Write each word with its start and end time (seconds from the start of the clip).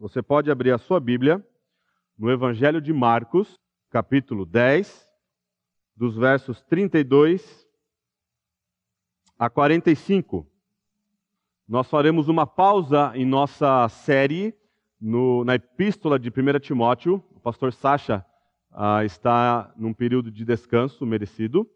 Você 0.00 0.22
pode 0.22 0.50
abrir 0.50 0.70
a 0.70 0.78
sua 0.78 0.98
Bíblia 0.98 1.46
no 2.18 2.30
Evangelho 2.30 2.80
de 2.80 2.90
Marcos, 2.90 3.60
capítulo 3.90 4.46
10, 4.46 5.06
dos 5.94 6.16
versos 6.16 6.62
32 6.62 7.68
a 9.38 9.50
45. 9.50 10.46
Nós 11.68 11.86
faremos 11.86 12.28
uma 12.28 12.46
pausa 12.46 13.12
em 13.14 13.26
nossa 13.26 13.86
série 13.90 14.54
no, 14.98 15.44
na 15.44 15.56
Epístola 15.56 16.18
de 16.18 16.30
1 16.30 16.60
Timóteo. 16.60 17.22
O 17.34 17.40
pastor 17.40 17.70
Sacha 17.70 18.24
ah, 18.72 19.04
está 19.04 19.70
num 19.76 19.92
período 19.92 20.30
de 20.30 20.46
descanso 20.46 21.04
merecido. 21.04 21.68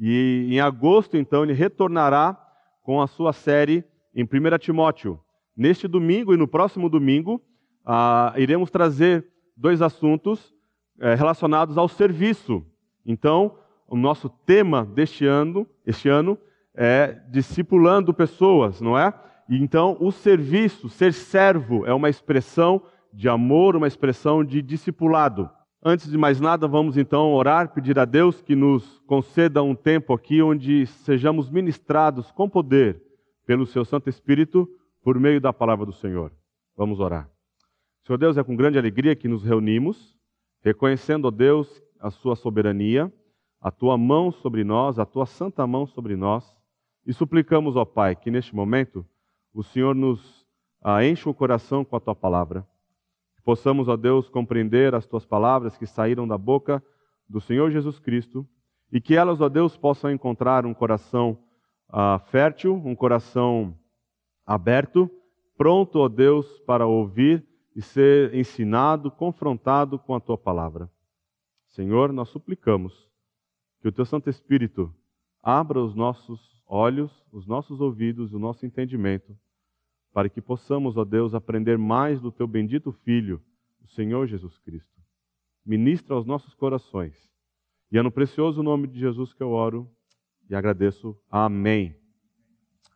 E 0.00 0.48
em 0.50 0.58
agosto, 0.58 1.16
então, 1.16 1.44
ele 1.44 1.52
retornará 1.52 2.36
com 2.82 3.00
a 3.00 3.06
sua 3.06 3.32
série 3.32 3.84
em 4.12 4.24
1 4.24 4.58
Timóteo. 4.58 5.20
Neste 5.56 5.86
domingo 5.86 6.34
e 6.34 6.36
no 6.36 6.48
próximo 6.48 6.88
domingo, 6.88 7.40
ah, 7.90 8.34
iremos 8.36 8.70
trazer 8.70 9.26
dois 9.56 9.80
assuntos 9.80 10.54
eh, 11.00 11.14
relacionados 11.14 11.78
ao 11.78 11.88
serviço. 11.88 12.62
Então, 13.04 13.56
o 13.88 13.96
nosso 13.96 14.28
tema 14.28 14.84
deste 14.84 15.24
ano, 15.24 15.66
este 15.86 16.06
ano 16.06 16.36
é 16.74 17.18
discipulando 17.30 18.12
pessoas, 18.12 18.82
não 18.82 18.96
é? 18.98 19.10
E 19.48 19.56
então, 19.56 19.96
o 20.00 20.12
serviço, 20.12 20.90
ser 20.90 21.14
servo, 21.14 21.86
é 21.86 21.94
uma 21.94 22.10
expressão 22.10 22.82
de 23.10 23.26
amor, 23.26 23.74
uma 23.74 23.88
expressão 23.88 24.44
de 24.44 24.60
discipulado. 24.60 25.48
Antes 25.82 26.10
de 26.10 26.18
mais 26.18 26.38
nada, 26.38 26.68
vamos 26.68 26.98
então 26.98 27.32
orar, 27.32 27.72
pedir 27.72 27.98
a 27.98 28.04
Deus 28.04 28.42
que 28.42 28.54
nos 28.54 28.98
conceda 29.06 29.62
um 29.62 29.74
tempo 29.74 30.12
aqui 30.12 30.42
onde 30.42 30.84
sejamos 30.84 31.48
ministrados 31.48 32.30
com 32.32 32.50
poder 32.50 33.02
pelo 33.46 33.64
Seu 33.64 33.82
Santo 33.82 34.10
Espírito 34.10 34.68
por 35.02 35.18
meio 35.18 35.40
da 35.40 35.54
palavra 35.54 35.86
do 35.86 35.92
Senhor. 35.92 36.30
Vamos 36.76 37.00
orar. 37.00 37.37
Senhor 38.08 38.16
Deus, 38.16 38.38
é 38.38 38.42
com 38.42 38.56
grande 38.56 38.78
alegria 38.78 39.14
que 39.14 39.28
nos 39.28 39.44
reunimos, 39.44 40.16
reconhecendo, 40.62 41.26
ó 41.26 41.30
Deus, 41.30 41.68
a 42.00 42.10
Sua 42.10 42.34
soberania, 42.36 43.12
a 43.60 43.70
Tua 43.70 43.98
mão 43.98 44.32
sobre 44.32 44.64
nós, 44.64 44.98
a 44.98 45.04
Tua 45.04 45.26
santa 45.26 45.66
mão 45.66 45.86
sobre 45.86 46.16
nós, 46.16 46.56
e 47.06 47.12
suplicamos, 47.12 47.76
ó 47.76 47.84
Pai, 47.84 48.16
que 48.16 48.30
neste 48.30 48.56
momento 48.56 49.04
o 49.52 49.62
Senhor 49.62 49.94
nos 49.94 50.46
ah, 50.82 51.04
enche 51.04 51.28
o 51.28 51.34
coração 51.34 51.84
com 51.84 51.96
a 51.96 52.00
Tua 52.00 52.14
palavra. 52.14 52.66
Que 53.36 53.42
possamos, 53.42 53.88
ó 53.88 53.96
Deus, 53.96 54.30
compreender 54.30 54.94
as 54.94 55.04
Tuas 55.04 55.26
palavras 55.26 55.76
que 55.76 55.86
saíram 55.86 56.26
da 56.26 56.38
boca 56.38 56.82
do 57.28 57.42
Senhor 57.42 57.70
Jesus 57.70 57.98
Cristo 57.98 58.48
e 58.90 59.02
que 59.02 59.16
elas, 59.16 59.38
ó 59.42 59.50
Deus, 59.50 59.76
possam 59.76 60.10
encontrar 60.10 60.64
um 60.64 60.72
coração 60.72 61.38
ah, 61.90 62.18
fértil, 62.30 62.74
um 62.74 62.96
coração 62.96 63.76
aberto, 64.46 65.10
pronto, 65.58 65.98
ó 65.98 66.08
Deus, 66.08 66.58
para 66.60 66.86
ouvir 66.86 67.46
e 67.78 67.82
ser 67.82 68.34
ensinado, 68.34 69.08
confrontado 69.08 70.00
com 70.00 70.12
a 70.12 70.18
tua 70.18 70.36
palavra. 70.36 70.90
Senhor, 71.68 72.12
nós 72.12 72.28
suplicamos 72.28 73.08
que 73.80 73.86
o 73.86 73.92
teu 73.92 74.04
Santo 74.04 74.28
Espírito 74.28 74.92
abra 75.40 75.80
os 75.80 75.94
nossos 75.94 76.60
olhos, 76.66 77.24
os 77.30 77.46
nossos 77.46 77.80
ouvidos, 77.80 78.34
o 78.34 78.38
nosso 78.40 78.66
entendimento, 78.66 79.32
para 80.12 80.28
que 80.28 80.40
possamos, 80.40 80.96
ó 80.96 81.04
Deus, 81.04 81.34
aprender 81.34 81.78
mais 81.78 82.20
do 82.20 82.32
teu 82.32 82.48
bendito 82.48 82.90
Filho, 82.90 83.40
o 83.80 83.86
Senhor 83.86 84.26
Jesus 84.26 84.58
Cristo. 84.58 85.00
Ministra 85.64 86.16
aos 86.16 86.26
nossos 86.26 86.56
corações. 86.56 87.30
E 87.92 87.96
é 87.96 88.02
no 88.02 88.10
precioso 88.10 88.60
nome 88.60 88.88
de 88.88 88.98
Jesus 88.98 89.32
que 89.32 89.42
eu 89.44 89.50
oro 89.50 89.88
e 90.50 90.56
agradeço. 90.56 91.16
Amém. 91.30 91.94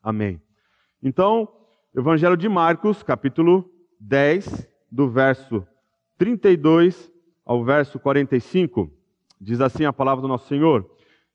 Amém. 0.03 0.43
Então, 1.01 1.49
Evangelho 1.95 2.37
de 2.37 2.49
Marcos, 2.49 3.01
capítulo 3.05 3.71
10, 4.01 4.72
do 4.93 5.09
verso 5.09 5.67
32 6.19 7.11
ao 7.47 7.65
verso 7.65 7.99
45, 7.99 8.93
diz 9.41 9.61
assim 9.63 9.87
a 9.87 9.93
palavra 9.93 10.21
do 10.21 10.29
nosso 10.29 10.47
Senhor: 10.47 10.89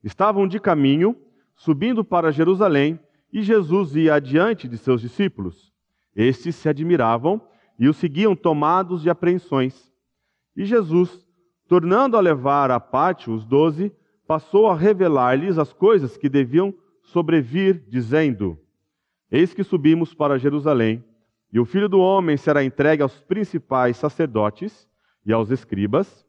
Estavam 0.04 0.48
de 0.48 0.60
caminho, 0.60 1.18
subindo 1.56 2.06
para 2.06 2.32
Jerusalém, 2.32 3.00
e 3.34 3.42
Jesus 3.42 3.96
ia 3.96 4.14
adiante 4.14 4.68
de 4.68 4.78
seus 4.78 5.02
discípulos. 5.02 5.74
Estes 6.16 6.56
se 6.56 6.70
admiravam 6.70 7.42
e 7.80 7.90
o 7.90 7.94
seguiam 7.94 8.36
tomados 8.36 9.02
de 9.02 9.10
apreensões. 9.10 9.92
E 10.56 10.64
Jesus, 10.64 11.26
tornando 11.68 12.16
a 12.16 12.22
levar 12.22 12.70
à 12.70 12.80
parte 12.80 13.30
os 13.30 13.44
doze, 13.44 13.92
passou 14.28 14.68
a 14.68 14.76
revelar-lhes 14.76 15.58
as 15.58 15.74
coisas 15.74 16.16
que 16.16 16.30
deviam 16.30 16.74
sobrevir, 17.02 17.84
dizendo: 17.90 18.58
Eis 19.32 19.54
que 19.54 19.64
subimos 19.64 20.14
para 20.14 20.38
Jerusalém 20.38 21.04
e 21.52 21.60
o 21.60 21.66
filho 21.66 21.88
do 21.88 22.00
homem 22.00 22.36
será 22.38 22.64
entregue 22.64 23.02
aos 23.02 23.22
principais 23.22 23.98
sacerdotes 23.98 24.88
e 25.26 25.32
aos 25.32 25.50
escribas, 25.50 26.26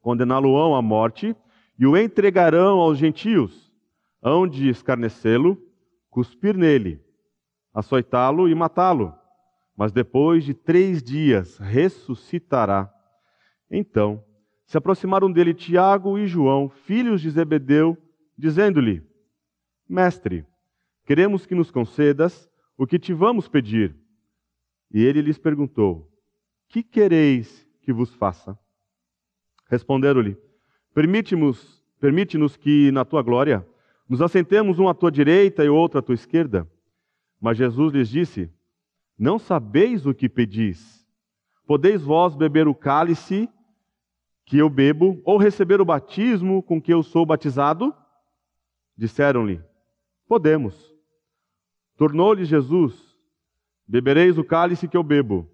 condená-lo-ão 0.00 0.74
à 0.74 0.82
morte 0.82 1.34
e 1.78 1.86
o 1.86 1.96
entregarão 1.96 2.78
aos 2.78 2.98
gentios, 2.98 3.72
hão 4.22 4.46
de 4.46 4.68
escarnecê-lo, 4.68 5.58
cuspir 6.10 6.56
nele, 6.56 7.00
açoitá-lo 7.72 8.48
e 8.48 8.54
matá-lo. 8.54 9.14
Mas 9.76 9.92
depois 9.92 10.44
de 10.44 10.54
três 10.54 11.02
dias 11.02 11.58
ressuscitará. 11.58 12.90
Então 13.70 14.24
se 14.64 14.76
aproximaram 14.76 15.30
dele 15.30 15.54
Tiago 15.54 16.18
e 16.18 16.26
João, 16.26 16.68
filhos 16.68 17.20
de 17.20 17.30
Zebedeu, 17.30 17.96
dizendo-lhe: 18.36 19.02
Mestre, 19.88 20.44
queremos 21.04 21.46
que 21.46 21.54
nos 21.54 21.70
concedas 21.70 22.50
o 22.76 22.86
que 22.86 22.98
te 22.98 23.12
vamos 23.12 23.48
pedir. 23.48 23.94
E 24.92 25.02
ele 25.02 25.20
lhes 25.20 25.38
perguntou: 25.38 26.10
Que 26.68 26.82
quereis 26.82 27.66
que 27.82 27.92
vos 27.92 28.14
faça? 28.14 28.58
Responderam-lhe: 29.68 30.36
Permite-nos 30.94 31.76
permite 31.98 32.38
que, 32.58 32.90
na 32.92 33.04
tua 33.04 33.22
glória, 33.22 33.66
nos 34.08 34.22
assentemos 34.22 34.78
um 34.78 34.88
à 34.88 34.94
tua 34.94 35.10
direita 35.10 35.64
e 35.64 35.68
outro 35.68 35.98
à 35.98 36.02
tua 36.02 36.14
esquerda. 36.14 36.70
Mas 37.40 37.56
Jesus 37.56 37.92
lhes 37.92 38.08
disse: 38.08 38.50
Não 39.18 39.38
sabeis 39.38 40.06
o 40.06 40.14
que 40.14 40.28
pedis. 40.28 41.04
Podeis 41.66 42.02
vós 42.02 42.36
beber 42.36 42.68
o 42.68 42.74
cálice 42.74 43.48
que 44.44 44.58
eu 44.58 44.70
bebo, 44.70 45.20
ou 45.24 45.36
receber 45.36 45.80
o 45.80 45.84
batismo 45.84 46.62
com 46.62 46.80
que 46.80 46.94
eu 46.94 47.02
sou 47.02 47.26
batizado? 47.26 47.94
Disseram-lhe: 48.96 49.60
Podemos. 50.28 50.94
Tornou-lhe 51.96 52.44
Jesus: 52.44 53.05
Bebereis 53.88 54.36
o 54.36 54.42
cálice 54.42 54.88
que 54.88 54.96
eu 54.96 55.02
bebo, 55.02 55.48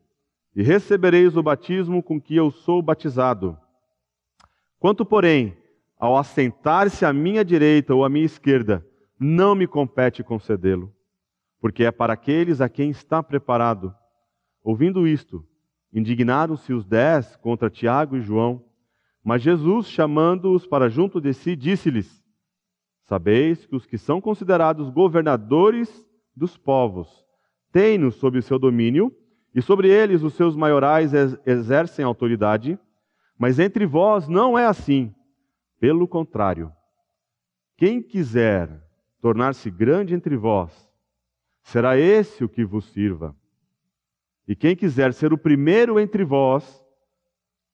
e 0.56 0.62
recebereis 0.62 1.36
o 1.36 1.42
batismo 1.42 2.02
com 2.02 2.18
que 2.18 2.34
eu 2.34 2.50
sou 2.50 2.80
batizado. 2.80 3.58
Quanto, 4.78 5.04
porém, 5.04 5.54
ao 5.98 6.16
assentar-se 6.16 7.04
à 7.04 7.12
minha 7.12 7.44
direita 7.44 7.94
ou 7.94 8.04
à 8.04 8.08
minha 8.08 8.24
esquerda, 8.24 8.86
não 9.20 9.54
me 9.54 9.66
compete 9.66 10.22
concedê-lo, 10.22 10.92
porque 11.60 11.84
é 11.84 11.92
para 11.92 12.14
aqueles 12.14 12.60
a 12.62 12.68
quem 12.68 12.90
está 12.90 13.22
preparado. 13.22 13.94
Ouvindo 14.64 15.06
isto, 15.06 15.46
indignaram-se 15.92 16.72
os 16.72 16.86
dez 16.86 17.36
contra 17.36 17.68
Tiago 17.70 18.16
e 18.16 18.22
João. 18.22 18.64
Mas 19.22 19.42
Jesus, 19.42 19.88
chamando-os 19.88 20.66
para 20.66 20.88
junto 20.88 21.20
de 21.20 21.32
si, 21.34 21.54
disse-lhes: 21.54 22.24
Sabeis 23.02 23.66
que 23.66 23.76
os 23.76 23.86
que 23.86 23.98
são 23.98 24.20
considerados 24.20 24.90
governadores 24.90 26.04
dos 26.34 26.56
povos 26.56 27.22
tem-nos 27.72 28.16
sob 28.16 28.40
seu 28.42 28.58
domínio, 28.58 29.12
e 29.54 29.60
sobre 29.60 29.88
eles 29.88 30.22
os 30.22 30.34
seus 30.34 30.54
maiorais 30.54 31.12
exercem 31.44 32.04
autoridade, 32.04 32.78
mas 33.38 33.58
entre 33.58 33.84
vós 33.86 34.28
não 34.28 34.58
é 34.58 34.66
assim. 34.66 35.14
Pelo 35.80 36.06
contrário, 36.06 36.72
quem 37.76 38.00
quiser 38.00 38.82
tornar-se 39.20 39.70
grande 39.70 40.14
entre 40.14 40.36
vós, 40.36 40.88
será 41.62 41.96
esse 41.96 42.44
o 42.44 42.48
que 42.48 42.64
vos 42.64 42.86
sirva. 42.92 43.36
E 44.46 44.54
quem 44.54 44.74
quiser 44.74 45.12
ser 45.12 45.32
o 45.32 45.38
primeiro 45.38 45.98
entre 45.98 46.24
vós, 46.24 46.84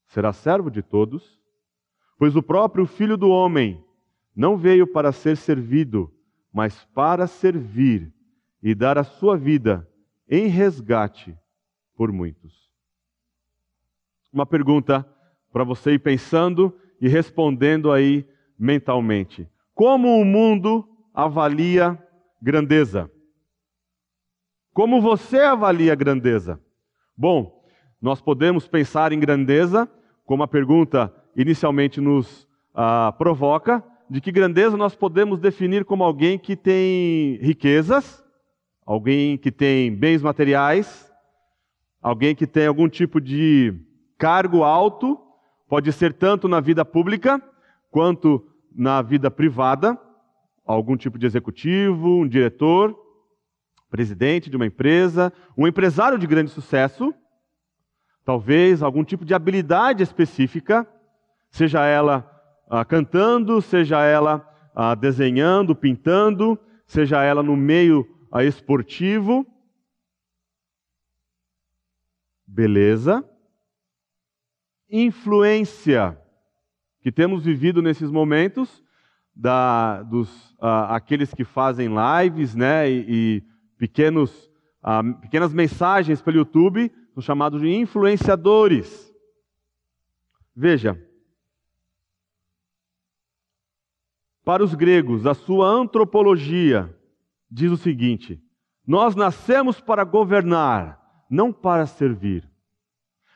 será 0.07 0.33
servo 0.33 0.71
de 0.71 0.83
todos, 0.83 1.39
pois 2.19 2.37
o 2.37 2.43
próprio 2.43 2.87
Filho 2.87 3.17
do 3.17 3.29
Homem 3.29 3.83
não 4.35 4.57
veio 4.57 4.87
para 4.87 5.13
ser 5.13 5.37
servido, 5.37 6.13
mas 6.53 6.85
para 6.95 7.27
servir 7.27 8.13
e 8.63 8.75
dar 8.75 8.99
a 8.99 9.05
sua 9.05 9.37
vida 9.37 9.89
em 10.29 10.47
resgate 10.47 11.37
por 11.97 12.13
muitos. 12.13 12.69
Uma 14.33 14.45
pergunta 14.47 15.07
para 15.53 15.65
você 15.65 15.93
ir 15.93 15.99
pensando 15.99 16.77
e 17.01 17.09
respondendo 17.09 17.91
aí 17.91 18.27
mentalmente. 18.59 19.49
Como 19.75 20.21
o 20.21 20.25
mundo 20.25 20.89
avalia 21.15 21.99
grandeza? 22.41 23.11
Como 24.73 25.01
você 25.01 25.41
avalia 25.41 25.95
grandeza? 25.95 26.61
Bom, 27.17 27.65
nós 28.01 28.21
podemos 28.21 28.69
pensar 28.69 29.13
em 29.13 29.19
grandeza, 29.19 29.91
como 30.25 30.43
a 30.43 30.49
pergunta 30.49 31.13
inicialmente 31.35 32.01
nos 32.01 32.47
ah, 32.75 33.13
provoca, 33.19 33.83
de 34.09 34.21
que 34.21 34.31
grandeza 34.31 34.77
nós 34.77 34.95
podemos 34.95 35.41
definir 35.41 35.85
como 35.85 36.05
alguém 36.05 36.39
que 36.39 36.55
tem 36.57 37.39
riquezas, 37.43 38.25
alguém 38.89 39.37
que 39.37 39.53
tem 39.53 39.95
bens 39.95 40.23
materiais, 40.23 41.13
alguém 42.01 42.35
que 42.35 42.47
tem 42.47 42.67
algum 42.67 42.89
tipo 42.89 43.21
de 43.21 43.75
cargo 44.17 44.65
alto, 44.65 45.21
pode 45.69 45.93
ser 45.93 46.15
tanto 46.15 46.49
na 46.49 46.59
vida 46.59 46.87
pública 46.87 47.39
quanto 47.91 48.43
na 48.75 49.03
vida 49.03 49.31
privada, 49.31 49.99
algum 50.65 50.97
tipo 50.97 51.19
de 51.19 51.27
executivo, 51.27 52.23
um 52.23 52.27
diretor, 52.27 52.99
presidente 53.91 54.49
de 54.49 54.57
uma 54.57 54.65
empresa, 54.65 55.31
um 55.55 55.69
empresário 55.69 56.17
de 56.17 56.27
grande 56.27 56.51
sucesso, 56.51 57.13
talvez 58.25 58.83
algum 58.83 59.05
tipo 59.05 59.23
de 59.23 59.35
habilidade 59.35 60.03
específica, 60.03 60.89
seja 61.51 61.85
ela 61.85 62.27
ah, 62.71 62.87
cantando, 62.87 63.61
seja 63.61 64.03
ela 64.03 64.49
ah, 64.75 64.95
desenhando, 64.95 65.77
pintando, 65.77 66.59
seja 66.87 67.23
ela 67.23 67.43
no 67.43 67.55
meio 67.55 68.18
ah, 68.31 68.45
esportivo. 68.45 69.47
Beleza. 72.47 73.29
Influência 74.91 76.21
que 77.01 77.13
temos 77.13 77.45
vivido 77.45 77.81
nesses 77.81 78.11
momentos 78.11 78.83
da, 79.35 80.03
dos 80.03 80.57
aqueles 80.59 81.33
que 81.33 81.45
fazem 81.45 81.89
lives, 81.89 82.55
né, 82.55 82.91
e, 82.91 83.05
e 83.09 83.45
pequenos, 83.79 84.51
pequenas 85.21 85.53
mensagens 85.53 86.21
pelo 86.21 86.39
YouTube, 86.39 86.93
são 87.15 87.23
chamados 87.23 87.61
de 87.61 87.69
influenciadores. 87.69 89.15
Veja, 90.55 91.01
para 94.45 94.65
os 94.65 94.75
gregos, 94.75 95.27
a 95.27 95.35
sua 95.35 95.69
antropologia 95.69 96.98
diz 97.51 97.71
o 97.71 97.77
seguinte: 97.77 98.43
nós 98.87 99.15
nascemos 99.15 99.81
para 99.81 100.05
governar, 100.05 101.01
não 101.29 101.53
para 101.53 101.87
servir. 101.87 102.49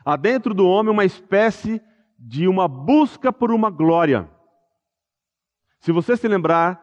Há 0.04 0.16
dentro 0.16 0.54
do 0.54 0.66
homem 0.66 0.92
uma 0.92 1.04
espécie 1.04 1.80
de 2.18 2.48
uma 2.48 2.66
busca 2.66 3.32
por 3.32 3.50
uma 3.50 3.70
glória. 3.70 4.28
Se 5.78 5.92
você 5.92 6.16
se 6.16 6.28
lembrar 6.28 6.80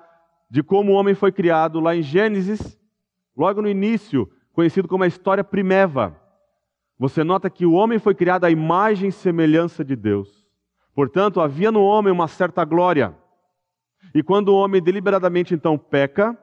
de 0.49 0.61
como 0.61 0.91
o 0.91 0.95
homem 0.95 1.15
foi 1.15 1.31
criado 1.31 1.79
lá 1.79 1.95
em 1.95 2.01
Gênesis, 2.01 2.77
logo 3.35 3.61
no 3.61 3.69
início, 3.69 4.29
conhecido 4.51 4.87
como 4.87 5.03
a 5.03 5.07
história 5.07 5.43
primeva, 5.43 6.19
você 6.97 7.23
nota 7.23 7.49
que 7.49 7.65
o 7.65 7.71
homem 7.71 7.97
foi 7.97 8.13
criado 8.13 8.43
à 8.43 8.51
imagem 8.51 9.07
e 9.09 9.11
semelhança 9.11 9.85
de 9.85 9.95
Deus. 9.95 10.45
Portanto, 10.93 11.39
havia 11.39 11.71
no 11.71 11.81
homem 11.81 12.11
uma 12.11 12.27
certa 12.27 12.65
glória. 12.65 13.15
E 14.13 14.21
quando 14.21 14.49
o 14.49 14.55
homem 14.55 14.81
deliberadamente 14.81 15.53
então 15.53 15.77
peca, 15.77 16.37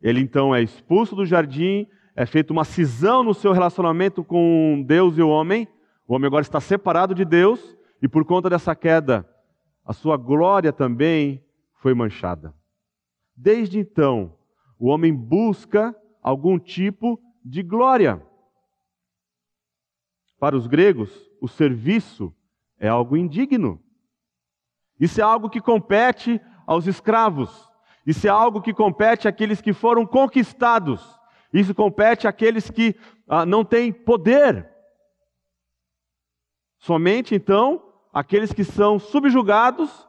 ele 0.00 0.20
então 0.20 0.54
é 0.54 0.62
expulso 0.62 1.16
do 1.16 1.26
jardim, 1.26 1.86
é 2.14 2.24
feita 2.26 2.52
uma 2.52 2.64
cisão 2.64 3.22
no 3.22 3.34
seu 3.34 3.52
relacionamento 3.52 4.24
com 4.24 4.82
Deus 4.86 5.18
e 5.18 5.22
o 5.22 5.28
homem. 5.28 5.68
O 6.06 6.14
homem 6.14 6.26
agora 6.26 6.42
está 6.42 6.60
separado 6.60 7.14
de 7.14 7.24
Deus 7.24 7.76
e 8.00 8.08
por 8.08 8.24
conta 8.24 8.48
dessa 8.48 8.74
queda, 8.74 9.28
a 9.84 9.92
sua 9.92 10.16
glória 10.16 10.72
também 10.72 11.44
foi 11.74 11.94
manchada. 11.94 12.54
Desde 13.36 13.78
então, 13.78 14.34
o 14.78 14.88
homem 14.88 15.14
busca 15.14 15.94
algum 16.22 16.58
tipo 16.58 17.20
de 17.44 17.62
glória. 17.62 18.22
Para 20.38 20.56
os 20.56 20.66
gregos, 20.66 21.10
o 21.40 21.48
serviço 21.48 22.34
é 22.78 22.88
algo 22.88 23.16
indigno. 23.16 23.80
Isso 24.98 25.20
é 25.20 25.24
algo 25.24 25.48
que 25.48 25.60
compete 25.60 26.40
aos 26.66 26.86
escravos. 26.86 27.65
Isso 28.06 28.26
é 28.26 28.30
algo 28.30 28.62
que 28.62 28.72
compete 28.72 29.26
àqueles 29.26 29.60
que 29.60 29.72
foram 29.72 30.06
conquistados. 30.06 31.04
Isso 31.52 31.74
compete 31.74 32.28
àqueles 32.28 32.70
que 32.70 32.94
ah, 33.26 33.44
não 33.44 33.64
têm 33.64 33.92
poder. 33.92 34.70
Somente 36.78 37.34
então 37.34 37.82
aqueles 38.12 38.52
que 38.52 38.62
são 38.62 38.98
subjugados 38.98 40.06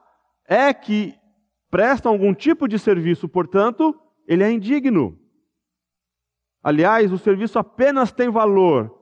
é 0.47 0.73
que 0.73 1.15
prestam 1.69 2.11
algum 2.11 2.33
tipo 2.33 2.67
de 2.67 2.79
serviço, 2.79 3.27
portanto, 3.27 3.99
ele 4.27 4.43
é 4.43 4.51
indigno. 4.51 5.19
Aliás, 6.63 7.11
o 7.11 7.17
serviço 7.17 7.57
apenas 7.59 8.11
tem 8.11 8.29
valor 8.29 8.93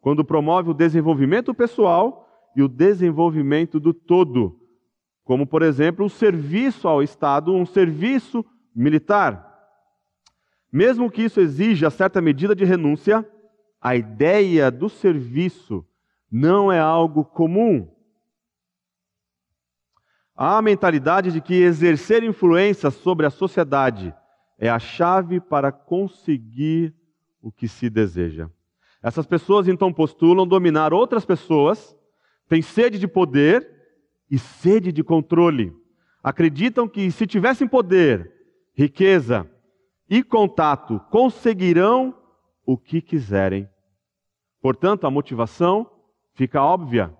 quando 0.00 0.24
promove 0.24 0.70
o 0.70 0.74
desenvolvimento 0.74 1.54
pessoal 1.54 2.28
e 2.54 2.62
o 2.62 2.68
desenvolvimento 2.68 3.80
do 3.80 3.92
todo, 3.92 4.58
como, 5.24 5.46
por 5.46 5.62
exemplo, 5.62 6.04
o 6.04 6.10
serviço 6.10 6.86
ao 6.86 7.02
Estado, 7.02 7.54
um 7.54 7.64
serviço 7.64 8.44
militar. 8.74 9.52
Mesmo 10.70 11.10
que 11.10 11.22
isso 11.22 11.40
exija 11.40 11.88
certa 11.88 12.20
medida 12.20 12.54
de 12.54 12.64
renúncia, 12.64 13.26
a 13.80 13.96
ideia 13.96 14.70
do 14.70 14.88
serviço 14.88 15.84
não 16.30 16.70
é 16.70 16.78
algo 16.78 17.24
comum. 17.24 17.90
Há 20.36 20.58
a 20.58 20.62
mentalidade 20.62 21.32
de 21.32 21.40
que 21.40 21.54
exercer 21.54 22.22
influência 22.22 22.90
sobre 22.90 23.24
a 23.24 23.30
sociedade 23.30 24.14
é 24.58 24.68
a 24.68 24.78
chave 24.78 25.40
para 25.40 25.72
conseguir 25.72 26.94
o 27.40 27.52
que 27.52 27.68
se 27.68 27.88
deseja. 27.88 28.50
Essas 29.02 29.26
pessoas 29.26 29.68
então 29.68 29.92
postulam 29.92 30.46
dominar 30.46 30.92
outras 30.92 31.24
pessoas, 31.24 31.96
têm 32.48 32.62
sede 32.62 32.98
de 32.98 33.06
poder 33.06 33.73
e 34.30 34.38
sede 34.38 34.92
de 34.92 35.02
controle. 35.02 35.72
Acreditam 36.22 36.88
que 36.88 37.10
se 37.10 37.26
tivessem 37.26 37.68
poder, 37.68 38.32
riqueza 38.74 39.50
e 40.08 40.22
contato, 40.22 41.00
conseguirão 41.10 42.16
o 42.66 42.76
que 42.78 43.00
quiserem. 43.00 43.68
Portanto, 44.60 45.06
a 45.06 45.10
motivação 45.10 45.90
fica 46.34 46.62
óbvia: 46.62 47.14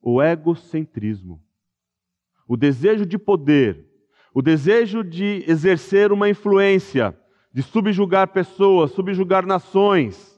o 0.00 0.22
egocentrismo 0.22 1.42
o 2.50 2.56
desejo 2.56 3.06
de 3.06 3.16
poder, 3.16 3.86
o 4.34 4.42
desejo 4.42 5.04
de 5.04 5.44
exercer 5.46 6.10
uma 6.10 6.28
influência, 6.28 7.16
de 7.52 7.62
subjugar 7.62 8.26
pessoas, 8.32 8.90
subjugar 8.90 9.46
nações, 9.46 10.36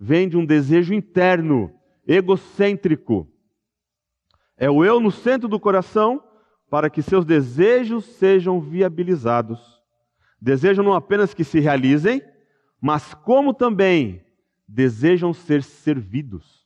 vem 0.00 0.28
de 0.28 0.36
um 0.36 0.44
desejo 0.44 0.92
interno, 0.92 1.72
egocêntrico. 2.04 3.30
É 4.58 4.68
o 4.68 4.84
eu 4.84 5.00
no 5.00 5.10
centro 5.10 5.48
do 5.48 5.58
coração 5.58 6.22
para 6.68 6.90
que 6.90 7.00
seus 7.00 7.24
desejos 7.24 8.04
sejam 8.04 8.60
viabilizados. 8.60 9.80
Desejam 10.40 10.84
não 10.84 10.92
apenas 10.92 11.32
que 11.32 11.44
se 11.44 11.60
realizem, 11.60 12.22
mas 12.80 13.14
como 13.14 13.54
também 13.54 14.22
desejam 14.68 15.32
ser 15.32 15.62
servidos. 15.62 16.58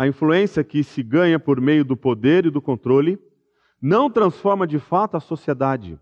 a 0.00 0.06
influência 0.06 0.64
que 0.64 0.82
se 0.82 1.02
ganha 1.02 1.38
por 1.38 1.60
meio 1.60 1.84
do 1.84 1.94
poder 1.94 2.46
e 2.46 2.50
do 2.50 2.62
controle 2.62 3.18
não 3.78 4.10
transforma 4.10 4.66
de 4.66 4.78
fato 4.78 5.14
a 5.14 5.20
sociedade, 5.20 6.00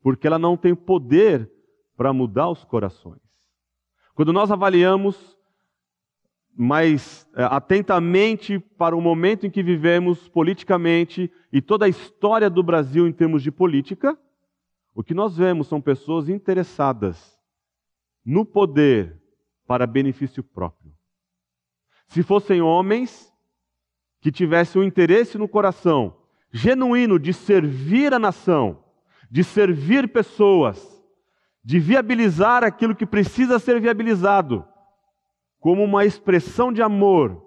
porque 0.00 0.26
ela 0.26 0.38
não 0.38 0.56
tem 0.56 0.74
poder 0.74 1.52
para 1.94 2.10
mudar 2.10 2.48
os 2.48 2.64
corações. 2.64 3.20
Quando 4.14 4.32
nós 4.32 4.50
avaliamos 4.50 5.36
mais 6.56 7.28
é, 7.34 7.44
atentamente 7.44 8.58
para 8.58 8.96
o 8.96 9.00
momento 9.00 9.46
em 9.46 9.50
que 9.50 9.62
vivemos 9.62 10.28
politicamente 10.28 11.30
e 11.52 11.62
toda 11.62 11.86
a 11.86 11.88
história 11.88 12.50
do 12.50 12.62
Brasil 12.62 13.06
em 13.06 13.12
termos 13.12 13.42
de 13.42 13.50
política, 13.50 14.18
o 14.94 15.02
que 15.02 15.14
nós 15.14 15.36
vemos 15.36 15.68
são 15.68 15.80
pessoas 15.80 16.28
interessadas 16.28 17.38
no 18.24 18.44
poder 18.44 19.20
para 19.66 19.86
benefício 19.86 20.42
próprio. 20.42 20.92
Se 22.08 22.22
fossem 22.22 22.60
homens 22.60 23.32
que 24.20 24.32
tivessem 24.32 24.82
um 24.82 24.84
interesse 24.84 25.38
no 25.38 25.48
coração 25.48 26.16
genuíno 26.52 27.18
de 27.18 27.32
servir 27.32 28.12
a 28.12 28.18
nação, 28.18 28.82
de 29.30 29.44
servir 29.44 30.08
pessoas, 30.08 31.00
de 31.62 31.78
viabilizar 31.78 32.64
aquilo 32.64 32.96
que 32.96 33.06
precisa 33.06 33.58
ser 33.58 33.80
viabilizado, 33.80 34.64
como 35.60 35.84
uma 35.84 36.06
expressão 36.06 36.72
de 36.72 36.80
amor, 36.80 37.46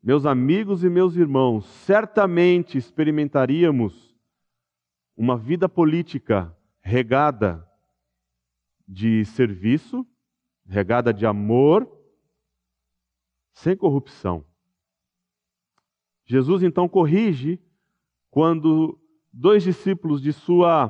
meus 0.00 0.24
amigos 0.24 0.84
e 0.84 0.88
meus 0.88 1.16
irmãos, 1.16 1.66
certamente 1.66 2.78
experimentaríamos 2.78 4.16
uma 5.16 5.36
vida 5.36 5.68
política 5.68 6.56
regada 6.80 7.68
de 8.86 9.24
serviço, 9.24 10.06
regada 10.64 11.12
de 11.12 11.26
amor 11.26 11.90
sem 13.52 13.76
corrupção. 13.76 14.44
Jesus 16.24 16.62
então 16.62 16.88
corrige 16.88 17.60
quando 18.30 18.98
dois 19.32 19.64
discípulos 19.64 20.22
de 20.22 20.32
sua 20.32 20.86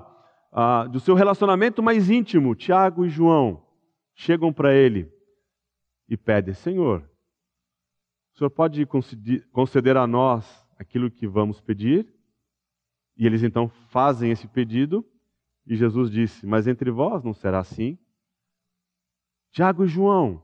uh, 0.52 0.88
do 0.88 1.00
seu 1.00 1.14
relacionamento 1.14 1.82
mais 1.82 2.10
íntimo, 2.10 2.54
Tiago 2.54 3.06
e 3.06 3.08
João, 3.08 3.66
chegam 4.14 4.52
para 4.52 4.74
ele 4.74 5.10
e 6.12 6.16
pedem: 6.16 6.52
Senhor, 6.52 7.00
o 8.34 8.38
Senhor 8.38 8.50
pode 8.50 8.86
conceder 9.50 9.96
a 9.96 10.06
nós 10.06 10.68
aquilo 10.78 11.10
que 11.10 11.26
vamos 11.26 11.58
pedir? 11.58 12.06
E 13.16 13.24
eles 13.24 13.42
então 13.42 13.68
fazem 13.88 14.30
esse 14.30 14.46
pedido, 14.46 15.02
e 15.66 15.74
Jesus 15.74 16.10
disse: 16.10 16.46
Mas 16.46 16.66
entre 16.66 16.90
vós 16.90 17.24
não 17.24 17.32
será 17.32 17.60
assim. 17.60 17.98
Tiago 19.52 19.84
e 19.84 19.88
João, 19.88 20.42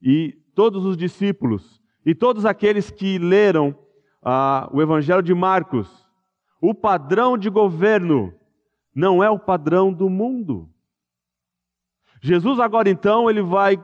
e 0.00 0.32
todos 0.54 0.84
os 0.84 0.96
discípulos, 0.96 1.82
e 2.06 2.14
todos 2.14 2.44
aqueles 2.44 2.92
que 2.92 3.18
leram 3.18 3.76
ah, 4.22 4.68
o 4.72 4.80
Evangelho 4.80 5.22
de 5.22 5.34
Marcos, 5.34 6.08
o 6.60 6.72
padrão 6.72 7.36
de 7.36 7.50
governo 7.50 8.32
não 8.94 9.22
é 9.22 9.28
o 9.28 9.38
padrão 9.38 9.92
do 9.92 10.08
mundo. 10.08 10.72
Jesus 12.22 12.60
agora 12.60 12.88
então 12.88 13.28
ele 13.30 13.42
vai 13.42 13.76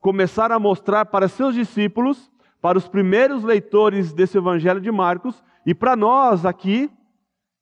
começar 0.00 0.50
a 0.50 0.58
mostrar 0.58 1.04
para 1.06 1.28
seus 1.28 1.54
discípulos, 1.54 2.30
para 2.60 2.78
os 2.78 2.88
primeiros 2.88 3.44
leitores 3.44 4.12
desse 4.12 4.38
Evangelho 4.38 4.80
de 4.80 4.90
Marcos 4.90 5.42
e 5.64 5.74
para 5.74 5.94
nós 5.94 6.46
aqui, 6.46 6.90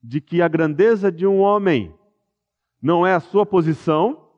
de 0.03 0.21
que 0.21 0.41
a 0.41 0.49
grandeza 0.49 1.11
de 1.11 1.27
um 1.27 1.41
homem 1.41 1.93
não 2.81 3.05
é 3.05 3.13
a 3.13 3.21
sua 3.21 3.45
posição, 3.45 4.29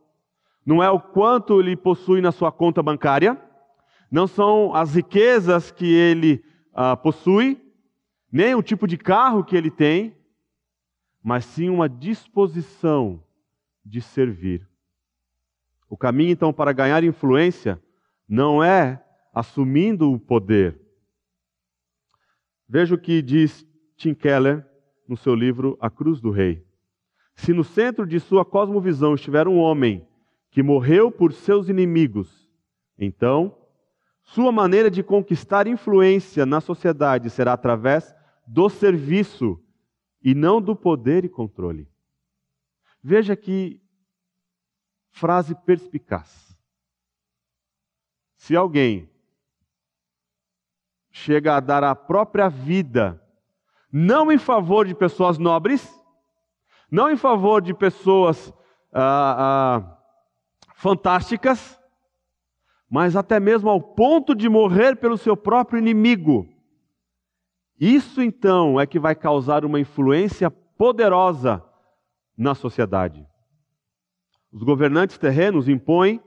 não 0.65 0.83
é 0.83 0.91
o 0.91 0.99
quanto 0.99 1.61
ele 1.61 1.77
possui 1.77 2.23
na 2.23 2.33
sua 2.33 2.51
conta 2.51 2.83
bancária, 2.83 3.39
não 4.11 4.27
são 4.27 4.75
as 4.75 4.95
riquezas 4.95 5.71
que 5.71 5.93
ele 5.93 6.43
ah, 6.73 6.97
possui, 6.97 7.63
nem 8.33 8.55
o 8.55 8.63
tipo 8.63 8.87
de 8.87 8.97
carro 8.97 9.45
que 9.45 9.55
ele 9.55 9.71
tem, 9.71 10.17
mas 11.23 11.45
sim 11.45 11.69
uma 11.69 11.89
disposição 11.89 13.23
de 13.85 14.01
servir. 14.01 14.67
O 15.89 15.97
caminho, 15.97 16.31
então, 16.31 16.53
para 16.53 16.73
ganhar 16.73 17.05
influência 17.05 17.81
não 18.31 18.63
é 18.63 19.05
assumindo 19.35 20.13
o 20.13 20.21
poder. 20.21 20.81
Veja 22.69 22.95
o 22.95 22.99
que 22.99 23.21
diz 23.21 23.67
Tim 23.97 24.15
Keller 24.15 24.65
no 25.09 25.17
seu 25.17 25.35
livro 25.35 25.77
A 25.81 25.91
Cruz 25.91 26.21
do 26.21 26.31
Rei. 26.31 26.65
Se 27.35 27.53
no 27.53 27.65
centro 27.65 28.07
de 28.07 28.21
sua 28.21 28.45
cosmovisão 28.45 29.17
estiver 29.17 29.49
um 29.49 29.59
homem 29.59 30.07
que 30.49 30.63
morreu 30.63 31.11
por 31.11 31.33
seus 31.33 31.69
inimigos, 31.69 32.49
então 32.97 33.59
sua 34.23 34.53
maneira 34.53 34.89
de 34.89 35.03
conquistar 35.03 35.67
influência 35.67 36.47
na 36.47 36.61
sociedade 36.61 37.31
será 37.31 37.55
através 37.55 38.15
do 38.47 38.69
serviço 38.69 39.61
e 40.23 40.37
não 40.37 40.63
do 40.63 40.77
poder 40.77 41.25
e 41.25 41.29
controle. 41.29 41.89
Veja 43.03 43.35
que 43.35 43.83
frase 45.11 45.53
perspicaz. 45.67 46.50
Se 48.41 48.57
alguém 48.57 49.07
chega 51.11 51.57
a 51.57 51.61
dar 51.61 51.85
a 51.85 51.95
própria 51.95 52.49
vida, 52.49 53.23
não 53.93 54.33
em 54.33 54.39
favor 54.39 54.87
de 54.87 54.95
pessoas 54.95 55.37
nobres, 55.37 55.87
não 56.91 57.11
em 57.11 57.19
favor 57.19 57.61
de 57.61 57.75
pessoas 57.75 58.51
ah, 58.95 59.37
ah, 59.39 59.99
fantásticas, 60.75 61.79
mas 62.89 63.15
até 63.15 63.39
mesmo 63.39 63.69
ao 63.69 63.79
ponto 63.79 64.35
de 64.35 64.49
morrer 64.49 64.97
pelo 64.97 65.19
seu 65.19 65.37
próprio 65.37 65.79
inimigo. 65.79 66.49
Isso 67.79 68.23
então 68.23 68.81
é 68.81 68.87
que 68.87 68.99
vai 68.99 69.15
causar 69.15 69.67
uma 69.67 69.79
influência 69.79 70.51
poderosa 70.51 71.63
na 72.39 72.55
sociedade. 72.55 73.29
Os 74.51 74.63
governantes 74.63 75.19
terrenos 75.19 75.69
impõem 75.69 76.23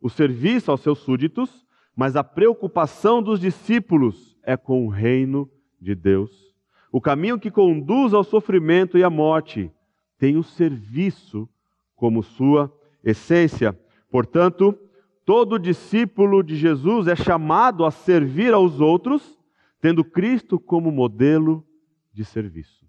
o 0.00 0.08
serviço 0.08 0.70
aos 0.70 0.80
seus 0.80 0.98
súditos, 1.00 1.66
mas 1.94 2.16
a 2.16 2.24
preocupação 2.24 3.22
dos 3.22 3.40
discípulos 3.40 4.38
é 4.42 4.56
com 4.56 4.86
o 4.86 4.88
reino 4.88 5.50
de 5.80 5.94
Deus. 5.94 6.54
O 6.90 7.00
caminho 7.00 7.38
que 7.38 7.50
conduz 7.50 8.14
ao 8.14 8.24
sofrimento 8.24 8.96
e 8.96 9.04
à 9.04 9.10
morte 9.10 9.70
tem 10.18 10.36
o 10.36 10.42
serviço 10.42 11.48
como 11.94 12.22
sua 12.22 12.72
essência. 13.04 13.78
Portanto, 14.10 14.76
todo 15.24 15.58
discípulo 15.58 16.42
de 16.42 16.56
Jesus 16.56 17.06
é 17.06 17.14
chamado 17.14 17.84
a 17.84 17.90
servir 17.90 18.52
aos 18.52 18.80
outros, 18.80 19.38
tendo 19.80 20.04
Cristo 20.04 20.58
como 20.58 20.90
modelo 20.90 21.64
de 22.12 22.24
serviço. 22.24 22.86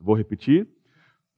Vou 0.00 0.14
repetir. 0.14 0.68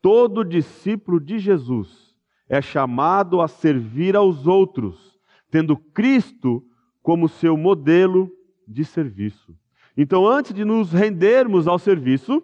Todo 0.01 0.45
discípulo 0.45 1.19
de 1.19 1.39
Jesus 1.39 2.08
é 2.49 2.63
chamado 2.63 3.41
a 3.41 3.49
servir 3.49 4.17
aos 4.17 4.47
outros, 4.47 5.19
tendo 5.51 5.77
Cristo 5.77 6.65
como 7.03 7.29
seu 7.29 7.57
modelo 7.57 8.31
de 8.67 8.85
serviço. 8.85 9.57
Então, 9.97 10.27
antes 10.27 10.55
de 10.55 10.65
nos 10.65 10.93
rendermos 10.93 11.67
ao 11.67 11.79
serviço, 11.79 12.43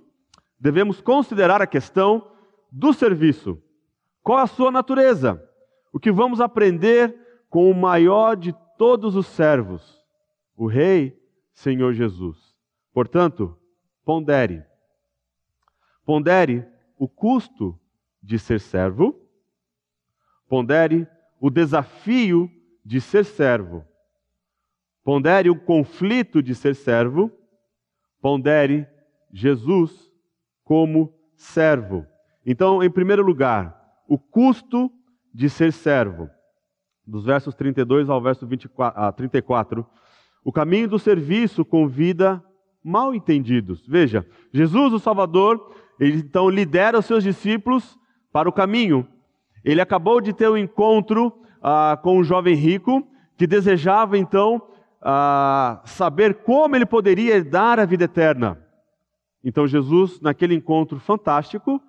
devemos 0.58 1.00
considerar 1.00 1.62
a 1.62 1.66
questão 1.66 2.30
do 2.70 2.92
serviço. 2.92 3.62
Qual 4.23 4.38
a 4.38 4.46
sua 4.46 4.70
natureza? 4.70 5.42
O 5.92 6.00
que 6.00 6.11
vamos 6.11 6.40
aprender 6.40 7.14
com 7.49 7.70
o 7.70 7.75
maior 7.75 8.37
de 8.37 8.54
todos 8.76 9.14
os 9.14 9.26
servos, 9.26 10.02
o 10.56 10.66
Rei 10.66 11.16
Senhor 11.52 11.92
Jesus. 11.92 12.37
Portanto, 12.92 13.56
pondere. 14.04 14.64
Pondere 16.04 16.66
o 16.99 17.08
custo 17.08 17.78
de 18.23 18.38
ser 18.38 18.58
servo 18.58 19.24
Pondere 20.54 21.04
o 21.40 21.50
desafio 21.50 22.49
de 22.84 23.00
ser 23.00 23.25
servo. 23.25 23.84
Pondere 25.02 25.50
o 25.50 25.58
conflito 25.58 26.40
de 26.40 26.54
ser 26.54 26.76
servo. 26.76 27.28
Pondere 28.20 28.87
Jesus 29.32 30.08
como 30.62 31.12
servo. 31.34 32.06
Então, 32.46 32.84
em 32.84 32.88
primeiro 32.88 33.20
lugar, 33.20 33.76
o 34.08 34.16
custo 34.16 34.88
de 35.34 35.50
ser 35.50 35.73
servo. 35.73 36.30
Dos 37.04 37.25
versos 37.25 37.52
32 37.56 38.08
ao 38.08 38.23
verso 38.23 38.46
24, 38.46 39.02
a 39.02 39.11
34. 39.11 39.84
O 40.44 40.52
caminho 40.52 40.87
do 40.87 41.00
serviço 41.00 41.64
convida 41.64 42.40
mal 42.80 43.12
entendidos. 43.12 43.84
Veja, 43.88 44.25
Jesus, 44.52 44.92
o 44.92 45.00
Salvador, 45.00 45.75
ele 45.99 46.18
então 46.18 46.49
lidera 46.49 47.00
os 47.00 47.06
seus 47.06 47.25
discípulos 47.25 47.99
para 48.30 48.49
o 48.49 48.52
caminho. 48.52 49.04
Ele 49.64 49.80
acabou 49.80 50.21
de 50.21 50.33
ter 50.33 50.49
um 50.49 50.56
encontro 50.56 51.33
ah, 51.62 51.99
com 52.02 52.18
um 52.18 52.25
jovem 52.25 52.54
rico 52.54 53.06
que 53.37 53.47
desejava 53.47 54.18
então 54.18 54.62
ah, 55.00 55.80
saber 55.87 56.42
como 56.42 56.76
ele 56.76 56.87
poderia 56.87 57.37
herdar 57.37 57.80
a 57.80 57.85
vida 57.85 58.04
eterna. 58.04 58.62
Então 59.42 59.66
Jesus, 59.66 60.21
naquele 60.21 60.54
encontro 60.54 60.99
fantástico, 61.00 61.80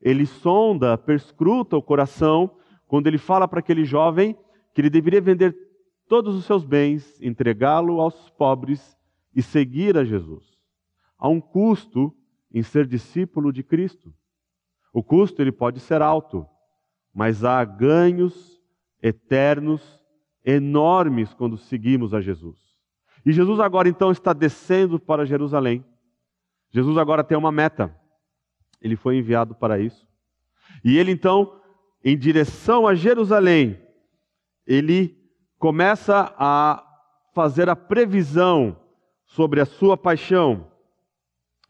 ele 0.00 0.26
sonda, 0.26 0.98
perscruta 0.98 1.76
o 1.76 1.82
coração 1.82 2.50
quando 2.86 3.06
ele 3.06 3.18
fala 3.18 3.48
para 3.48 3.60
aquele 3.60 3.84
jovem 3.84 4.36
que 4.74 4.80
ele 4.80 4.90
deveria 4.90 5.20
vender 5.20 5.56
todos 6.08 6.34
os 6.34 6.44
seus 6.44 6.64
bens, 6.64 7.20
entregá-lo 7.22 8.00
aos 8.00 8.28
pobres 8.30 8.98
e 9.34 9.42
seguir 9.42 9.96
a 9.96 10.04
Jesus. 10.04 10.44
Há 11.18 11.28
um 11.28 11.40
custo 11.40 12.14
em 12.52 12.62
ser 12.62 12.86
discípulo 12.86 13.52
de 13.52 13.62
Cristo. 13.62 14.12
O 14.92 15.02
custo 15.02 15.40
ele 15.40 15.52
pode 15.52 15.80
ser 15.80 16.02
alto, 16.02 16.46
mas 17.14 17.44
há 17.44 17.64
ganhos 17.64 18.60
eternos 19.02 19.82
enormes 20.44 21.34
quando 21.34 21.56
seguimos 21.56 22.14
a 22.14 22.20
Jesus. 22.20 22.58
E 23.24 23.32
Jesus 23.32 23.60
agora 23.60 23.88
então 23.88 24.10
está 24.10 24.32
descendo 24.32 24.98
para 24.98 25.26
Jerusalém. 25.26 25.84
Jesus 26.70 26.96
agora 26.96 27.22
tem 27.22 27.36
uma 27.36 27.52
meta. 27.52 27.94
Ele 28.80 28.96
foi 28.96 29.16
enviado 29.16 29.54
para 29.54 29.78
isso. 29.78 30.06
E 30.84 30.98
ele 30.98 31.12
então, 31.12 31.60
em 32.04 32.16
direção 32.16 32.86
a 32.86 32.94
Jerusalém, 32.94 33.80
ele 34.66 35.16
começa 35.58 36.34
a 36.36 36.84
fazer 37.32 37.68
a 37.68 37.76
previsão 37.76 38.76
sobre 39.24 39.60
a 39.60 39.64
sua 39.64 39.96
paixão. 39.96 40.66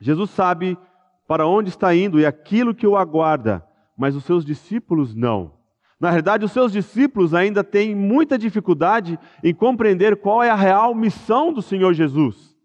Jesus 0.00 0.30
sabe 0.30 0.78
para 1.26 1.46
onde 1.46 1.68
está 1.68 1.94
indo 1.94 2.18
e 2.18 2.26
aquilo 2.26 2.74
que 2.74 2.86
o 2.86 2.96
aguarda 2.96 3.64
mas 4.02 4.16
os 4.16 4.24
seus 4.24 4.44
discípulos 4.44 5.14
não. 5.14 5.52
Na 6.00 6.10
verdade, 6.10 6.44
os 6.44 6.50
seus 6.50 6.72
discípulos 6.72 7.32
ainda 7.32 7.62
têm 7.62 7.94
muita 7.94 8.36
dificuldade 8.36 9.16
em 9.44 9.54
compreender 9.54 10.16
qual 10.16 10.42
é 10.42 10.50
a 10.50 10.56
real 10.56 10.92
missão 10.92 11.52
do 11.52 11.62
Senhor 11.62 11.94
Jesus. 11.94 12.58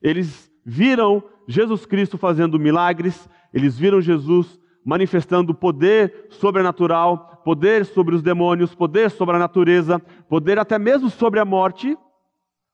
Eles 0.00 0.48
viram 0.64 1.20
Jesus 1.48 1.84
Cristo 1.84 2.16
fazendo 2.16 2.60
milagres, 2.60 3.28
eles 3.52 3.76
viram 3.76 4.00
Jesus 4.00 4.56
manifestando 4.84 5.52
poder 5.52 6.28
sobrenatural, 6.30 7.42
poder 7.44 7.84
sobre 7.86 8.14
os 8.14 8.22
demônios, 8.22 8.72
poder 8.72 9.10
sobre 9.10 9.34
a 9.34 9.40
natureza, 9.40 9.98
poder 10.28 10.60
até 10.60 10.78
mesmo 10.78 11.10
sobre 11.10 11.40
a 11.40 11.44
morte. 11.44 11.98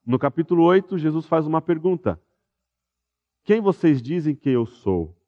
No 0.06 0.18
capítulo 0.18 0.62
8, 0.64 0.98
Jesus 0.98 1.24
faz 1.24 1.46
uma 1.46 1.62
pergunta: 1.62 2.20
Quem 3.44 3.62
vocês 3.62 4.02
dizem 4.02 4.34
que 4.34 4.50
eu 4.50 4.66
sou? 4.66 5.21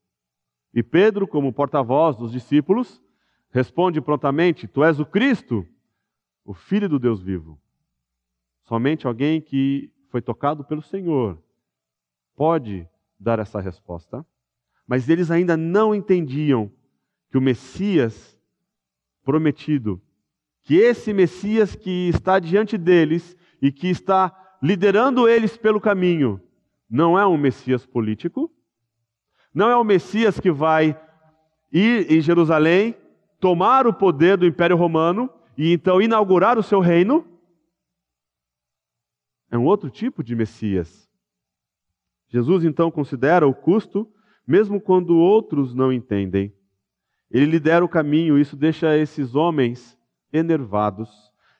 E 0.75 0.83
Pedro, 0.83 1.27
como 1.27 1.53
porta-voz 1.53 2.17
dos 2.17 2.33
discípulos, 2.33 3.01
responde 3.51 4.01
prontamente: 4.01 4.67
Tu 4.67 4.83
és 4.83 4.99
o 4.99 5.07
Cristo, 5.07 5.67
o 6.45 6.53
Filho 6.53 6.89
do 6.89 6.99
Deus 6.99 7.23
vivo. 7.23 7.61
Somente 8.65 9.07
alguém 9.07 9.41
que 9.41 9.93
foi 10.09 10.21
tocado 10.21 10.65
pelo 10.65 10.83
Senhor 10.83 11.41
pode 12.35 12.89
dar 13.19 13.39
essa 13.39 13.61
resposta. 13.61 14.27
Mas 14.87 15.09
eles 15.09 15.31
ainda 15.31 15.57
não 15.57 15.95
entendiam 15.95 16.71
que 17.31 17.39
o 17.39 17.41
Messias 17.41 18.37
prometido 19.23 20.03
que 20.65 20.77
esse 20.77 21.13
Messias 21.13 21.77
que 21.77 22.09
está 22.09 22.39
diante 22.39 22.77
deles 22.79 23.37
e 23.61 23.71
que 23.71 23.89
está 23.89 24.57
liderando 24.63 25.29
eles 25.29 25.57
pelo 25.57 25.81
caminho 25.81 26.41
não 26.89 27.19
é 27.19 27.27
um 27.27 27.37
Messias 27.37 27.85
político, 27.85 28.51
não 29.55 29.71
é 29.71 29.77
um 29.79 29.85
Messias 29.85 30.41
que 30.41 30.51
vai 30.51 31.01
ir 31.73 32.11
em 32.11 32.21
Jerusalém, 32.21 32.97
tomar 33.39 33.87
o 33.87 33.95
poder 33.95 34.37
do 34.37 34.47
Império 34.47 34.77
Romano 34.77 35.31
e 35.57 35.73
então 35.73 36.03
inaugurar 36.03 36.59
o 36.59 36.63
seu 36.63 36.81
reino. 36.81 37.25
É 39.51 39.57
um 39.57 39.65
outro 39.65 39.89
tipo 39.89 40.25
de 40.25 40.35
Messias. 40.35 41.09
Jesus 42.29 42.65
então 42.65 42.91
considera 42.91 43.47
o 43.47 43.55
custo, 43.55 44.11
mesmo 44.45 44.81
quando 44.81 45.17
outros 45.17 45.73
não 45.73 45.93
entendem. 45.93 46.53
Ele 47.31 47.47
lidera 47.47 47.85
o 47.85 47.89
caminho, 47.89 48.39
isso 48.39 48.57
deixa 48.57 48.97
esses 48.97 49.37
homens 49.37 49.97
enervados. 50.33 51.09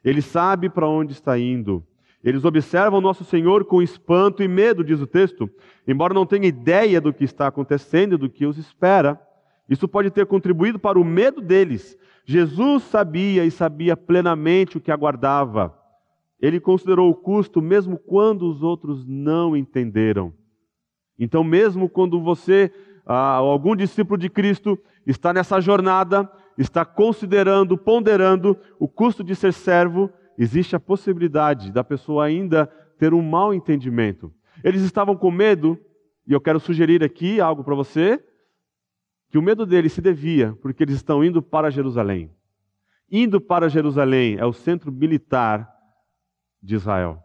Ele 0.03 0.21
sabe 0.21 0.69
para 0.69 0.89
onde 0.89 1.13
está 1.13 1.39
indo. 1.39 1.87
Eles 2.25 2.45
observam 2.47 3.03
nosso 3.03 3.23
Senhor 3.23 3.67
com 3.67 3.83
espanto 3.83 4.43
e 4.43 4.49
medo, 4.49 4.83
diz 4.83 4.99
o 4.99 5.07
texto, 5.07 5.49
embora 5.87 6.15
não 6.15 6.25
tenham 6.25 6.45
ideia 6.45 6.99
do 6.99 7.13
que 7.13 7.23
está 7.23 7.47
acontecendo, 7.47 8.17
do 8.17 8.31
que 8.31 8.47
os 8.47 8.57
espera. 8.57 9.21
Isso 9.69 9.87
pode 9.87 10.11
ter 10.11 10.25
contribuído 10.25 10.79
para 10.79 10.99
o 10.99 11.05
medo 11.05 11.43
deles. 11.43 11.99
Jesus 12.25 12.85
sabia 12.85 13.45
e 13.45 13.51
sabia 13.51 13.95
plenamente 13.95 14.79
o 14.79 14.81
que 14.81 14.91
aguardava. 14.91 15.79
Ele 16.41 16.59
considerou 16.59 17.11
o 17.11 17.15
custo 17.15 17.61
mesmo 17.61 17.99
quando 17.99 18.49
os 18.49 18.63
outros 18.63 19.07
não 19.07 19.55
entenderam. 19.55 20.33
Então, 21.19 21.45
mesmo 21.45 21.91
quando 21.91 22.21
você, 22.21 22.73
ah, 23.05 23.35
algum 23.35 23.77
discípulo 23.77 24.19
de 24.19 24.31
Cristo, 24.31 24.79
está 25.07 25.31
nessa 25.33 25.61
jornada, 25.61 26.31
está 26.57 26.87
considerando, 26.87 27.77
ponderando 27.77 28.57
o 28.79 28.89
custo 28.89 29.23
de 29.23 29.35
ser 29.35 29.53
servo, 29.53 30.11
existe 30.39 30.75
a 30.75 30.81
possibilidade 30.81 31.73
da 31.73 31.85
pessoa 31.85 32.25
ainda 32.25 32.67
ter 32.99 33.13
um 33.15 33.23
mau 33.23 33.53
entendimento. 33.53 34.33
Eles 34.63 34.83
estavam 34.83 35.17
com 35.17 35.31
medo, 35.31 35.79
e 36.27 36.33
eu 36.33 36.41
quero 36.41 36.61
sugerir 36.61 37.03
aqui 37.03 37.41
algo 37.41 37.65
para 37.65 37.75
você, 37.75 38.23
que 39.31 39.39
o 39.39 39.43
medo 39.43 39.67
deles 39.67 39.93
se 39.93 40.01
devia 40.01 40.57
porque 40.63 40.83
eles 40.83 40.95
estão 40.97 41.25
indo 41.25 41.43
para 41.43 41.71
Jerusalém. 41.71 42.31
Indo 43.11 43.41
para 43.41 43.69
Jerusalém 43.69 44.37
é 44.39 44.47
o 44.47 44.53
centro 44.53 44.93
militar 44.93 45.69
de 46.63 46.75
Israel. 46.75 47.23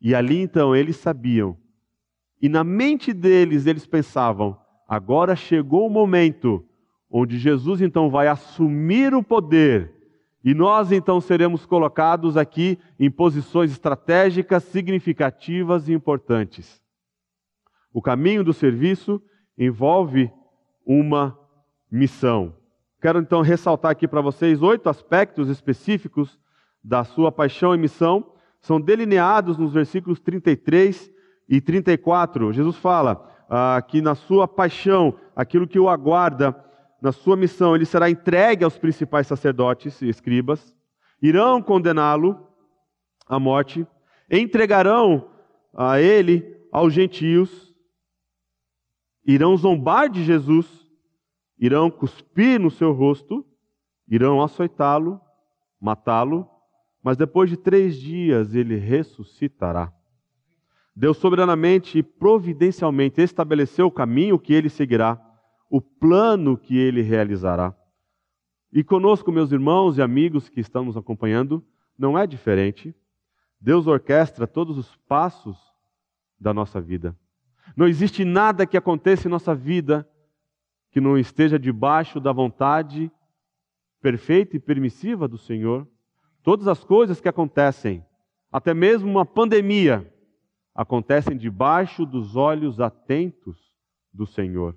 E 0.00 0.14
ali 0.14 0.40
então 0.40 0.74
eles 0.74 0.96
sabiam, 0.96 1.56
e 2.40 2.48
na 2.48 2.64
mente 2.64 3.12
deles 3.12 3.66
eles 3.66 3.86
pensavam: 3.86 4.58
agora 4.88 5.36
chegou 5.36 5.86
o 5.86 5.90
momento 5.90 6.66
onde 7.08 7.38
Jesus 7.38 7.80
então 7.80 8.10
vai 8.10 8.26
assumir 8.26 9.14
o 9.14 9.22
poder 9.22 10.01
e 10.44 10.54
nós 10.54 10.90
então 10.90 11.20
seremos 11.20 11.64
colocados 11.64 12.36
aqui 12.36 12.78
em 12.98 13.10
posições 13.10 13.70
estratégicas 13.70 14.64
significativas 14.64 15.88
e 15.88 15.92
importantes. 15.92 16.82
O 17.92 18.02
caminho 18.02 18.42
do 18.42 18.52
serviço 18.52 19.22
envolve 19.56 20.32
uma 20.84 21.38
missão. 21.90 22.54
Quero 23.00 23.18
então 23.18 23.42
ressaltar 23.42 23.90
aqui 23.90 24.08
para 24.08 24.20
vocês 24.20 24.62
oito 24.62 24.88
aspectos 24.88 25.48
específicos 25.48 26.38
da 26.82 27.04
sua 27.04 27.30
paixão 27.30 27.74
e 27.74 27.78
missão. 27.78 28.32
São 28.60 28.80
delineados 28.80 29.58
nos 29.58 29.72
versículos 29.72 30.20
33 30.20 31.10
e 31.48 31.60
34. 31.60 32.52
Jesus 32.52 32.76
fala 32.76 33.28
ah, 33.48 33.82
que 33.86 34.00
na 34.00 34.14
sua 34.14 34.48
paixão, 34.48 35.14
aquilo 35.36 35.68
que 35.68 35.78
o 35.78 35.88
aguarda, 35.88 36.52
na 37.02 37.10
sua 37.10 37.36
missão, 37.36 37.74
ele 37.74 37.84
será 37.84 38.08
entregue 38.08 38.62
aos 38.62 38.78
principais 38.78 39.26
sacerdotes 39.26 40.00
e 40.00 40.08
escribas, 40.08 40.72
irão 41.20 41.60
condená-lo 41.60 42.46
à 43.26 43.40
morte, 43.40 43.84
entregarão 44.30 45.28
a 45.74 46.00
ele 46.00 46.56
aos 46.70 46.94
gentios, 46.94 47.74
irão 49.26 49.56
zombar 49.56 50.08
de 50.08 50.22
Jesus, 50.22 50.86
irão 51.58 51.90
cuspir 51.90 52.60
no 52.60 52.70
seu 52.70 52.92
rosto, 52.92 53.44
irão 54.06 54.40
açoitá-lo, 54.40 55.20
matá-lo, 55.80 56.48
mas 57.02 57.16
depois 57.16 57.50
de 57.50 57.56
três 57.56 57.96
dias 57.96 58.54
ele 58.54 58.76
ressuscitará. 58.76 59.92
Deus 60.94 61.16
soberanamente 61.16 61.98
e 61.98 62.02
providencialmente 62.02 63.20
estabeleceu 63.20 63.86
o 63.88 63.92
caminho 63.92 64.38
que 64.38 64.54
ele 64.54 64.68
seguirá 64.68 65.31
o 65.72 65.80
plano 65.80 66.54
que 66.58 66.76
ele 66.76 67.00
realizará. 67.00 67.74
E 68.70 68.84
conosco, 68.84 69.32
meus 69.32 69.52
irmãos 69.52 69.96
e 69.96 70.02
amigos 70.02 70.46
que 70.50 70.60
estão 70.60 70.84
nos 70.84 70.98
acompanhando, 70.98 71.64
não 71.96 72.18
é 72.18 72.26
diferente. 72.26 72.94
Deus 73.58 73.86
orquestra 73.86 74.46
todos 74.46 74.76
os 74.76 74.94
passos 75.08 75.56
da 76.38 76.52
nossa 76.52 76.78
vida. 76.78 77.16
Não 77.74 77.88
existe 77.88 78.22
nada 78.22 78.66
que 78.66 78.76
aconteça 78.76 79.26
em 79.26 79.30
nossa 79.30 79.54
vida 79.54 80.06
que 80.90 81.00
não 81.00 81.16
esteja 81.16 81.58
debaixo 81.58 82.20
da 82.20 82.32
vontade 82.32 83.10
perfeita 83.98 84.58
e 84.58 84.60
permissiva 84.60 85.26
do 85.26 85.38
Senhor. 85.38 85.88
Todas 86.42 86.68
as 86.68 86.84
coisas 86.84 87.18
que 87.18 87.30
acontecem, 87.30 88.04
até 88.52 88.74
mesmo 88.74 89.10
uma 89.10 89.24
pandemia, 89.24 90.06
acontecem 90.74 91.34
debaixo 91.34 92.04
dos 92.04 92.36
olhos 92.36 92.78
atentos 92.78 93.58
do 94.12 94.26
Senhor. 94.26 94.76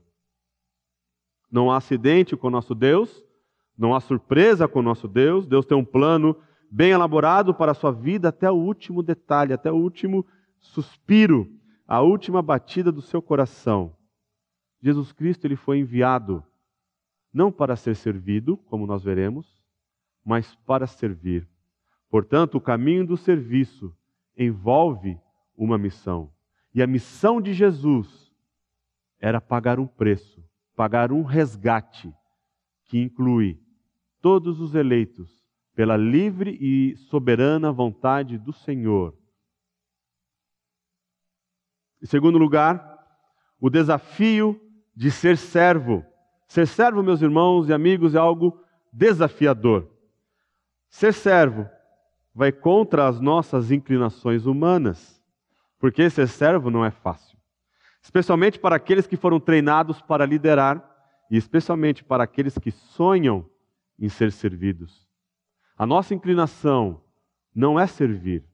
Não 1.56 1.72
há 1.72 1.78
acidente 1.78 2.36
com 2.36 2.50
nosso 2.50 2.76
Deus, 2.76 3.24
não 3.78 3.96
há 3.96 4.02
surpresa 4.02 4.68
com 4.68 4.82
nosso 4.82 5.08
Deus. 5.08 5.48
Deus 5.48 5.66
tem 5.66 5.78
um 5.78 5.86
plano 5.86 6.36
bem 6.70 6.92
elaborado 6.92 7.56
para 7.56 7.72
a 7.72 7.74
sua 7.74 7.94
vida 7.94 8.28
até 8.28 8.52
o 8.52 8.56
último 8.56 9.02
detalhe, 9.02 9.54
até 9.54 9.72
o 9.72 9.78
último 9.78 10.26
suspiro, 10.60 11.50
a 11.88 12.02
última 12.02 12.42
batida 12.42 12.92
do 12.92 13.02
seu 13.02 13.22
coração. 13.22 13.96
Jesus 14.82 15.14
Cristo 15.14 15.48
ele 15.48 15.56
foi 15.56 15.80
enviado 15.80 16.44
não 17.34 17.50
para 17.54 17.78
ser 17.78 17.96
servido, 17.96 18.58
como 18.58 18.86
nós 18.86 19.02
veremos, 19.02 19.64
mas 20.26 20.56
para 20.68 20.86
servir. 20.86 21.48
Portanto, 22.10 22.56
o 22.56 22.62
caminho 22.62 23.08
do 23.08 23.16
serviço 23.16 23.96
envolve 24.38 25.18
uma 25.56 25.78
missão. 25.78 26.30
E 26.74 26.84
a 26.84 26.88
missão 26.88 27.40
de 27.40 27.54
Jesus 27.54 28.30
era 29.22 29.40
pagar 29.40 29.80
um 29.80 29.88
preço 29.88 30.44
pagar 30.76 31.12
um 31.12 31.24
resgate 31.24 32.14
que 32.84 33.00
inclui 33.00 33.60
todos 34.22 34.60
os 34.60 34.76
eleitos 34.76 35.44
pela 35.74 35.98
livre 35.98 36.58
e 36.60 36.96
soberana 36.98 37.72
vontade 37.72 38.38
do 38.38 38.54
Senhor. 38.54 39.16
Em 42.02 42.06
segundo 42.06 42.38
lugar, 42.38 42.94
o 43.60 43.70
desafio 43.70 44.60
de 44.96 45.10
ser 45.10 45.38
servo. 45.38 46.06
Ser 46.48 46.68
servo, 46.68 47.02
meus 47.02 47.22
irmãos 47.22 47.68
e 47.68 47.74
amigos, 47.74 48.14
é 48.14 48.18
algo 48.18 48.60
desafiador. 48.92 49.90
Ser 50.90 51.14
servo 51.14 51.68
vai 52.34 52.52
contra 52.52 53.08
as 53.08 53.20
nossas 53.20 53.72
inclinações 53.72 54.46
humanas, 54.46 55.22
porque 55.80 56.10
ser 56.10 56.28
servo 56.28 56.70
não 56.70 56.86
é 56.86 56.92
fácil 56.92 57.35
especialmente 58.06 58.60
para 58.60 58.76
aqueles 58.76 59.08
que 59.08 59.18
foram 59.18 59.40
treinados 59.40 60.00
para 60.00 60.28
liderar 60.28 60.80
e 61.30 61.36
especialmente 61.36 62.04
para 62.04 62.24
aqueles 62.24 62.56
que 62.56 62.70
sonham 62.70 63.50
em 63.98 64.08
ser 64.08 64.32
servidos. 64.32 65.08
A 65.76 65.88
nossa 65.88 66.14
inclinação 66.14 67.02
não 67.54 67.80
é 67.80 67.88
servir. 67.88 68.46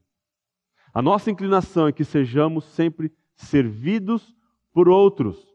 A 0.94 1.02
nossa 1.02 1.30
inclinação 1.30 1.86
é 1.86 1.92
que 1.92 2.02
sejamos 2.02 2.64
sempre 2.64 3.12
servidos 3.36 4.34
por 4.72 4.88
outros. 4.88 5.46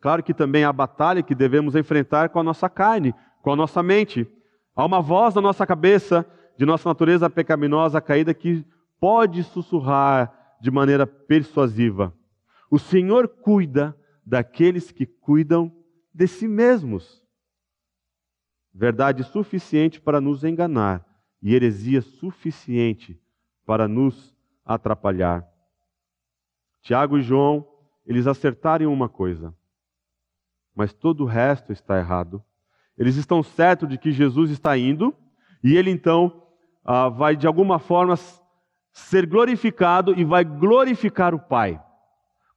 Claro 0.00 0.24
que 0.24 0.34
também 0.34 0.64
há 0.64 0.72
batalha 0.72 1.22
que 1.22 1.36
devemos 1.36 1.76
enfrentar 1.76 2.30
com 2.30 2.40
a 2.40 2.42
nossa 2.42 2.68
carne, 2.68 3.14
com 3.42 3.52
a 3.52 3.56
nossa 3.56 3.80
mente. 3.80 4.28
Há 4.74 4.84
uma 4.84 5.00
voz 5.00 5.36
na 5.36 5.40
nossa 5.40 5.64
cabeça, 5.64 6.26
de 6.58 6.66
nossa 6.66 6.88
natureza 6.88 7.30
pecaminosa 7.30 8.00
caída, 8.00 8.34
que 8.34 8.66
pode 8.98 9.44
sussurrar 9.44 10.56
de 10.60 10.68
maneira 10.68 11.06
persuasiva. 11.06 12.12
O 12.70 12.78
Senhor 12.78 13.28
cuida 13.28 13.96
daqueles 14.24 14.90
que 14.90 15.06
cuidam 15.06 15.72
de 16.12 16.26
si 16.26 16.48
mesmos. 16.48 17.22
Verdade 18.74 19.22
suficiente 19.22 20.00
para 20.00 20.20
nos 20.20 20.44
enganar 20.44 21.06
e 21.40 21.54
heresia 21.54 22.02
suficiente 22.02 23.20
para 23.64 23.86
nos 23.86 24.34
atrapalhar. 24.64 25.46
Tiago 26.82 27.18
e 27.18 27.22
João, 27.22 27.66
eles 28.04 28.26
acertaram 28.26 28.92
uma 28.92 29.08
coisa, 29.08 29.54
mas 30.74 30.92
todo 30.92 31.22
o 31.22 31.26
resto 31.26 31.72
está 31.72 31.98
errado. 31.98 32.42
Eles 32.98 33.16
estão 33.16 33.42
certos 33.42 33.88
de 33.88 33.98
que 33.98 34.10
Jesus 34.10 34.50
está 34.50 34.76
indo 34.76 35.14
e 35.62 35.76
ele 35.76 35.90
então 35.90 36.46
ah, 36.84 37.08
vai 37.08 37.36
de 37.36 37.46
alguma 37.46 37.78
forma 37.78 38.14
ser 38.92 39.26
glorificado 39.26 40.18
e 40.18 40.24
vai 40.24 40.44
glorificar 40.44 41.34
o 41.34 41.38
Pai. 41.38 41.82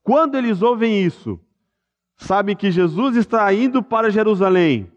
Quando 0.03 0.35
eles 0.35 0.61
ouvem 0.61 1.03
isso, 1.03 1.39
sabem 2.15 2.55
que 2.55 2.71
Jesus 2.71 3.15
está 3.15 3.53
indo 3.53 3.83
para 3.83 4.09
Jerusalém, 4.09 4.91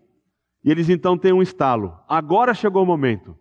E 0.64 0.70
eles 0.70 0.88
então 0.88 1.18
têm 1.18 1.32
um 1.32 1.42
estalo. 1.42 1.98
Agora 2.08 2.54
chegou 2.54 2.82
o 2.82 2.86
momento. 2.86 3.36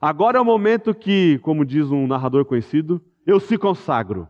Agora 0.00 0.38
é 0.38 0.40
o 0.40 0.44
momento 0.44 0.94
que, 0.94 1.38
como 1.38 1.64
diz 1.64 1.90
um 1.90 2.06
narrador 2.06 2.44
conhecido, 2.44 3.02
eu 3.26 3.40
se 3.40 3.56
consagro. 3.56 4.28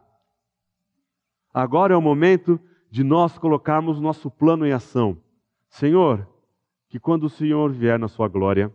Agora 1.52 1.94
é 1.94 1.96
o 1.96 2.02
momento 2.02 2.60
de 2.90 3.02
nós 3.02 3.36
colocarmos 3.36 4.00
nosso 4.00 4.30
plano 4.30 4.64
em 4.66 4.72
ação. 4.72 5.20
Senhor, 5.68 6.26
que 6.88 6.98
quando 6.98 7.24
o 7.24 7.28
Senhor 7.28 7.72
vier 7.72 7.98
na 7.98 8.08
sua 8.08 8.28
glória, 8.28 8.74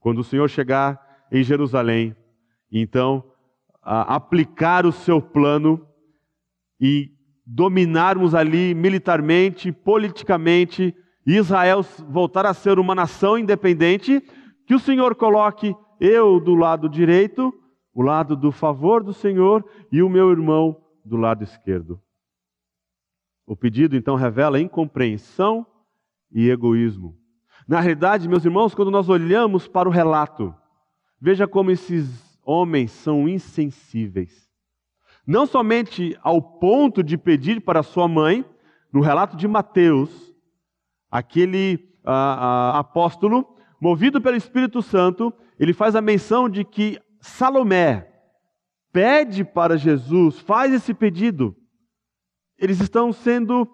quando 0.00 0.18
o 0.18 0.24
Senhor 0.24 0.50
chegar 0.50 1.00
em 1.30 1.42
Jerusalém, 1.42 2.14
então 2.70 3.24
aplicar 3.80 4.84
o 4.84 4.92
seu 4.92 5.22
plano 5.22 5.86
e 6.80 7.13
dominarmos 7.46 8.34
ali 8.34 8.74
militarmente, 8.74 9.70
politicamente, 9.70 10.94
Israel 11.26 11.82
voltar 12.08 12.46
a 12.46 12.54
ser 12.54 12.78
uma 12.78 12.94
nação 12.94 13.38
independente, 13.38 14.22
que 14.66 14.74
o 14.74 14.78
Senhor 14.78 15.14
coloque 15.14 15.74
eu 16.00 16.40
do 16.40 16.54
lado 16.54 16.88
direito, 16.88 17.52
o 17.92 18.02
lado 18.02 18.36
do 18.36 18.50
favor 18.50 19.02
do 19.02 19.12
Senhor, 19.12 19.64
e 19.90 20.02
o 20.02 20.08
meu 20.08 20.30
irmão 20.30 20.76
do 21.04 21.16
lado 21.16 21.44
esquerdo. 21.44 22.00
O 23.46 23.54
pedido 23.54 23.94
então 23.96 24.16
revela 24.16 24.60
incompreensão 24.60 25.66
e 26.32 26.48
egoísmo. 26.48 27.16
Na 27.68 27.80
realidade, 27.80 28.28
meus 28.28 28.44
irmãos, 28.44 28.74
quando 28.74 28.90
nós 28.90 29.08
olhamos 29.08 29.68
para 29.68 29.88
o 29.88 29.92
relato, 29.92 30.54
veja 31.20 31.46
como 31.46 31.70
esses 31.70 32.38
homens 32.44 32.90
são 32.90 33.28
insensíveis. 33.28 34.43
Não 35.26 35.46
somente 35.46 36.18
ao 36.22 36.40
ponto 36.40 37.02
de 37.02 37.16
pedir 37.16 37.60
para 37.60 37.82
sua 37.82 38.06
mãe, 38.06 38.44
no 38.92 39.00
relato 39.00 39.36
de 39.36 39.48
Mateus, 39.48 40.34
aquele 41.10 41.92
ah, 42.04 42.72
ah, 42.74 42.78
apóstolo, 42.78 43.56
movido 43.80 44.20
pelo 44.20 44.36
Espírito 44.36 44.82
Santo, 44.82 45.32
ele 45.58 45.72
faz 45.72 45.96
a 45.96 46.00
menção 46.00 46.48
de 46.48 46.64
que 46.64 47.00
Salomé 47.20 48.08
pede 48.92 49.44
para 49.44 49.76
Jesus, 49.76 50.38
faz 50.38 50.72
esse 50.72 50.92
pedido. 50.92 51.56
Eles 52.58 52.80
estão 52.80 53.12
sendo 53.12 53.68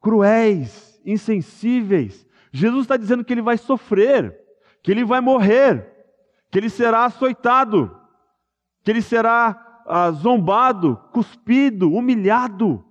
cruéis, 0.00 1.00
insensíveis. 1.04 2.26
Jesus 2.52 2.82
está 2.82 2.96
dizendo 2.96 3.24
que 3.24 3.32
ele 3.32 3.42
vai 3.42 3.56
sofrer, 3.56 4.38
que 4.82 4.90
ele 4.90 5.04
vai 5.04 5.20
morrer, 5.20 5.90
que 6.50 6.58
ele 6.58 6.68
será 6.68 7.04
açoitado, 7.04 7.96
que 8.84 8.90
ele 8.90 9.02
será 9.02 9.61
ah, 9.86 10.10
zombado, 10.10 10.96
cuspido, 11.12 11.92
humilhado. 11.92 12.84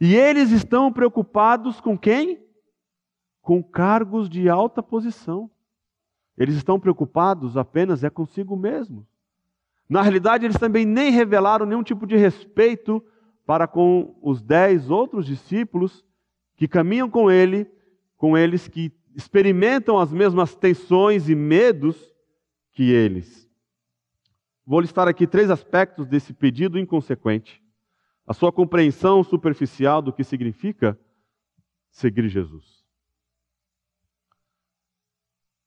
E 0.00 0.14
eles 0.14 0.50
estão 0.50 0.92
preocupados 0.92 1.80
com 1.80 1.98
quem? 1.98 2.40
Com 3.42 3.62
cargos 3.62 4.28
de 4.28 4.48
alta 4.48 4.82
posição. 4.82 5.50
Eles 6.36 6.54
estão 6.54 6.78
preocupados 6.78 7.56
apenas 7.56 8.04
é 8.04 8.10
consigo 8.10 8.56
mesmos. 8.56 9.04
Na 9.88 10.02
realidade, 10.02 10.44
eles 10.44 10.58
também 10.58 10.84
nem 10.84 11.10
revelaram 11.10 11.66
nenhum 11.66 11.82
tipo 11.82 12.06
de 12.06 12.16
respeito 12.16 13.02
para 13.46 13.66
com 13.66 14.14
os 14.22 14.42
dez 14.42 14.90
outros 14.90 15.26
discípulos 15.26 16.04
que 16.54 16.68
caminham 16.68 17.08
com 17.08 17.30
ele, 17.30 17.66
com 18.16 18.36
eles 18.36 18.68
que 18.68 18.92
experimentam 19.16 19.98
as 19.98 20.12
mesmas 20.12 20.54
tensões 20.54 21.28
e 21.28 21.34
medos 21.34 21.96
que 22.72 22.90
eles. 22.90 23.47
Vou 24.68 24.82
listar 24.82 25.08
aqui 25.08 25.26
três 25.26 25.48
aspectos 25.48 26.06
desse 26.06 26.34
pedido 26.34 26.78
inconsequente. 26.78 27.64
A 28.26 28.34
sua 28.34 28.52
compreensão 28.52 29.24
superficial 29.24 30.02
do 30.02 30.12
que 30.12 30.22
significa 30.22 31.00
seguir 31.90 32.28
Jesus. 32.28 32.84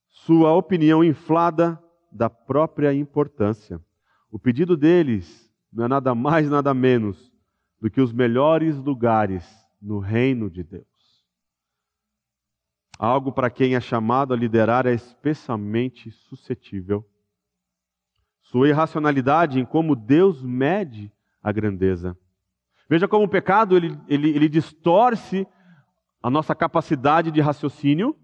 Sua 0.08 0.54
opinião 0.54 1.04
inflada 1.04 1.84
da 2.12 2.30
própria 2.30 2.94
importância. 2.94 3.84
O 4.30 4.38
pedido 4.38 4.78
deles 4.78 5.52
não 5.74 5.86
é 5.86 5.88
nada 5.88 6.14
mais, 6.14 6.48
nada 6.48 6.72
menos 6.72 7.34
do 7.82 7.90
que 7.90 8.02
os 8.02 8.14
melhores 8.14 8.78
lugares 8.78 9.44
no 9.82 9.98
reino 9.98 10.48
de 10.48 10.62
Deus. 10.64 10.86
Algo 13.00 13.32
para 13.32 13.50
quem 13.50 13.74
é 13.74 13.82
chamado 13.82 14.32
a 14.32 14.38
liderar 14.38 14.86
é 14.86 14.94
especialmente 14.94 16.12
suscetível. 16.12 17.04
Sua 18.52 18.68
irracionalidade 18.68 19.60
em 19.60 19.66
como 19.66 19.96
Deus 19.96 20.44
mede 20.44 21.12
a 21.42 21.52
grandeza. 21.52 22.18
Veja 22.90 23.08
como 23.08 23.26
o 23.26 23.30
pecado 23.30 23.78
ele, 23.78 23.98
ele, 24.08 24.30
ele 24.30 24.50
distorce 24.50 25.48
a 26.22 26.30
nossa 26.30 26.54
capacidade 26.54 27.32
de 27.32 27.40
raciocínio, 27.40 28.16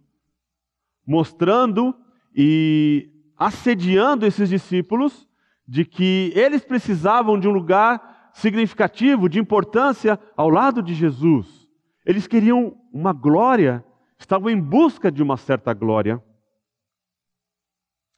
mostrando 1.05 1.95
e 2.35 3.09
assediando 3.37 4.25
esses 4.25 4.49
discípulos 4.49 5.27
de 5.65 5.85
que 5.85 6.31
eles 6.35 6.63
precisavam 6.63 7.39
de 7.39 7.47
um 7.47 7.51
lugar 7.51 8.29
significativo, 8.33 9.29
de 9.29 9.39
importância 9.39 10.19
ao 10.35 10.49
lado 10.49 10.83
de 10.83 10.93
Jesus. 10.93 11.67
Eles 12.05 12.27
queriam 12.27 12.77
uma 12.93 13.13
glória 13.13 13.83
estavam 14.19 14.49
em 14.49 14.59
busca 14.59 15.11
de 15.11 15.21
uma 15.21 15.37
certa 15.37 15.73
glória. 15.73 16.21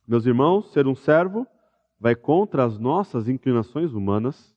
Meus 0.08 0.26
irmãos, 0.26 0.72
ser 0.72 0.88
um 0.88 0.96
servo 0.96 1.46
vai 2.00 2.16
contra 2.16 2.64
as 2.64 2.80
nossas 2.80 3.28
inclinações 3.28 3.94
humanas. 3.94 4.56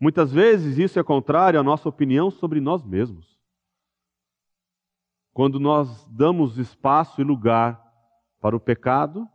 Muitas 0.00 0.32
vezes 0.32 0.76
isso 0.76 0.98
é 0.98 1.04
contrário 1.04 1.58
à 1.58 1.62
nossa 1.62 1.88
opinião 1.88 2.30
sobre 2.30 2.60
nós 2.60 2.84
mesmos. 2.84 3.38
Quando 5.32 5.60
nós 5.60 6.06
damos 6.06 6.58
espaço 6.58 7.20
e 7.20 7.24
lugar 7.24 7.82
para 8.40 8.56
o 8.56 8.60
pecado, 8.60 9.28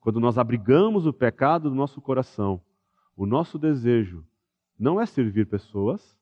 quando 0.00 0.18
nós 0.18 0.38
abrigamos 0.38 1.06
o 1.06 1.12
pecado 1.12 1.68
do 1.68 1.74
nosso 1.74 2.00
coração, 2.00 2.60
o 3.16 3.26
nosso 3.26 3.58
desejo 3.58 4.26
não 4.78 5.00
é 5.00 5.06
servir 5.06 5.46
pessoas, 5.46 6.18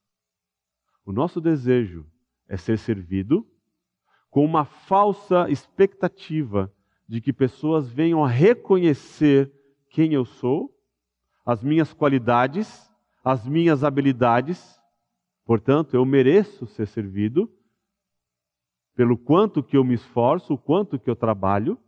o 1.05 1.13
nosso 1.13 1.41
desejo 1.41 2.07
é 2.49 2.57
ser 2.57 2.79
servido 2.79 3.47
com 4.31 4.45
uma 4.45 4.65
falsa 4.65 5.49
expectativa 5.49 6.73
de 7.09 7.21
que 7.21 7.33
pessoas 7.33 7.89
venham 7.89 8.23
a 8.23 8.29
reconhecer 8.29 9.53
quem 9.91 10.13
eu 10.13 10.25
sou, 10.25 10.75
as 11.45 11.63
minhas 11.63 11.93
qualidades, 11.93 12.91
as 13.25 13.47
minhas 13.47 13.83
habilidades. 13.83 14.79
Portanto, 15.45 15.95
eu 15.95 16.05
mereço 16.05 16.67
ser 16.67 16.87
servido 16.87 17.51
pelo 18.95 19.17
quanto 19.17 19.63
que 19.63 19.77
eu 19.77 19.85
me 19.85 19.95
esforço, 19.95 20.55
o 20.55 20.59
quanto 20.59 20.99
que 20.99 21.09
eu 21.09 21.17
trabalho. 21.17 21.79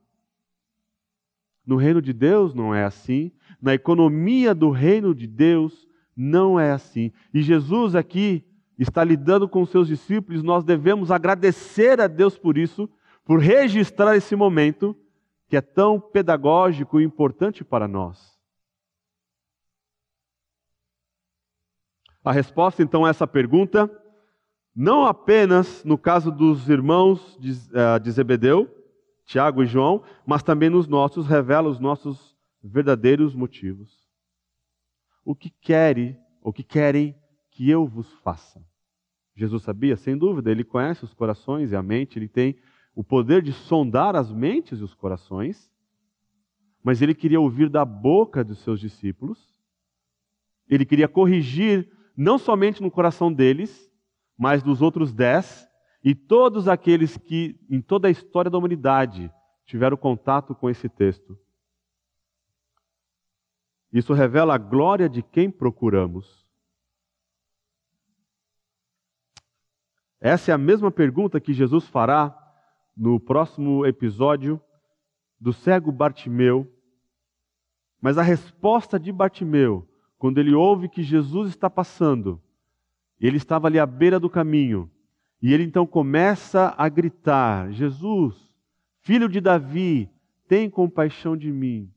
No 1.67 1.77
reino 1.77 2.01
de 2.01 2.13
Deus 2.13 2.55
não 2.55 2.75
é 2.75 2.85
assim, 2.85 3.33
na 3.61 3.75
economia 3.75 4.55
do 4.55 4.71
reino 4.71 5.15
de 5.15 5.27
Deus 5.27 5.87
não 6.17 6.59
é 6.59 6.71
assim. 6.71 7.13
E 7.35 7.43
Jesus 7.43 7.95
aqui 7.95 8.45
está 8.79 9.05
lidando 9.05 9.49
com 9.49 9.67
seus 9.67 9.89
discípulos, 9.89 10.43
nós 10.43 10.65
devemos 10.65 11.11
agradecer 11.11 12.01
a 12.01 12.07
Deus 12.07 12.39
por 12.39 12.57
isso, 12.57 12.89
por 13.25 13.41
registrar 13.41 14.17
esse 14.17 14.35
momento 14.35 14.97
que 15.51 15.57
é 15.57 15.61
tão 15.61 16.01
pedagógico 16.01 17.01
e 17.01 17.05
importante 17.05 17.65
para 17.65 17.89
nós. 17.89 18.39
A 22.23 22.31
resposta 22.31 22.85
então 22.85 23.05
a 23.05 23.09
essa 23.09 23.27
pergunta, 23.27 23.91
não 24.73 25.05
apenas 25.05 25.83
no 25.85 25.99
caso 25.99 26.31
dos 26.31 26.69
irmãos 26.69 27.37
de, 27.41 27.53
de 28.01 28.11
Zebedeu, 28.13 28.73
Tiago 29.25 29.65
e 29.65 29.67
João, 29.67 30.05
mas 30.25 30.45
também 30.45 30.71
nos 30.71 30.87
nossos, 30.87 31.27
revela 31.27 31.69
os 31.69 31.81
nossos 31.81 32.37
verdadeiros 32.63 33.35
motivos. 33.35 34.09
O 35.25 35.35
que 35.35 35.51
querem, 35.51 36.17
o 36.43 36.53
que 36.53 36.63
querem 36.63 37.19
que 37.51 37.69
eu 37.69 37.89
vos 37.89 38.13
faça? 38.23 38.65
Jesus 39.35 39.65
sabia? 39.65 39.97
Sem 39.97 40.17
dúvida, 40.17 40.49
ele 40.49 40.63
conhece 40.63 41.03
os 41.03 41.13
corações 41.13 41.73
e 41.73 41.77
a 41.77 41.83
mente, 41.83 42.21
ele 42.21 42.29
tem 42.29 42.57
o 42.95 43.05
poder 43.05 43.43
de 43.43 43.53
sondar 43.53 44.17
as 44.17 44.31
mentes 44.33 44.81
e 44.81 44.83
os 44.83 44.95
corações, 44.95 45.71
mas 46.83 47.03
ele 47.03 47.15
queria 47.15 47.41
ouvir 47.41 47.69
da 47.69 47.85
boca 47.85 48.43
dos 48.43 48.59
seus 48.59 48.81
discípulos, 48.81 49.55
ele 50.69 50.85
queria 50.85 51.09
corrigir 51.09 51.91
não 52.17 52.39
somente 52.39 52.83
no 52.83 52.91
coração 52.91 53.33
deles, 53.33 53.91
mas 54.37 54.63
dos 54.63 54.81
outros 54.81 55.13
dez 55.13 55.69
e 56.03 56.15
todos 56.15 56.69
aqueles 56.69 57.17
que, 57.17 57.59
em 57.69 57.81
toda 57.81 58.09
a 58.09 58.11
história 58.11 58.51
da 58.51 58.57
humanidade, 58.57 59.31
tiveram 59.67 59.97
contato 59.97 60.55
com 60.55 60.71
esse 60.71 60.89
texto. 60.89 61.39
Isso 63.93 64.13
revela 64.13 64.55
a 64.55 64.59
glória 64.59 65.09
de 65.09 65.23
quem 65.23 65.51
procuramos. 65.51 66.49
Essa 70.21 70.53
é 70.53 70.55
a 70.55 70.59
mesma 70.59 70.91
pergunta 70.91 71.41
que 71.41 71.53
Jesus 71.53 71.87
fará 71.87 72.40
no 73.01 73.19
próximo 73.19 73.87
episódio 73.87 74.61
do 75.41 75.55
cego 75.55 75.91
Bartimeu. 75.91 76.71
Mas 77.99 78.19
a 78.19 78.23
resposta 78.23 79.01
de 79.01 79.11
Bartimeu, 79.11 79.89
quando 80.19 80.37
ele 80.37 80.53
ouve 80.53 80.87
que 80.87 81.03
Jesus 81.03 81.49
está 81.49 81.71
passando, 81.71 82.39
ele 83.19 83.39
estava 83.39 83.69
ali 83.69 83.79
à 83.79 83.87
beira 83.87 84.21
do 84.21 84.29
caminho, 84.29 84.91
e 85.41 85.55
ele 85.55 85.65
então 85.65 85.87
começa 85.87 86.75
a 86.77 86.91
gritar: 86.91 87.73
Jesus, 87.73 88.37
Filho 89.01 89.31
de 89.31 89.41
Davi, 89.41 90.11
tem 90.47 90.69
compaixão 90.69 91.35
de 91.35 91.51
mim. 91.51 91.91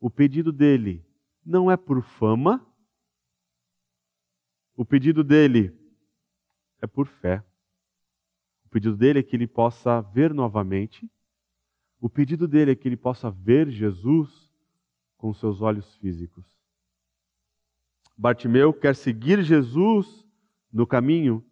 O 0.00 0.10
pedido 0.10 0.50
dele 0.50 1.06
não 1.46 1.70
é 1.70 1.76
por 1.76 2.02
fama, 2.02 2.66
o 4.74 4.84
pedido 4.84 5.22
dele 5.22 5.72
é 6.82 6.86
por 6.88 7.06
fé. 7.06 7.44
O 8.68 8.70
pedido 8.70 8.98
dele 8.98 9.20
é 9.20 9.22
que 9.22 9.34
ele 9.34 9.46
possa 9.46 10.02
ver 10.02 10.34
novamente. 10.34 11.10
O 11.98 12.10
pedido 12.10 12.46
dele 12.46 12.72
é 12.72 12.74
que 12.74 12.86
ele 12.86 12.98
possa 12.98 13.30
ver 13.30 13.70
Jesus 13.70 14.52
com 15.16 15.32
seus 15.32 15.62
olhos 15.62 15.96
físicos. 15.96 16.44
Bartimeu 18.14 18.74
quer 18.74 18.94
seguir 18.94 19.42
Jesus 19.42 20.22
no 20.70 20.86
caminho. 20.86 21.42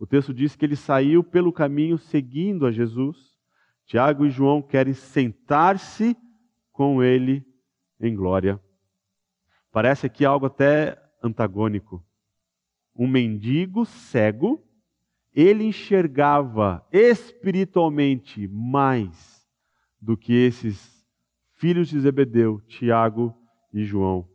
O 0.00 0.06
texto 0.06 0.34
diz 0.34 0.56
que 0.56 0.64
ele 0.64 0.74
saiu 0.74 1.22
pelo 1.22 1.52
caminho 1.52 1.96
seguindo 1.96 2.66
a 2.66 2.72
Jesus. 2.72 3.38
Tiago 3.86 4.26
e 4.26 4.30
João 4.30 4.60
querem 4.60 4.94
sentar-se 4.94 6.16
com 6.72 7.04
ele 7.04 7.46
em 8.00 8.16
glória. 8.16 8.60
Parece 9.70 10.06
aqui 10.06 10.24
algo 10.24 10.46
até 10.46 11.00
antagônico. 11.22 12.04
Um 12.96 13.06
mendigo 13.06 13.86
cego, 13.86 14.60
ele 15.40 15.62
enxergava 15.62 16.84
espiritualmente 16.90 18.48
mais 18.48 19.48
do 20.00 20.16
que 20.16 20.32
esses 20.32 21.06
filhos 21.54 21.86
de 21.86 22.00
Zebedeu, 22.00 22.60
Tiago 22.62 23.32
e 23.72 23.84
João. 23.84 24.28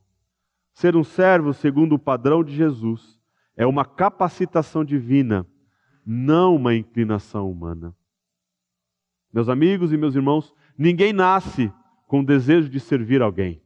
Ser 0.74 0.96
um 0.96 1.04
servo 1.04 1.54
segundo 1.54 1.96
o 1.96 2.00
padrão 2.00 2.42
de 2.42 2.56
Jesus 2.56 3.20
é 3.58 3.68
uma 3.68 3.84
capacitação 3.84 4.86
divina, 4.86 5.46
não 6.06 6.56
uma 6.56 6.74
inclinação 6.74 7.52
humana. 7.52 7.94
Meus 9.34 9.50
amigos 9.50 9.92
e 9.92 9.98
meus 9.98 10.16
irmãos, 10.16 10.54
ninguém 10.78 11.12
nasce 11.12 11.70
com 12.08 12.22
o 12.22 12.26
desejo 12.26 12.70
de 12.70 12.80
servir 12.80 13.22
alguém. 13.22 13.62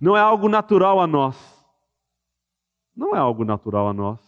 Não 0.00 0.16
é 0.16 0.20
algo 0.20 0.48
natural 0.48 0.98
a 1.00 1.06
nós. 1.06 1.36
Não 2.96 3.14
é 3.14 3.18
algo 3.20 3.44
natural 3.44 3.86
a 3.86 3.92
nós. 3.94 4.27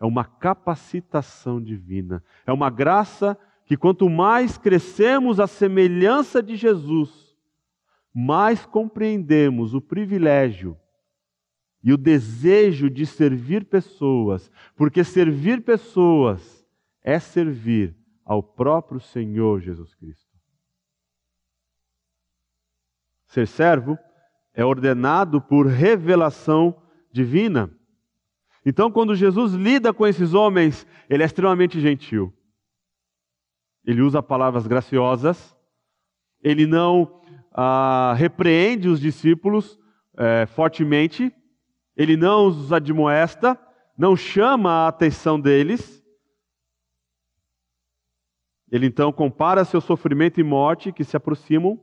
É 0.00 0.04
uma 0.04 0.24
capacitação 0.24 1.62
divina. 1.62 2.22
É 2.46 2.52
uma 2.52 2.70
graça 2.70 3.38
que 3.66 3.76
quanto 3.76 4.08
mais 4.08 4.58
crescemos 4.58 5.40
à 5.40 5.46
semelhança 5.46 6.42
de 6.42 6.56
Jesus, 6.56 7.34
mais 8.12 8.64
compreendemos 8.66 9.74
o 9.74 9.80
privilégio 9.80 10.76
e 11.82 11.92
o 11.92 11.96
desejo 11.96 12.88
de 12.88 13.04
servir 13.04 13.66
pessoas, 13.66 14.50
porque 14.76 15.04
servir 15.04 15.62
pessoas 15.62 16.66
é 17.02 17.18
servir 17.18 17.96
ao 18.24 18.42
próprio 18.42 19.00
Senhor 19.00 19.60
Jesus 19.60 19.94
Cristo. 19.94 20.34
Ser 23.26 23.46
servo 23.46 23.98
é 24.54 24.64
ordenado 24.64 25.42
por 25.42 25.66
revelação 25.66 26.80
divina. 27.12 27.70
Então, 28.64 28.90
quando 28.90 29.14
Jesus 29.14 29.52
lida 29.52 29.92
com 29.92 30.06
esses 30.06 30.32
homens, 30.32 30.86
ele 31.08 31.22
é 31.22 31.26
extremamente 31.26 31.80
gentil. 31.80 32.32
Ele 33.84 34.00
usa 34.00 34.22
palavras 34.22 34.66
graciosas, 34.66 35.54
ele 36.42 36.66
não 36.66 37.20
ah, 37.52 38.14
repreende 38.16 38.88
os 38.88 38.98
discípulos 38.98 39.78
eh, 40.16 40.46
fortemente, 40.46 41.32
ele 41.96 42.16
não 42.16 42.46
os 42.46 42.72
admoesta, 42.72 43.58
não 43.96 44.16
chama 44.16 44.70
a 44.70 44.88
atenção 44.88 45.38
deles, 45.38 46.02
ele 48.70 48.86
então 48.86 49.12
compara 49.12 49.64
seu 49.64 49.80
sofrimento 49.80 50.40
e 50.40 50.42
morte 50.42 50.90
que 50.90 51.04
se 51.04 51.16
aproximam 51.16 51.78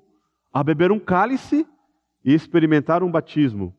a 0.51 0.63
beber 0.63 0.91
um 0.91 0.99
cálice 0.99 1.65
e 2.25 2.33
experimentar 2.33 3.01
um 3.01 3.09
batismo. 3.09 3.73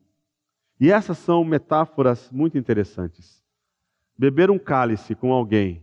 E 0.83 0.91
essas 0.91 1.17
são 1.17 1.45
metáforas 1.45 2.29
muito 2.29 2.57
interessantes. 2.57 3.41
Beber 4.19 4.51
um 4.51 4.59
cálice 4.59 5.15
com 5.15 5.31
alguém 5.31 5.81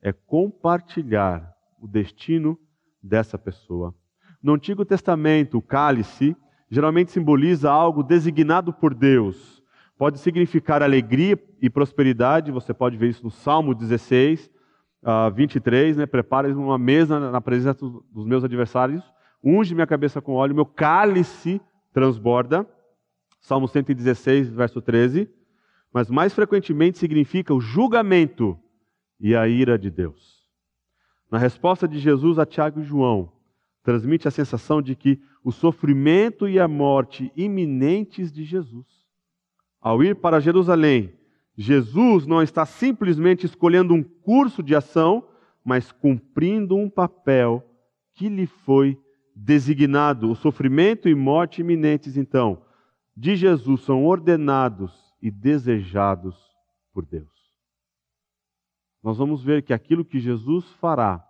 é 0.00 0.10
compartilhar 0.10 1.52
o 1.78 1.86
destino 1.86 2.58
dessa 3.02 3.36
pessoa. 3.36 3.94
No 4.42 4.54
Antigo 4.54 4.86
Testamento, 4.86 5.58
o 5.58 5.60
cálice 5.60 6.34
geralmente 6.70 7.12
simboliza 7.12 7.70
algo 7.70 8.02
designado 8.02 8.72
por 8.72 8.94
Deus. 8.94 9.62
Pode 9.98 10.18
significar 10.18 10.82
alegria 10.82 11.38
e 11.60 11.68
prosperidade, 11.68 12.50
você 12.50 12.72
pode 12.72 12.96
ver 12.96 13.10
isso 13.10 13.24
no 13.24 13.30
Salmo 13.30 13.74
16, 13.74 14.50
uh, 15.02 15.30
23, 15.30 15.98
né? 15.98 16.06
Prepare 16.06 16.50
uma 16.54 16.78
mesa 16.78 17.20
na 17.20 17.40
presença 17.42 17.84
dos 17.84 18.24
meus 18.24 18.42
adversários, 18.42 19.04
unge 19.44 19.74
minha 19.74 19.86
cabeça 19.86 20.22
com 20.22 20.32
óleo, 20.32 20.54
meu 20.54 20.64
cálice 20.64 21.60
transborda. 21.92 22.66
Salmo 23.48 23.66
116, 23.66 24.50
verso 24.50 24.82
13. 24.82 25.26
Mas 25.90 26.10
mais 26.10 26.34
frequentemente 26.34 26.98
significa 26.98 27.54
o 27.54 27.60
julgamento 27.62 28.58
e 29.18 29.34
a 29.34 29.48
ira 29.48 29.78
de 29.78 29.90
Deus. 29.90 30.46
Na 31.30 31.38
resposta 31.38 31.88
de 31.88 31.98
Jesus 31.98 32.38
a 32.38 32.44
Tiago 32.44 32.80
e 32.80 32.84
João, 32.84 33.32
transmite 33.82 34.28
a 34.28 34.30
sensação 34.30 34.82
de 34.82 34.94
que 34.94 35.18
o 35.42 35.50
sofrimento 35.50 36.46
e 36.46 36.60
a 36.60 36.68
morte 36.68 37.32
iminentes 37.34 38.30
de 38.30 38.44
Jesus. 38.44 38.84
Ao 39.80 40.04
ir 40.04 40.16
para 40.16 40.40
Jerusalém, 40.40 41.14
Jesus 41.56 42.26
não 42.26 42.42
está 42.42 42.66
simplesmente 42.66 43.46
escolhendo 43.46 43.94
um 43.94 44.02
curso 44.02 44.62
de 44.62 44.74
ação, 44.74 45.26
mas 45.64 45.90
cumprindo 45.90 46.76
um 46.76 46.90
papel 46.90 47.64
que 48.12 48.28
lhe 48.28 48.46
foi 48.46 49.00
designado. 49.34 50.30
O 50.30 50.36
sofrimento 50.36 51.08
e 51.08 51.14
morte 51.14 51.62
iminentes, 51.62 52.18
então, 52.18 52.67
de 53.18 53.34
Jesus 53.34 53.80
são 53.80 54.06
ordenados 54.06 54.92
e 55.20 55.28
desejados 55.28 56.36
por 56.92 57.04
Deus. 57.04 57.28
Nós 59.02 59.18
vamos 59.18 59.42
ver 59.42 59.64
que 59.64 59.72
aquilo 59.72 60.04
que 60.04 60.20
Jesus 60.20 60.70
fará 60.74 61.26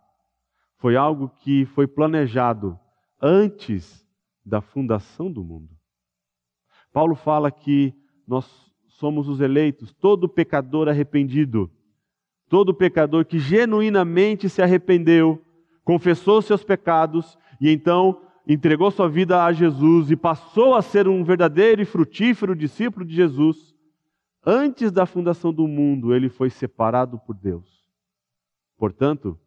foi 0.76 0.96
algo 0.96 1.30
que 1.30 1.64
foi 1.64 1.86
planejado 1.86 2.78
antes 3.22 4.06
da 4.44 4.60
fundação 4.60 5.32
do 5.32 5.42
mundo. 5.42 5.70
Paulo 6.92 7.14
fala 7.14 7.50
que 7.50 7.94
nós 8.26 8.70
somos 8.88 9.26
os 9.26 9.40
eleitos, 9.40 9.90
todo 9.94 10.28
pecador 10.28 10.90
arrependido, 10.90 11.70
todo 12.50 12.74
pecador 12.74 13.24
que 13.24 13.38
genuinamente 13.38 14.46
se 14.50 14.60
arrependeu, 14.60 15.42
confessou 15.84 16.42
seus 16.42 16.62
pecados 16.62 17.38
e 17.58 17.70
então 17.70 18.20
entregou 18.48 18.90
sua 18.90 19.10
vida 19.10 19.44
a 19.44 19.52
Jesus 19.52 20.10
e 20.10 20.16
passou 20.16 20.74
a 20.74 20.80
ser 20.80 21.06
um 21.06 21.22
verdadeiro 21.22 21.82
e 21.82 21.84
frutífero 21.84 22.56
discípulo 22.56 23.04
de 23.04 23.14
Jesus, 23.14 23.76
antes 24.44 24.90
da 24.90 25.04
fundação 25.04 25.52
do 25.52 25.68
mundo, 25.68 26.14
ele 26.14 26.30
foi 26.30 26.48
separado 26.48 27.18
por 27.18 27.36
Deus. 27.36 27.86
Portanto, 28.78 29.38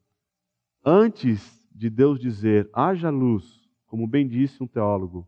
antes 0.86 1.68
de 1.74 1.90
Deus 1.90 2.20
dizer 2.20 2.70
haja 2.72 3.10
luz, 3.10 3.68
como 3.88 4.06
bem 4.06 4.28
disse 4.28 4.62
um 4.62 4.68
teólogo, 4.68 5.28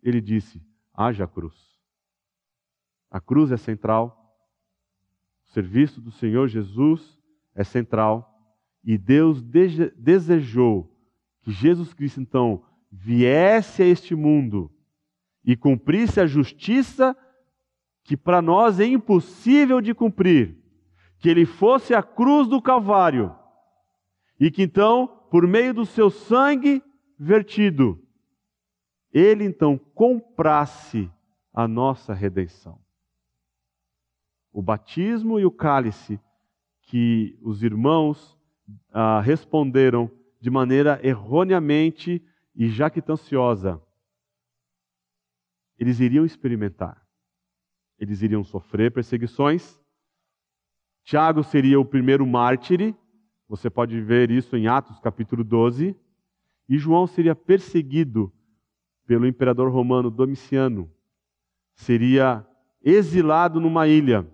ele 0.00 0.20
disse 0.20 0.62
haja 0.94 1.26
cruz. 1.26 1.56
A 3.10 3.20
cruz 3.20 3.50
é 3.50 3.56
central, 3.56 4.14
o 5.44 5.50
serviço 5.50 6.00
do 6.00 6.12
Senhor 6.12 6.46
Jesus 6.46 7.18
é 7.52 7.64
central, 7.64 8.32
e 8.84 8.96
Deus 8.96 9.42
desejou 9.42 10.94
que 11.42 11.50
Jesus 11.50 11.92
Cristo 11.92 12.20
então 12.20 12.62
viesse 12.90 13.82
a 13.82 13.86
este 13.86 14.14
mundo 14.14 14.70
e 15.44 15.56
cumprisse 15.56 16.20
a 16.20 16.26
justiça 16.26 17.16
que 18.02 18.16
para 18.16 18.40
nós 18.40 18.80
é 18.80 18.86
impossível 18.86 19.80
de 19.80 19.94
cumprir, 19.94 20.56
que 21.18 21.28
ele 21.28 21.44
fosse 21.44 21.94
a 21.94 22.02
cruz 22.02 22.48
do 22.48 22.60
Calvário 22.60 23.34
e 24.40 24.50
que 24.50 24.62
então, 24.62 25.06
por 25.30 25.46
meio 25.46 25.74
do 25.74 25.84
seu 25.84 26.08
sangue 26.08 26.82
vertido, 27.18 28.00
ele 29.12 29.44
então 29.44 29.76
comprasse 29.76 31.10
a 31.52 31.66
nossa 31.66 32.14
redenção. 32.14 32.78
O 34.52 34.62
batismo 34.62 35.38
e 35.40 35.44
o 35.44 35.50
cálice 35.50 36.20
que 36.82 37.38
os 37.42 37.62
irmãos 37.62 38.38
ah, 38.92 39.20
responderam 39.20 40.10
de 40.40 40.50
maneira 40.50 41.00
erroneamente 41.02 42.24
e 42.58 42.68
jactanciosa, 42.68 43.80
eles 45.78 46.00
iriam 46.00 46.24
experimentar. 46.24 47.06
Eles 47.96 48.20
iriam 48.20 48.42
sofrer 48.42 48.90
perseguições. 48.90 49.80
Tiago 51.04 51.44
seria 51.44 51.78
o 51.78 51.84
primeiro 51.84 52.26
mártir, 52.26 52.96
você 53.48 53.70
pode 53.70 54.00
ver 54.00 54.32
isso 54.32 54.56
em 54.56 54.66
Atos 54.66 54.98
capítulo 54.98 55.44
12. 55.44 55.96
E 56.68 56.76
João 56.76 57.06
seria 57.06 57.34
perseguido 57.34 58.32
pelo 59.06 59.26
imperador 59.26 59.70
romano 59.70 60.10
Domiciano. 60.10 60.92
Seria 61.76 62.44
exilado 62.82 63.60
numa 63.60 63.86
ilha. 63.86 64.28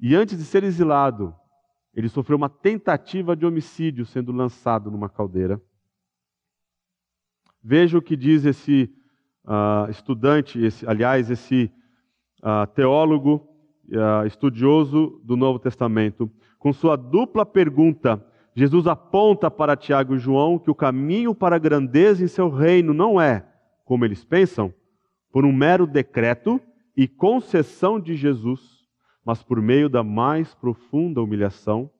E 0.00 0.16
antes 0.16 0.38
de 0.38 0.44
ser 0.44 0.64
exilado, 0.64 1.36
ele 1.92 2.08
sofreu 2.08 2.38
uma 2.38 2.48
tentativa 2.48 3.36
de 3.36 3.44
homicídio 3.44 4.06
sendo 4.06 4.32
lançado 4.32 4.90
numa 4.90 5.10
caldeira. 5.10 5.62
Veja 7.62 7.96
o 7.96 8.02
que 8.02 8.16
diz 8.16 8.44
esse 8.44 8.90
uh, 9.44 9.88
estudante, 9.90 10.60
esse, 10.60 10.86
aliás, 10.88 11.30
esse 11.30 11.70
uh, 12.42 12.66
teólogo 12.74 13.48
uh, 13.88 14.26
estudioso 14.26 15.20
do 15.22 15.36
Novo 15.36 15.58
Testamento. 15.58 16.30
Com 16.58 16.72
sua 16.72 16.96
dupla 16.96 17.46
pergunta, 17.46 18.24
Jesus 18.54 18.86
aponta 18.86 19.50
para 19.50 19.76
Tiago 19.76 20.16
e 20.16 20.18
João 20.18 20.58
que 20.58 20.70
o 20.70 20.74
caminho 20.74 21.34
para 21.34 21.56
a 21.56 21.58
grandeza 21.58 22.24
em 22.24 22.28
seu 22.28 22.50
reino 22.50 22.92
não 22.92 23.20
é, 23.20 23.46
como 23.84 24.04
eles 24.04 24.24
pensam, 24.24 24.74
por 25.30 25.44
um 25.44 25.52
mero 25.52 25.86
decreto 25.86 26.60
e 26.96 27.08
concessão 27.08 27.98
de 27.98 28.14
Jesus, 28.14 28.60
mas 29.24 29.42
por 29.42 29.62
meio 29.62 29.88
da 29.88 30.02
mais 30.02 30.54
profunda 30.54 31.22
humilhação. 31.22 31.90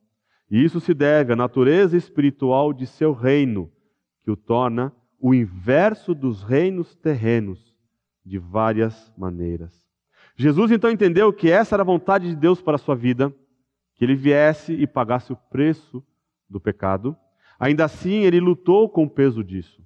E 0.51 0.63
isso 0.63 0.81
se 0.81 0.93
deve 0.93 1.33
à 1.33 1.37
natureza 1.37 1.97
espiritual 1.97 2.73
de 2.73 2.87
seu 2.87 3.15
reino, 3.15 3.71
que 4.23 4.31
o 4.31 4.37
torna 4.37 4.93
o 5.25 5.33
inverso 5.33 6.17
dos 6.17 6.43
reinos 6.43 6.97
terrenos, 6.97 7.73
de 8.27 8.41
várias 8.41 9.13
maneiras. 9.17 9.73
Jesus 10.37 10.73
então 10.73 10.91
entendeu 10.91 11.33
que 11.33 11.49
essa 11.49 11.77
era 11.77 11.85
a 11.85 11.87
vontade 11.87 12.29
de 12.29 12.35
Deus 12.35 12.61
para 12.61 12.75
a 12.75 12.79
sua 12.79 12.97
vida, 12.97 13.33
que 13.95 14.05
ele 14.05 14.17
viesse 14.17 14.73
e 14.73 14.85
pagasse 14.85 15.33
o 15.33 15.37
preço 15.37 16.05
do 16.51 16.61
pecado. 16.61 17.17
Ainda 17.57 17.85
assim, 17.85 18.25
ele 18.25 18.41
lutou 18.41 18.89
com 18.89 19.05
o 19.05 19.11
peso 19.11 19.45
disso. 19.45 19.81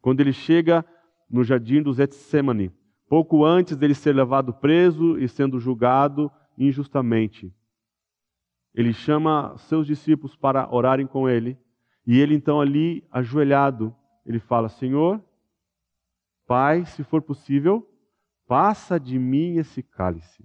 Quando 0.00 0.20
ele 0.20 0.32
chega 0.32 0.84
no 1.28 1.42
jardim 1.42 1.82
do 1.82 1.92
Getsemane, 1.92 2.70
pouco 3.08 3.44
antes 3.44 3.76
dele 3.76 3.94
ser 3.94 4.14
levado 4.14 4.54
preso 4.54 5.18
e 5.18 5.28
sendo 5.28 5.58
julgado 5.58 6.30
injustamente, 6.56 7.52
ele 8.72 8.92
chama 8.92 9.56
seus 9.58 9.84
discípulos 9.84 10.36
para 10.36 10.72
orarem 10.72 11.08
com 11.08 11.28
ele, 11.28 11.58
e 12.06 12.20
ele 12.20 12.36
então 12.36 12.60
ali 12.60 13.04
ajoelhado, 13.10 13.92
ele 14.28 14.38
fala: 14.38 14.68
Senhor, 14.68 15.24
Pai, 16.46 16.84
se 16.86 17.02
for 17.02 17.22
possível, 17.22 17.86
passa 18.46 19.00
de 19.00 19.18
mim 19.18 19.56
esse 19.56 19.82
cálice. 19.82 20.44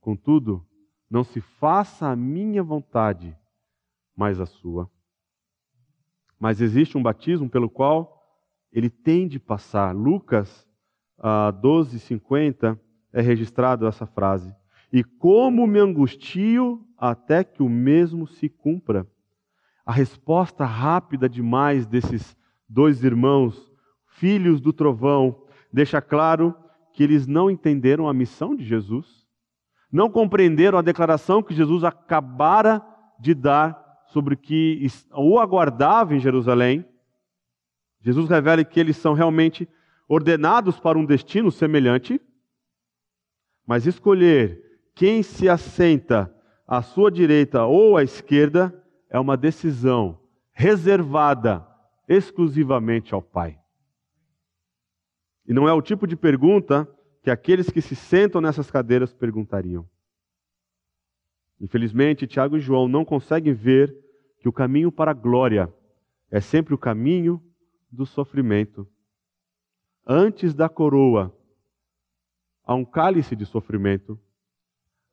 Contudo, 0.00 0.66
não 1.10 1.24
se 1.24 1.40
faça 1.40 2.08
a 2.08 2.16
minha 2.16 2.62
vontade, 2.62 3.36
mas 4.16 4.40
a 4.40 4.46
sua. 4.46 4.90
Mas 6.38 6.60
existe 6.60 6.96
um 6.96 7.02
batismo 7.02 7.50
pelo 7.50 7.68
qual 7.68 8.22
ele 8.72 8.88
tem 8.88 9.26
de 9.26 9.38
passar. 9.38 9.94
Lucas 9.94 10.66
ah, 11.18 11.52
12:50 11.52 12.78
é 13.12 13.20
registrado 13.20 13.86
essa 13.86 14.06
frase. 14.06 14.54
E 14.92 15.04
como 15.04 15.66
me 15.66 15.78
angustio 15.78 16.86
até 16.96 17.44
que 17.44 17.62
o 17.62 17.68
mesmo 17.68 18.26
se 18.26 18.48
cumpra. 18.48 19.06
A 19.84 19.92
resposta 19.92 20.64
rápida 20.64 21.28
demais 21.28 21.86
desses 21.86 22.36
dois 22.70 23.02
irmãos, 23.02 23.68
filhos 24.06 24.60
do 24.60 24.72
trovão, 24.72 25.42
deixa 25.72 26.00
claro 26.00 26.54
que 26.92 27.02
eles 27.02 27.26
não 27.26 27.50
entenderam 27.50 28.08
a 28.08 28.14
missão 28.14 28.54
de 28.54 28.64
Jesus, 28.64 29.26
não 29.90 30.08
compreenderam 30.08 30.78
a 30.78 30.82
declaração 30.82 31.42
que 31.42 31.52
Jesus 31.52 31.82
acabara 31.82 32.80
de 33.18 33.34
dar 33.34 33.76
sobre 34.06 34.34
o 34.34 34.36
que 34.36 34.86
o 35.12 35.40
aguardava 35.40 36.14
em 36.14 36.20
Jerusalém. 36.20 36.84
Jesus 38.00 38.28
revela 38.28 38.64
que 38.64 38.78
eles 38.78 38.96
são 38.96 39.14
realmente 39.14 39.68
ordenados 40.08 40.78
para 40.78 40.98
um 40.98 41.04
destino 41.04 41.50
semelhante, 41.50 42.20
mas 43.66 43.84
escolher 43.84 44.62
quem 44.94 45.22
se 45.24 45.48
assenta 45.48 46.32
à 46.66 46.82
sua 46.82 47.10
direita 47.10 47.64
ou 47.64 47.96
à 47.96 48.02
esquerda 48.02 48.74
é 49.08 49.18
uma 49.18 49.36
decisão 49.36 50.20
reservada 50.52 51.69
exclusivamente 52.10 53.14
ao 53.14 53.22
Pai. 53.22 53.56
E 55.46 55.54
não 55.54 55.68
é 55.68 55.72
o 55.72 55.80
tipo 55.80 56.08
de 56.08 56.16
pergunta 56.16 56.84
que 57.22 57.30
aqueles 57.30 57.70
que 57.70 57.80
se 57.80 57.94
sentam 57.94 58.40
nessas 58.40 58.68
cadeiras 58.68 59.14
perguntariam. 59.14 59.88
Infelizmente, 61.60 62.26
Tiago 62.26 62.56
e 62.56 62.60
João 62.60 62.88
não 62.88 63.04
conseguem 63.04 63.54
ver 63.54 63.96
que 64.40 64.48
o 64.48 64.52
caminho 64.52 64.90
para 64.90 65.12
a 65.12 65.14
glória 65.14 65.72
é 66.32 66.40
sempre 66.40 66.74
o 66.74 66.78
caminho 66.78 67.40
do 67.92 68.04
sofrimento. 68.04 68.88
Antes 70.04 70.52
da 70.52 70.68
coroa, 70.68 71.32
há 72.64 72.74
um 72.74 72.84
cálice 72.84 73.36
de 73.36 73.46
sofrimento. 73.46 74.18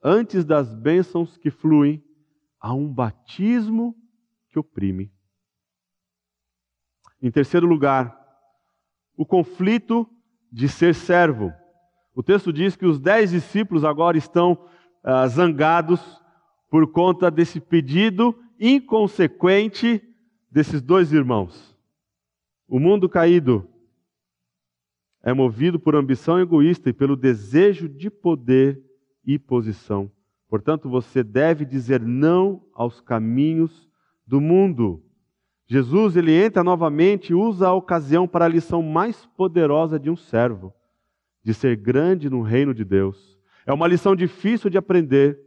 Antes 0.02 0.44
das 0.44 0.74
bênçãos 0.74 1.36
que 1.36 1.50
fluem, 1.50 2.02
há 2.58 2.74
um 2.74 2.92
batismo 2.92 3.94
que 4.48 4.58
oprime. 4.58 5.12
Em 7.20 7.30
terceiro 7.30 7.66
lugar, 7.66 8.16
o 9.16 9.26
conflito 9.26 10.08
de 10.50 10.68
ser 10.68 10.94
servo. 10.94 11.52
O 12.14 12.22
texto 12.22 12.52
diz 12.52 12.76
que 12.76 12.86
os 12.86 12.98
dez 13.00 13.30
discípulos 13.30 13.84
agora 13.84 14.16
estão 14.16 14.66
ah, 15.02 15.26
zangados 15.26 16.00
por 16.70 16.90
conta 16.90 17.30
desse 17.30 17.60
pedido 17.60 18.38
inconsequente 18.58 20.02
desses 20.50 20.82
dois 20.82 21.12
irmãos. 21.12 21.76
O 22.66 22.78
mundo 22.78 23.08
caído 23.08 23.68
é 25.22 25.32
movido 25.32 25.78
por 25.78 25.94
ambição 25.96 26.38
egoísta 26.38 26.90
e 26.90 26.92
pelo 26.92 27.16
desejo 27.16 27.88
de 27.88 28.10
poder 28.10 28.82
e 29.24 29.38
posição. 29.38 30.10
Portanto, 30.48 30.88
você 30.88 31.22
deve 31.22 31.64
dizer 31.64 32.00
não 32.00 32.64
aos 32.72 33.00
caminhos 33.00 33.88
do 34.26 34.40
mundo. 34.40 35.04
Jesus, 35.70 36.16
ele 36.16 36.32
entra 36.32 36.64
novamente 36.64 37.30
e 37.30 37.34
usa 37.34 37.68
a 37.68 37.74
ocasião 37.74 38.26
para 38.26 38.46
a 38.46 38.48
lição 38.48 38.82
mais 38.82 39.26
poderosa 39.36 39.98
de 39.98 40.08
um 40.08 40.16
servo, 40.16 40.72
de 41.44 41.52
ser 41.52 41.76
grande 41.76 42.30
no 42.30 42.40
reino 42.40 42.72
de 42.72 42.84
Deus. 42.84 43.38
É 43.66 43.72
uma 43.72 43.86
lição 43.86 44.16
difícil 44.16 44.70
de 44.70 44.78
aprender, 44.78 45.38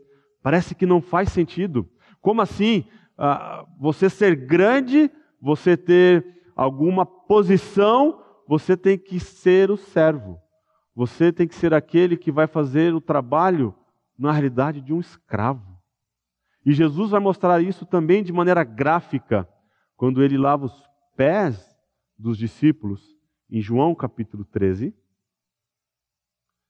parece 0.44 0.76
que 0.76 0.86
não 0.86 1.02
faz 1.02 1.30
sentido. 1.32 1.90
Como 2.22 2.40
assim? 2.40 2.86
Ah, 3.18 3.66
você 3.80 4.12
ser 4.12 4.36
grande, 4.36 5.10
você 5.42 5.76
ter 5.76 6.24
alguma 6.56 7.04
posição, 7.04 8.22
você 8.48 8.78
tem 8.78 9.00
que 9.00 9.20
ser 9.20 9.72
o 9.72 9.78
servo. 9.78 10.40
Você 10.96 11.32
tem 11.32 11.48
que 11.48 11.56
ser 11.56 11.74
aquele 11.74 12.16
que 12.16 12.32
vai 12.32 12.46
fazer 12.46 12.94
o 12.94 13.02
trabalho, 13.02 13.74
na 14.20 14.32
realidade, 14.32 14.82
de 14.82 14.94
um 14.94 15.00
escravo. 15.00 15.80
E 16.64 16.74
Jesus 16.74 17.10
vai 17.10 17.20
mostrar 17.20 17.60
isso 17.60 17.88
também 17.88 18.22
de 18.22 18.32
maneira 18.32 18.64
gráfica 18.64 19.48
quando 20.02 20.24
ele 20.24 20.36
lava 20.36 20.66
os 20.66 20.84
pés 21.16 21.64
dos 22.18 22.36
discípulos, 22.36 23.16
em 23.48 23.62
João 23.62 23.94
capítulo 23.94 24.44
13. 24.44 24.96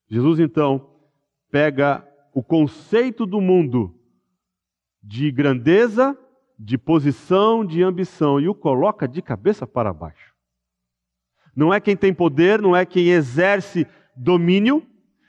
Jesus 0.10 0.38
então 0.38 1.00
pega 1.50 2.06
o 2.34 2.44
conceito 2.44 3.26
do 3.26 3.40
mundo 3.40 3.98
de 5.02 5.32
grandeza, 5.32 6.14
de 6.60 6.78
posição, 6.78 7.64
de 7.66 7.82
ambição 7.82 8.38
e 8.38 8.50
o 8.50 8.54
coloca 8.54 9.08
de 9.08 9.22
cabeça 9.22 9.66
para 9.66 9.94
baixo. 9.94 10.36
Não 11.56 11.74
é 11.74 11.80
quem 11.80 11.96
tem 11.96 12.14
poder, 12.14 12.62
não 12.62 12.76
é 12.76 12.86
quem 12.86 13.12
exerce 13.12 13.88
domínio. 14.14 14.86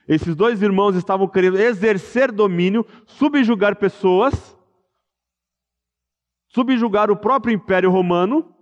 Esses 0.09 0.35
dois 0.35 0.61
irmãos 0.61 0.97
estavam 0.97 1.29
querendo 1.29 1.57
exercer 1.57 2.33
domínio, 2.33 2.85
subjugar 3.07 3.77
pessoas 3.77 4.61
subjugar 6.53 7.11
o 7.11 7.17
próprio 7.17 7.55
Império 7.55 7.91
Romano. 7.91 8.55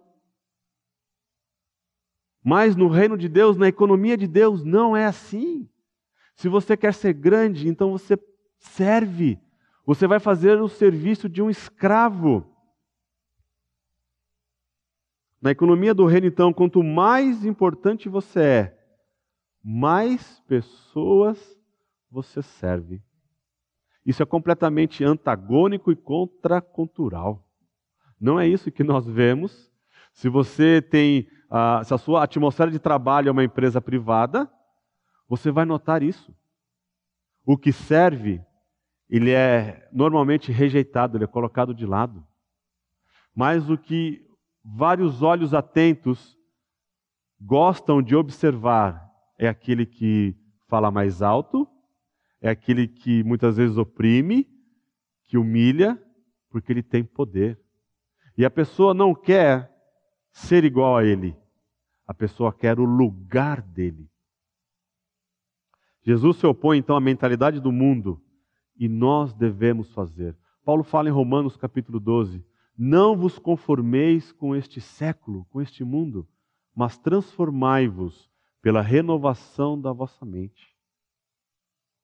Mas 2.42 2.74
no 2.74 2.88
reino 2.88 3.18
de 3.18 3.28
Deus, 3.28 3.56
na 3.56 3.68
economia 3.68 4.16
de 4.16 4.26
Deus, 4.26 4.64
não 4.64 4.96
é 4.96 5.04
assim. 5.04 5.68
Se 6.34 6.48
você 6.48 6.76
quer 6.76 6.94
ser 6.94 7.12
grande, 7.12 7.68
então 7.68 7.90
você 7.90 8.18
serve. 8.58 9.38
Você 9.84 10.06
vai 10.06 10.18
fazer 10.18 10.60
o 10.60 10.68
serviço 10.68 11.28
de 11.28 11.42
um 11.42 11.50
escravo. 11.50 12.46
Na 15.42 15.50
economia 15.50 15.92
do 15.92 16.06
reino, 16.06 16.26
então, 16.26 16.52
quanto 16.52 16.82
mais 16.82 17.44
importante 17.44 18.08
você 18.08 18.40
é, 18.40 18.78
mais 19.62 20.40
pessoas 20.46 21.58
você 22.10 22.42
serve. 22.42 23.02
Isso 24.04 24.22
é 24.22 24.26
completamente 24.26 25.04
antagônico 25.04 25.90
e 25.90 25.96
contracultural. 25.96 27.49
Não 28.20 28.38
é 28.38 28.46
isso 28.46 28.70
que 28.70 28.84
nós 28.84 29.06
vemos. 29.06 29.72
Se 30.12 30.28
você 30.28 30.82
tem, 30.82 31.28
uh, 31.50 31.84
se 31.84 31.94
a 31.94 31.98
sua 31.98 32.24
atmosfera 32.24 32.70
de 32.70 32.78
trabalho 32.78 33.28
é 33.28 33.32
uma 33.32 33.44
empresa 33.44 33.80
privada, 33.80 34.50
você 35.28 35.50
vai 35.50 35.64
notar 35.64 36.02
isso. 36.02 36.34
O 37.46 37.56
que 37.56 37.72
serve, 37.72 38.44
ele 39.08 39.30
é 39.30 39.88
normalmente 39.92 40.52
rejeitado, 40.52 41.16
ele 41.16 41.24
é 41.24 41.28
colocado 41.28 41.72
de 41.72 41.86
lado. 41.86 42.26
Mas 43.34 43.70
o 43.70 43.78
que 43.78 44.26
vários 44.64 45.22
olhos 45.22 45.54
atentos 45.54 46.36
gostam 47.40 48.02
de 48.02 48.14
observar 48.14 49.08
é 49.38 49.48
aquele 49.48 49.86
que 49.86 50.36
fala 50.68 50.90
mais 50.90 51.22
alto, 51.22 51.66
é 52.40 52.50
aquele 52.50 52.86
que 52.86 53.22
muitas 53.24 53.56
vezes 53.56 53.76
oprime, 53.76 54.48
que 55.26 55.38
humilha, 55.38 56.00
porque 56.50 56.72
ele 56.72 56.82
tem 56.82 57.04
poder. 57.04 57.59
E 58.40 58.44
a 58.46 58.48
pessoa 58.48 58.94
não 58.94 59.14
quer 59.14 59.70
ser 60.32 60.64
igual 60.64 60.96
a 60.96 61.04
ele. 61.04 61.36
A 62.06 62.14
pessoa 62.14 62.50
quer 62.50 62.80
o 62.80 62.84
lugar 62.86 63.60
dele. 63.60 64.10
Jesus 66.00 66.38
se 66.38 66.46
opõe 66.46 66.78
então 66.78 66.96
à 66.96 67.00
mentalidade 67.02 67.60
do 67.60 67.70
mundo 67.70 68.18
e 68.74 68.88
nós 68.88 69.34
devemos 69.34 69.92
fazer. 69.92 70.34
Paulo 70.64 70.82
fala 70.82 71.10
em 71.10 71.12
Romanos 71.12 71.54
capítulo 71.54 72.00
12: 72.00 72.42
Não 72.78 73.14
vos 73.14 73.38
conformeis 73.38 74.32
com 74.32 74.56
este 74.56 74.80
século, 74.80 75.44
com 75.50 75.60
este 75.60 75.84
mundo, 75.84 76.26
mas 76.74 76.96
transformai-vos 76.96 78.30
pela 78.62 78.80
renovação 78.80 79.78
da 79.78 79.92
vossa 79.92 80.24
mente. 80.24 80.74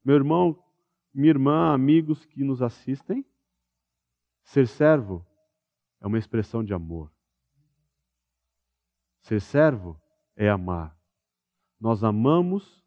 Meu 0.05 0.17
irmão, 0.17 0.63
minha 1.15 1.31
irmã, 1.31 1.73
amigos 1.73 2.27
que 2.27 2.45
nos 2.45 2.61
assistem, 2.61 3.25
ser 4.43 4.69
servo 4.69 5.25
é 6.07 6.09
uma 6.09 6.19
expressão 6.19 6.63
de 6.63 6.73
amor. 6.73 7.11
Ser 9.23 9.41
servo 9.41 10.01
é 10.37 10.49
amar. 10.49 10.97
Nós 11.81 12.05
amamos 12.05 12.87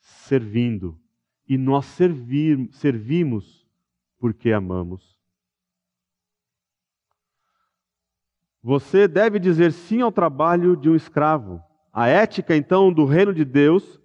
servindo 0.00 1.00
e 1.48 1.56
nós 1.56 1.86
servir, 1.86 2.68
servimos 2.72 3.64
porque 4.18 4.50
amamos. 4.50 5.16
Você 8.60 9.06
deve 9.06 9.38
dizer 9.38 9.72
sim 9.72 10.00
ao 10.00 10.10
trabalho 10.10 10.76
de 10.76 10.90
um 10.90 10.96
escravo. 10.96 11.62
A 11.92 12.08
ética, 12.08 12.56
então, 12.56 12.92
do 12.92 13.04
reino 13.04 13.32
de 13.32 13.44
Deus 13.44 14.00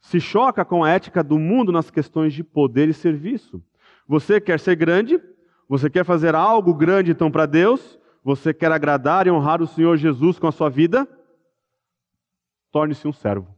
se 0.00 0.18
choca 0.18 0.64
com 0.64 0.82
a 0.82 0.88
ética 0.88 1.22
do 1.22 1.38
mundo 1.38 1.70
nas 1.70 1.90
questões 1.90 2.32
de 2.32 2.42
poder 2.42 2.88
e 2.88 2.94
serviço. 2.94 3.62
Você 4.06 4.40
quer 4.40 4.58
ser 4.58 4.74
grande? 4.74 5.20
Você 5.68 5.90
quer 5.90 6.04
fazer 6.04 6.34
algo 6.34 6.72
grande 6.72 7.12
então 7.12 7.30
para 7.30 7.44
Deus? 7.44 7.98
Você 8.24 8.54
quer 8.54 8.72
agradar 8.72 9.26
e 9.26 9.30
honrar 9.30 9.60
o 9.60 9.66
Senhor 9.66 9.96
Jesus 9.96 10.38
com 10.38 10.46
a 10.46 10.52
sua 10.52 10.70
vida? 10.70 11.06
Torne-se 12.72 13.06
um 13.06 13.12
servo. 13.12 13.54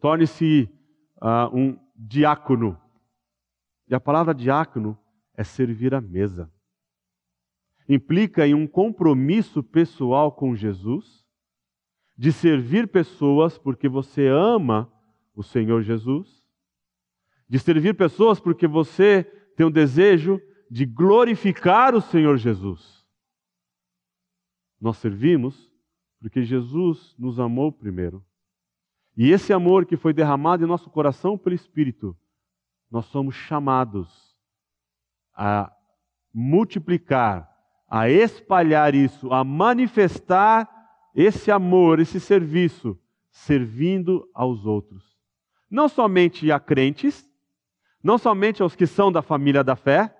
Torne-se 0.00 0.70
uh, 1.16 1.54
um 1.56 1.78
diácono. 1.96 2.80
E 3.88 3.94
a 3.94 4.00
palavra 4.00 4.32
diácono 4.32 4.96
é 5.34 5.42
servir 5.42 5.94
à 5.94 6.00
mesa. 6.00 6.50
Implica 7.88 8.46
em 8.46 8.54
um 8.54 8.66
compromisso 8.66 9.62
pessoal 9.62 10.30
com 10.30 10.54
Jesus, 10.54 11.26
de 12.16 12.30
servir 12.32 12.88
pessoas 12.88 13.56
porque 13.56 13.88
você 13.88 14.28
ama 14.28 14.92
o 15.34 15.42
Senhor 15.42 15.82
Jesus, 15.82 16.44
de 17.48 17.58
servir 17.58 17.94
pessoas 17.94 18.38
porque 18.38 18.66
você 18.66 19.24
tem 19.58 19.66
o 19.66 19.70
desejo 19.70 20.40
de 20.70 20.86
glorificar 20.86 21.92
o 21.92 22.00
Senhor 22.00 22.36
Jesus. 22.36 23.04
Nós 24.80 24.98
servimos 24.98 25.68
porque 26.20 26.44
Jesus 26.44 27.12
nos 27.18 27.40
amou 27.40 27.72
primeiro. 27.72 28.24
E 29.16 29.32
esse 29.32 29.52
amor 29.52 29.84
que 29.84 29.96
foi 29.96 30.12
derramado 30.12 30.62
em 30.64 30.68
nosso 30.68 30.88
coração 30.88 31.36
pelo 31.36 31.56
Espírito, 31.56 32.16
nós 32.88 33.06
somos 33.06 33.34
chamados 33.34 34.38
a 35.34 35.72
multiplicar, 36.32 37.52
a 37.88 38.08
espalhar 38.08 38.94
isso, 38.94 39.32
a 39.32 39.42
manifestar 39.42 40.68
esse 41.16 41.50
amor, 41.50 41.98
esse 41.98 42.20
serviço, 42.20 42.96
servindo 43.28 44.30
aos 44.32 44.64
outros. 44.64 45.18
Não 45.68 45.88
somente 45.88 46.52
a 46.52 46.60
crentes, 46.60 47.27
não 48.02 48.18
somente 48.18 48.62
aos 48.62 48.76
que 48.76 48.86
são 48.86 49.10
da 49.10 49.22
família 49.22 49.64
da 49.64 49.76
fé, 49.76 50.14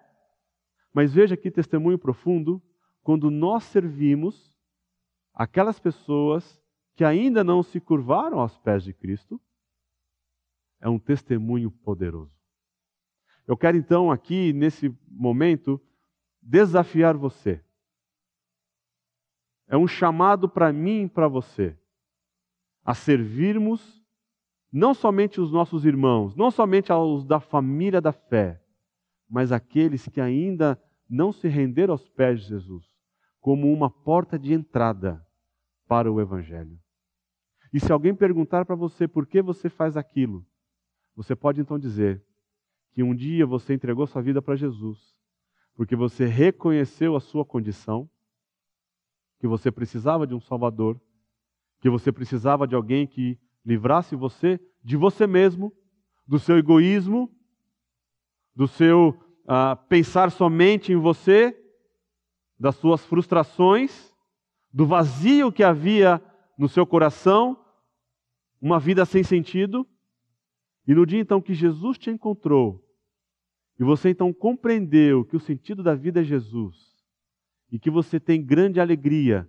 mas 0.93 1.13
veja 1.13 1.37
que 1.37 1.51
testemunho 1.51 1.99
profundo 1.99 2.63
quando 3.03 3.31
nós 3.31 3.65
servimos 3.65 4.57
aquelas 5.33 5.79
pessoas 5.79 6.61
que 6.95 7.05
ainda 7.05 7.45
não 7.45 7.63
se 7.63 7.81
curvaram 7.81 8.41
aos 8.41 8.59
pés 8.59 8.83
de 8.83 8.93
Cristo, 8.93 9.41
é 10.81 10.89
um 10.89 10.99
testemunho 10.99 11.71
poderoso. 11.71 12.37
Eu 13.47 13.57
quero 13.57 13.77
então, 13.77 14.11
aqui, 14.11 14.53
nesse 14.53 14.95
momento, 15.07 15.81
desafiar 16.43 17.17
você. 17.17 17.65
É 19.67 19.77
um 19.77 19.87
chamado 19.87 20.49
para 20.49 20.73
mim 20.73 21.05
e 21.05 21.09
para 21.09 21.29
você 21.29 21.79
a 22.85 22.95
servirmos 22.95 24.03
não 24.73 24.93
somente 24.93 25.41
os 25.41 25.51
nossos 25.51 25.85
irmãos, 25.85 26.37
não 26.37 26.51
somente 26.51 26.93
aos 26.93 27.25
da 27.25 27.41
família 27.41 28.01
da 28.01 28.13
fé, 28.13 28.63
mas 29.29 29.53
aqueles 29.53 30.07
que 30.09 30.21
ainda 30.21 30.81
não 31.09 31.33
se 31.33 31.49
renderam 31.49 31.93
aos 31.93 32.09
pés 32.09 32.43
de 32.43 32.49
Jesus, 32.49 32.87
como 33.41 33.73
uma 33.73 33.91
porta 33.91 34.39
de 34.39 34.53
entrada 34.53 35.25
para 35.87 36.13
o 36.13 36.21
Evangelho. 36.21 36.79
E 37.73 37.81
se 37.81 37.91
alguém 37.93 38.15
perguntar 38.15 38.65
para 38.65 38.75
você 38.75 39.09
por 39.09 39.27
que 39.27 39.41
você 39.41 39.69
faz 39.69 39.97
aquilo, 39.97 40.47
você 41.15 41.35
pode 41.35 41.61
então 41.61 41.79
dizer 41.79 42.25
que 42.93 43.03
um 43.03 43.15
dia 43.15 43.47
você 43.47 43.75
entregou 43.75 44.07
sua 44.07 44.23
vida 44.23 44.41
para 44.41 44.57
Jesus, 44.57 44.99
porque 45.75 45.95
você 45.95 46.27
reconheceu 46.27 47.15
a 47.17 47.21
sua 47.21 47.45
condição, 47.45 48.09
que 49.39 49.47
você 49.47 49.71
precisava 49.71 50.27
de 50.27 50.35
um 50.35 50.41
Salvador, 50.41 51.01
que 51.81 51.89
você 51.89 52.11
precisava 52.11 52.67
de 52.67 52.75
alguém 52.75 53.07
que 53.07 53.39
livrasse 53.69 54.17
você 54.17 54.59
de 54.83 54.97
você 54.97 55.27
mesmo, 55.27 55.71
do 56.27 56.39
seu 56.39 56.57
egoísmo, 56.57 57.31
do 58.57 58.67
seu 58.67 59.11
uh, 59.45 59.77
pensar 59.91 60.31
somente 60.31 60.91
em 60.91 60.97
você, 60.97 61.55
das 62.59 62.77
suas 62.77 63.05
frustrações, 63.05 64.11
do 64.73 64.87
vazio 64.87 65.53
que 65.53 65.63
havia 65.63 66.23
no 66.57 66.67
seu 66.67 66.87
coração, 66.87 67.63
uma 68.59 68.81
vida 68.81 69.05
sem 69.05 69.23
sentido. 69.23 69.87
E 70.87 70.95
no 70.95 71.05
dia 71.05 71.21
então 71.21 71.39
que 71.39 71.53
Jesus 71.53 71.99
te 71.99 72.09
encontrou, 72.09 72.83
e 73.79 73.85
você 73.85 74.09
então 74.09 74.33
compreendeu 74.33 75.27
que 75.27 75.37
o 75.37 75.41
sentido 75.41 75.83
da 75.83 75.95
vida 75.95 76.23
é 76.23 76.25
Jesus, 76.25 76.75
e 77.71 77.79
que 77.79 77.91
você 77.91 78.19
tem 78.19 78.43
grande 78.43 78.81
alegria 78.81 79.47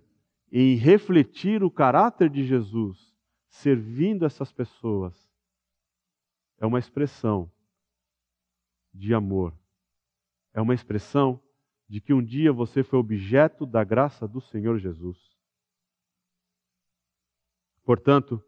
em 0.52 0.74
refletir 0.74 1.64
o 1.64 1.70
caráter 1.70 2.28
de 2.28 2.44
Jesus, 2.44 3.09
servindo 3.50 4.24
essas 4.24 4.52
pessoas, 4.52 5.14
é 6.58 6.64
uma 6.64 6.78
expressão 6.78 7.50
de 8.94 9.12
amor. 9.12 9.52
É 10.54 10.60
uma 10.60 10.74
expressão 10.74 11.40
de 11.88 12.00
que 12.00 12.14
um 12.14 12.22
dia 12.22 12.52
você 12.52 12.82
foi 12.82 12.98
objeto 12.98 13.66
da 13.66 13.82
graça 13.82 14.26
do 14.26 14.40
Senhor 14.40 14.78
Jesus. 14.78 15.18
Portanto, 17.84 18.42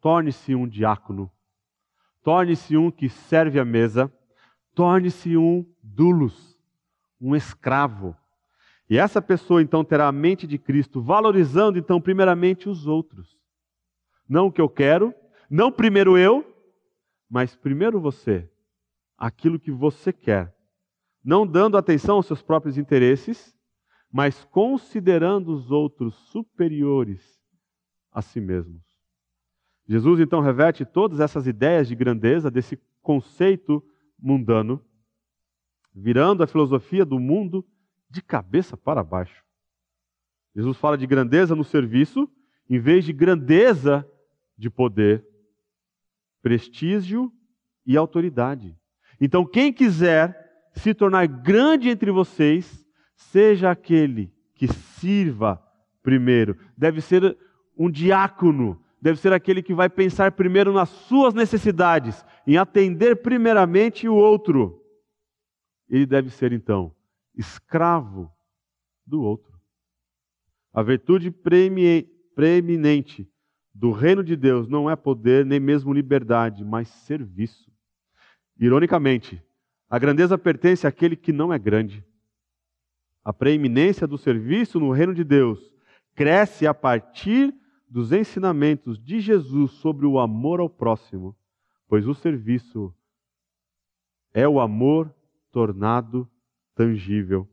torne-se 0.00 0.54
um 0.54 0.68
diácono, 0.68 1.30
torne-se 2.22 2.76
um 2.76 2.90
que 2.90 3.08
serve 3.08 3.58
à 3.58 3.64
mesa, 3.64 4.12
torne-se 4.74 5.36
um 5.36 5.66
dulos, 5.82 6.56
um 7.20 7.34
escravo. 7.34 8.16
E 8.88 8.96
essa 8.96 9.20
pessoa 9.20 9.62
então 9.62 9.84
terá 9.84 10.06
a 10.06 10.12
mente 10.12 10.46
de 10.46 10.58
Cristo, 10.58 11.00
valorizando 11.00 11.78
então 11.78 12.00
primeiramente 12.00 12.68
os 12.68 12.86
outros. 12.86 13.39
Não 14.30 14.46
o 14.46 14.52
que 14.52 14.60
eu 14.60 14.68
quero, 14.68 15.12
não 15.50 15.72
primeiro 15.72 16.16
eu, 16.16 16.46
mas 17.28 17.56
primeiro 17.56 18.00
você, 18.00 18.48
aquilo 19.18 19.58
que 19.58 19.72
você 19.72 20.12
quer 20.12 20.54
não 21.22 21.46
dando 21.46 21.76
atenção 21.76 22.16
aos 22.16 22.26
seus 22.26 22.40
próprios 22.40 22.78
interesses, 22.78 23.54
mas 24.10 24.44
considerando 24.44 25.52
os 25.52 25.70
outros 25.70 26.14
superiores 26.30 27.20
a 28.10 28.22
si 28.22 28.40
mesmos. 28.40 28.82
Jesus 29.86 30.20
então 30.20 30.40
reverte 30.40 30.84
todas 30.84 31.20
essas 31.20 31.46
ideias 31.46 31.88
de 31.88 31.94
grandeza 31.94 32.50
desse 32.50 32.80
conceito 33.02 33.84
mundano, 34.18 34.80
virando 35.92 36.42
a 36.42 36.46
filosofia 36.46 37.04
do 37.04 37.18
mundo 37.18 37.66
de 38.08 38.22
cabeça 38.22 38.76
para 38.76 39.02
baixo. 39.02 39.44
Jesus 40.54 40.76
fala 40.76 40.96
de 40.96 41.06
grandeza 41.06 41.54
no 41.54 41.64
serviço, 41.64 42.28
em 42.68 42.78
vez 42.78 43.04
de 43.04 43.12
grandeza 43.12 44.08
de 44.60 44.68
poder, 44.68 45.26
prestígio 46.42 47.32
e 47.86 47.96
autoridade. 47.96 48.76
Então, 49.18 49.44
quem 49.44 49.72
quiser 49.72 50.36
se 50.74 50.92
tornar 50.92 51.26
grande 51.26 51.88
entre 51.88 52.10
vocês, 52.10 52.86
seja 53.16 53.70
aquele 53.70 54.30
que 54.54 54.68
sirva 54.68 55.58
primeiro. 56.02 56.58
Deve 56.76 57.00
ser 57.00 57.38
um 57.76 57.90
diácono, 57.90 58.78
deve 59.00 59.18
ser 59.18 59.32
aquele 59.32 59.62
que 59.62 59.72
vai 59.72 59.88
pensar 59.88 60.32
primeiro 60.32 60.74
nas 60.74 60.90
suas 60.90 61.32
necessidades, 61.32 62.22
em 62.46 62.58
atender 62.58 63.22
primeiramente 63.22 64.06
o 64.06 64.14
outro. 64.14 64.84
Ele 65.88 66.04
deve 66.04 66.28
ser, 66.28 66.52
então, 66.52 66.94
escravo 67.34 68.30
do 69.06 69.22
outro. 69.22 69.58
A 70.72 70.82
virtude 70.82 71.30
preeminente 72.34 73.26
do 73.74 73.92
reino 73.92 74.22
de 74.22 74.36
Deus 74.36 74.68
não 74.68 74.90
é 74.90 74.96
poder 74.96 75.44
nem 75.46 75.60
mesmo 75.60 75.92
liberdade, 75.92 76.64
mas 76.64 76.88
serviço. 76.88 77.70
Ironicamente, 78.58 79.42
a 79.88 79.98
grandeza 79.98 80.36
pertence 80.36 80.86
àquele 80.86 81.16
que 81.16 81.32
não 81.32 81.52
é 81.52 81.58
grande. 81.58 82.04
A 83.24 83.32
preeminência 83.32 84.06
do 84.06 84.18
serviço 84.18 84.78
no 84.80 84.92
reino 84.92 85.14
de 85.14 85.24
Deus 85.24 85.74
cresce 86.14 86.66
a 86.66 86.74
partir 86.74 87.54
dos 87.88 88.12
ensinamentos 88.12 88.98
de 88.98 89.20
Jesus 89.20 89.72
sobre 89.72 90.06
o 90.06 90.18
amor 90.18 90.60
ao 90.60 90.70
próximo, 90.70 91.36
pois 91.88 92.06
o 92.06 92.14
serviço 92.14 92.94
é 94.32 94.48
o 94.48 94.60
amor 94.60 95.12
tornado 95.50 96.28
tangível. 96.74 97.48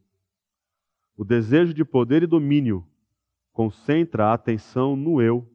O 1.18 1.26
desejo 1.26 1.74
de 1.74 1.84
poder 1.84 2.22
e 2.22 2.28
domínio 2.28 2.86
concentra 3.52 4.28
a 4.28 4.34
atenção 4.34 4.96
no 4.96 5.20
eu, 5.20 5.48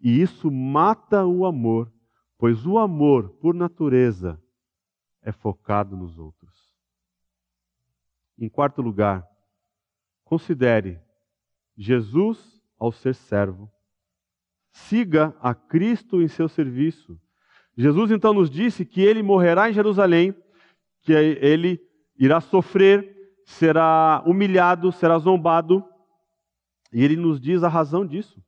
e 0.00 0.20
isso 0.20 0.50
mata 0.50 1.26
o 1.26 1.44
amor, 1.44 1.92
pois 2.38 2.64
o 2.66 2.78
amor, 2.78 3.30
por 3.40 3.54
natureza, 3.54 4.40
é 5.22 5.32
focado 5.32 5.96
nos 5.96 6.18
outros. 6.18 6.52
Em 8.38 8.48
quarto 8.48 8.80
lugar, 8.80 9.26
considere 10.24 11.00
Jesus 11.76 12.62
ao 12.78 12.92
ser 12.92 13.14
servo. 13.14 13.70
Siga 14.70 15.36
a 15.40 15.54
Cristo 15.54 16.22
em 16.22 16.28
seu 16.28 16.48
serviço. 16.48 17.20
Jesus 17.76 18.10
então 18.10 18.32
nos 18.32 18.48
disse 18.48 18.84
que 18.84 19.00
ele 19.00 19.22
morrerá 19.22 19.68
em 19.68 19.72
Jerusalém, 19.72 20.34
que 21.02 21.12
ele 21.12 21.80
irá 22.16 22.40
sofrer, 22.40 23.16
será 23.44 24.22
humilhado, 24.26 24.92
será 24.92 25.18
zombado, 25.18 25.84
e 26.92 27.02
ele 27.02 27.16
nos 27.16 27.40
diz 27.40 27.62
a 27.62 27.68
razão 27.68 28.06
disso. 28.06 28.42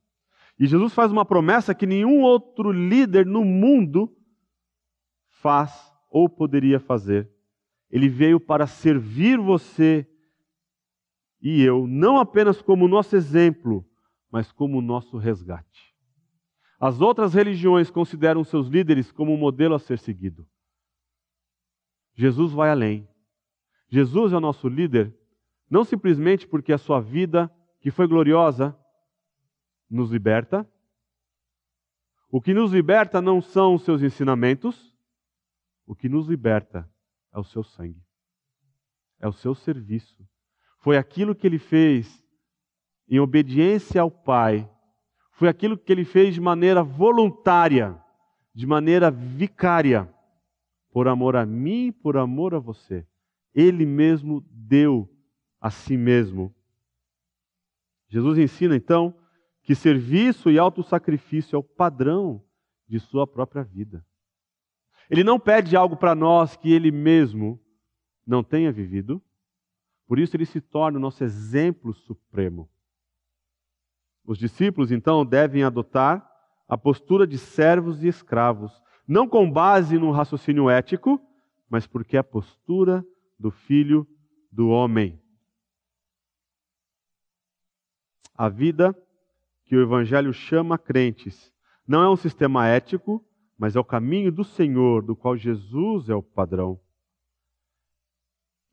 E 0.61 0.67
Jesus 0.67 0.93
faz 0.93 1.11
uma 1.11 1.25
promessa 1.25 1.73
que 1.73 1.87
nenhum 1.87 2.21
outro 2.21 2.71
líder 2.71 3.25
no 3.25 3.43
mundo 3.43 4.15
faz 5.41 5.91
ou 6.07 6.29
poderia 6.29 6.79
fazer. 6.79 7.27
Ele 7.89 8.07
veio 8.07 8.39
para 8.39 8.67
servir 8.67 9.39
você 9.39 10.07
e 11.41 11.63
eu, 11.63 11.87
não 11.87 12.19
apenas 12.19 12.61
como 12.61 12.87
nosso 12.87 13.15
exemplo, 13.15 13.83
mas 14.31 14.51
como 14.51 14.83
nosso 14.83 15.17
resgate. 15.17 15.95
As 16.79 17.01
outras 17.01 17.33
religiões 17.33 17.89
consideram 17.89 18.43
seus 18.43 18.67
líderes 18.67 19.11
como 19.11 19.33
um 19.33 19.37
modelo 19.37 19.73
a 19.73 19.79
ser 19.79 19.97
seguido. 19.97 20.47
Jesus 22.13 22.51
vai 22.51 22.69
além. 22.69 23.09
Jesus 23.89 24.31
é 24.31 24.37
o 24.37 24.39
nosso 24.39 24.67
líder, 24.67 25.11
não 25.67 25.83
simplesmente 25.83 26.47
porque 26.47 26.71
a 26.71 26.77
sua 26.77 27.01
vida, 27.01 27.51
que 27.79 27.89
foi 27.89 28.05
gloriosa, 28.05 28.77
nos 29.91 30.09
liberta. 30.09 30.67
O 32.29 32.41
que 32.41 32.53
nos 32.53 32.71
liberta 32.71 33.21
não 33.21 33.41
são 33.41 33.75
os 33.75 33.83
seus 33.83 34.01
ensinamentos, 34.01 34.95
o 35.85 35.93
que 35.93 36.07
nos 36.07 36.27
liberta 36.27 36.89
é 37.33 37.37
o 37.37 37.43
seu 37.43 37.61
sangue, 37.61 38.01
é 39.19 39.27
o 39.27 39.33
seu 39.33 39.53
serviço. 39.53 40.25
Foi 40.79 40.97
aquilo 40.97 41.35
que 41.35 41.45
ele 41.45 41.59
fez 41.59 42.23
em 43.09 43.19
obediência 43.19 44.01
ao 44.01 44.09
Pai, 44.09 44.69
foi 45.33 45.49
aquilo 45.49 45.77
que 45.77 45.91
ele 45.91 46.05
fez 46.05 46.33
de 46.33 46.39
maneira 46.39 46.81
voluntária, 46.81 48.01
de 48.53 48.65
maneira 48.65 49.11
vicária, 49.11 50.09
por 50.91 51.07
amor 51.07 51.35
a 51.35 51.45
mim, 51.45 51.91
por 51.91 52.15
amor 52.15 52.55
a 52.55 52.59
você. 52.59 53.05
Ele 53.53 53.85
mesmo 53.85 54.45
deu 54.49 55.09
a 55.59 55.69
si 55.69 55.97
mesmo. 55.97 56.53
Jesus 58.07 58.37
ensina 58.37 58.75
então 58.75 59.20
que 59.71 59.75
serviço 59.75 60.51
e 60.51 60.59
autossacrifício 60.59 61.55
é 61.55 61.57
o 61.57 61.63
padrão 61.63 62.43
de 62.89 62.99
sua 62.99 63.25
própria 63.25 63.63
vida. 63.63 64.05
Ele 65.09 65.23
não 65.23 65.39
pede 65.39 65.77
algo 65.77 65.95
para 65.95 66.13
nós 66.13 66.57
que 66.57 66.73
ele 66.73 66.91
mesmo 66.91 67.57
não 68.27 68.43
tenha 68.43 68.69
vivido, 68.69 69.23
por 70.05 70.19
isso 70.19 70.35
ele 70.35 70.45
se 70.45 70.59
torna 70.59 70.97
o 70.97 71.01
nosso 71.01 71.23
exemplo 71.23 71.93
supremo. 71.93 72.69
Os 74.25 74.37
discípulos 74.37 74.91
então 74.91 75.25
devem 75.25 75.63
adotar 75.63 76.29
a 76.67 76.77
postura 76.77 77.25
de 77.25 77.37
servos 77.37 78.03
e 78.03 78.09
escravos, 78.09 78.73
não 79.07 79.25
com 79.25 79.49
base 79.49 79.97
no 79.97 80.11
raciocínio 80.11 80.69
ético, 80.69 81.17
mas 81.69 81.87
porque 81.87 82.17
é 82.17 82.19
a 82.19 82.23
postura 82.25 83.05
do 83.39 83.49
filho 83.49 84.05
do 84.51 84.67
homem. 84.67 85.17
A 88.35 88.49
vida 88.49 88.93
que 89.71 89.77
o 89.77 89.81
Evangelho 89.81 90.33
chama 90.33 90.77
crentes 90.77 91.49
não 91.87 92.03
é 92.03 92.09
um 92.09 92.17
sistema 92.17 92.67
ético, 92.67 93.25
mas 93.57 93.73
é 93.73 93.79
o 93.79 93.85
caminho 93.85 94.29
do 94.29 94.43
Senhor, 94.43 95.01
do 95.01 95.15
qual 95.15 95.37
Jesus 95.37 96.09
é 96.09 96.13
o 96.13 96.21
padrão. 96.21 96.77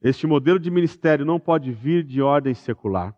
Este 0.02 0.26
modelo 0.26 0.58
de 0.58 0.72
ministério 0.72 1.24
não 1.24 1.38
pode 1.38 1.70
vir 1.70 2.02
de 2.02 2.20
ordem 2.20 2.52
secular, 2.52 3.16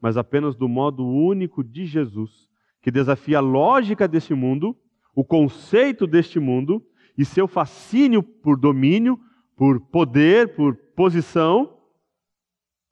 mas 0.00 0.16
apenas 0.16 0.56
do 0.56 0.68
modo 0.68 1.06
único 1.06 1.62
de 1.62 1.86
Jesus, 1.86 2.48
que 2.82 2.90
desafia 2.90 3.38
a 3.38 3.40
lógica 3.40 4.08
deste 4.08 4.34
mundo, 4.34 4.76
o 5.14 5.24
conceito 5.24 6.08
deste 6.08 6.40
mundo 6.40 6.84
e 7.16 7.24
seu 7.24 7.46
fascínio 7.46 8.24
por 8.24 8.58
domínio, 8.58 9.16
por 9.56 9.78
poder, 9.78 10.56
por 10.56 10.74
posição, 10.96 11.78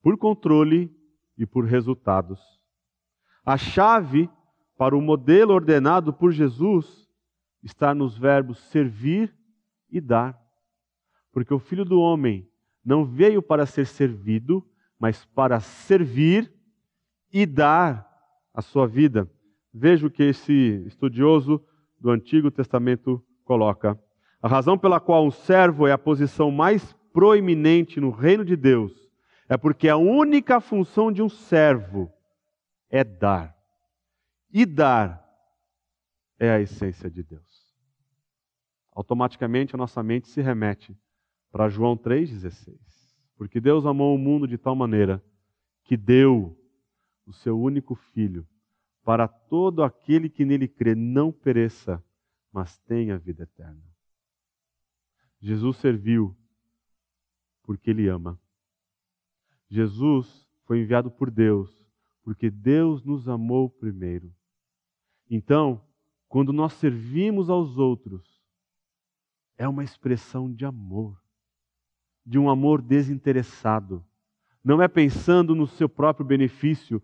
por 0.00 0.16
controle 0.16 0.96
e 1.36 1.44
por 1.44 1.64
resultados. 1.64 2.57
A 3.48 3.56
chave 3.56 4.28
para 4.76 4.94
o 4.94 5.00
modelo 5.00 5.54
ordenado 5.54 6.12
por 6.12 6.32
Jesus 6.32 7.08
está 7.62 7.94
nos 7.94 8.14
verbos 8.14 8.58
servir 8.64 9.34
e 9.90 10.02
dar. 10.02 10.38
Porque 11.32 11.54
o 11.54 11.58
Filho 11.58 11.82
do 11.82 11.98
Homem 11.98 12.46
não 12.84 13.06
veio 13.06 13.40
para 13.40 13.64
ser 13.64 13.86
servido, 13.86 14.62
mas 15.00 15.24
para 15.24 15.60
servir 15.60 16.52
e 17.32 17.46
dar 17.46 18.06
a 18.52 18.60
sua 18.60 18.86
vida. 18.86 19.26
Veja 19.72 20.06
o 20.06 20.10
que 20.10 20.24
esse 20.24 20.84
estudioso 20.86 21.58
do 21.98 22.10
Antigo 22.10 22.50
Testamento 22.50 23.24
coloca. 23.46 23.98
A 24.42 24.48
razão 24.48 24.76
pela 24.76 25.00
qual 25.00 25.24
um 25.24 25.30
servo 25.30 25.86
é 25.86 25.92
a 25.92 25.96
posição 25.96 26.50
mais 26.50 26.92
proeminente 27.14 27.98
no 27.98 28.10
reino 28.10 28.44
de 28.44 28.56
Deus 28.56 28.92
é 29.48 29.56
porque 29.56 29.88
a 29.88 29.96
única 29.96 30.60
função 30.60 31.10
de 31.10 31.22
um 31.22 31.30
servo 31.30 32.12
é 32.88 33.04
dar. 33.04 33.56
E 34.50 34.64
dar 34.64 35.24
é 36.38 36.50
a 36.50 36.60
essência 36.60 37.10
de 37.10 37.22
Deus. 37.22 37.74
Automaticamente 38.92 39.74
a 39.74 39.78
nossa 39.78 40.02
mente 40.02 40.28
se 40.28 40.40
remete 40.40 40.96
para 41.50 41.68
João 41.68 41.96
3,16. 41.96 42.76
Porque 43.36 43.60
Deus 43.60 43.86
amou 43.86 44.14
o 44.14 44.18
mundo 44.18 44.46
de 44.48 44.58
tal 44.58 44.74
maneira 44.74 45.22
que 45.84 45.96
deu 45.96 46.58
o 47.24 47.32
seu 47.32 47.60
único 47.60 47.94
filho 47.94 48.46
para 49.04 49.28
todo 49.28 49.82
aquele 49.82 50.28
que 50.28 50.44
nele 50.44 50.68
crê 50.68 50.94
não 50.94 51.32
pereça, 51.32 52.02
mas 52.52 52.78
tenha 52.80 53.18
vida 53.18 53.44
eterna. 53.44 53.82
Jesus 55.40 55.76
serviu 55.76 56.36
porque 57.62 57.90
Ele 57.90 58.08
ama. 58.08 58.38
Jesus 59.70 60.46
foi 60.64 60.80
enviado 60.80 61.10
por 61.10 61.30
Deus, 61.30 61.87
porque 62.28 62.50
Deus 62.50 63.02
nos 63.02 63.26
amou 63.26 63.70
primeiro. 63.70 64.30
Então, 65.30 65.80
quando 66.28 66.52
nós 66.52 66.74
servimos 66.74 67.48
aos 67.48 67.78
outros, 67.78 68.22
é 69.56 69.66
uma 69.66 69.82
expressão 69.82 70.52
de 70.52 70.66
amor, 70.66 71.18
de 72.26 72.38
um 72.38 72.50
amor 72.50 72.82
desinteressado. 72.82 74.04
Não 74.62 74.82
é 74.82 74.86
pensando 74.86 75.54
no 75.54 75.66
seu 75.66 75.88
próprio 75.88 76.26
benefício, 76.26 77.02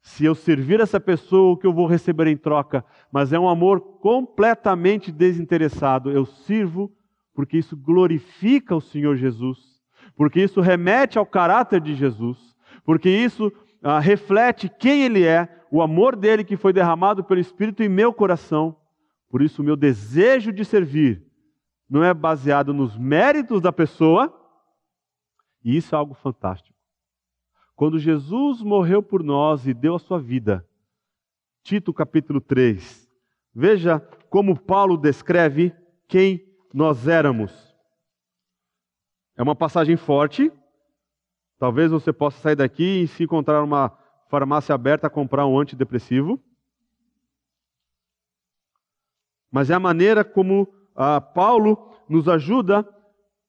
se 0.00 0.24
eu 0.24 0.34
servir 0.34 0.80
essa 0.80 0.98
pessoa, 0.98 1.52
o 1.52 1.58
que 1.58 1.66
eu 1.66 1.72
vou 1.74 1.86
receber 1.86 2.28
em 2.28 2.36
troca, 2.38 2.82
mas 3.12 3.34
é 3.34 3.38
um 3.38 3.50
amor 3.50 3.98
completamente 3.98 5.12
desinteressado. 5.12 6.10
Eu 6.10 6.24
sirvo 6.24 6.90
porque 7.34 7.58
isso 7.58 7.76
glorifica 7.76 8.74
o 8.74 8.80
Senhor 8.80 9.14
Jesus 9.14 9.74
porque 10.16 10.40
isso 10.40 10.60
remete 10.60 11.18
ao 11.18 11.26
caráter 11.26 11.80
de 11.80 11.94
Jesus, 11.94 12.38
porque 12.84 13.08
isso 13.08 13.52
ah, 13.84 14.00
reflete 14.00 14.68
quem 14.68 15.02
Ele 15.02 15.24
é, 15.24 15.46
o 15.70 15.82
amor 15.82 16.16
dele 16.16 16.42
que 16.42 16.56
foi 16.56 16.72
derramado 16.72 17.22
pelo 17.22 17.38
Espírito 17.38 17.82
em 17.82 17.88
meu 17.88 18.14
coração. 18.14 18.74
Por 19.28 19.42
isso, 19.42 19.60
o 19.60 19.64
meu 19.64 19.76
desejo 19.76 20.50
de 20.50 20.64
servir 20.64 21.22
não 21.88 22.02
é 22.02 22.14
baseado 22.14 22.72
nos 22.72 22.96
méritos 22.96 23.60
da 23.60 23.70
pessoa, 23.70 24.34
e 25.62 25.76
isso 25.76 25.94
é 25.94 25.98
algo 25.98 26.14
fantástico. 26.14 26.74
Quando 27.76 27.98
Jesus 27.98 28.62
morreu 28.62 29.02
por 29.02 29.22
nós 29.22 29.66
e 29.66 29.74
deu 29.74 29.94
a 29.94 29.98
sua 29.98 30.18
vida, 30.18 30.66
Tito 31.62 31.92
capítulo 31.92 32.40
3, 32.40 33.08
veja 33.54 34.00
como 34.30 34.58
Paulo 34.58 34.96
descreve 34.96 35.74
quem 36.08 36.42
nós 36.72 37.06
éramos. 37.06 37.52
É 39.36 39.42
uma 39.42 39.54
passagem 39.54 39.96
forte. 39.96 40.50
Talvez 41.58 41.90
você 41.90 42.12
possa 42.12 42.40
sair 42.40 42.56
daqui 42.56 43.02
e 43.02 43.08
se 43.08 43.24
encontrar 43.24 43.62
uma 43.62 43.96
farmácia 44.28 44.74
aberta 44.74 45.08
comprar 45.08 45.46
um 45.46 45.58
antidepressivo. 45.58 46.42
Mas 49.50 49.70
é 49.70 49.74
a 49.74 49.80
maneira 49.80 50.24
como 50.24 50.68
ah, 50.96 51.20
Paulo 51.20 51.92
nos 52.08 52.28
ajuda 52.28 52.86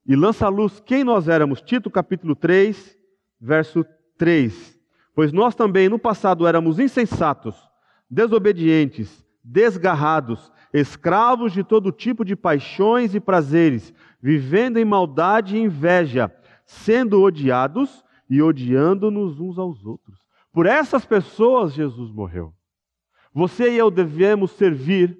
e 0.05 0.15
lança 0.15 0.45
à 0.45 0.49
luz 0.49 0.79
quem 0.79 1.03
nós 1.03 1.27
éramos. 1.27 1.61
Tito 1.61 1.89
capítulo 1.89 2.35
3, 2.35 2.95
verso 3.41 3.83
3. 4.17 4.79
Pois 5.15 5.31
nós 5.31 5.55
também 5.55 5.89
no 5.89 5.97
passado 5.97 6.45
éramos 6.45 6.77
insensatos, 6.77 7.55
desobedientes, 8.09 9.25
desgarrados, 9.43 10.51
escravos 10.73 11.53
de 11.53 11.63
todo 11.63 11.91
tipo 11.91 12.25
de 12.25 12.35
paixões 12.35 13.15
e 13.15 13.19
prazeres, 13.19 13.93
vivendo 14.21 14.77
em 14.77 14.85
maldade 14.85 15.55
e 15.55 15.61
inveja, 15.61 16.31
sendo 16.66 17.22
odiados 17.22 18.03
e 18.30 18.41
odiando-nos 18.41 19.39
uns 19.39 19.57
aos 19.57 19.86
outros. 19.86 20.20
Por 20.51 20.66
essas 20.66 21.05
pessoas 21.05 21.74
Jesus 21.74 22.11
morreu. 22.11 22.53
Você 23.34 23.72
e 23.74 23.78
eu 23.78 23.91
devemos 23.91 24.51
servir, 24.51 25.18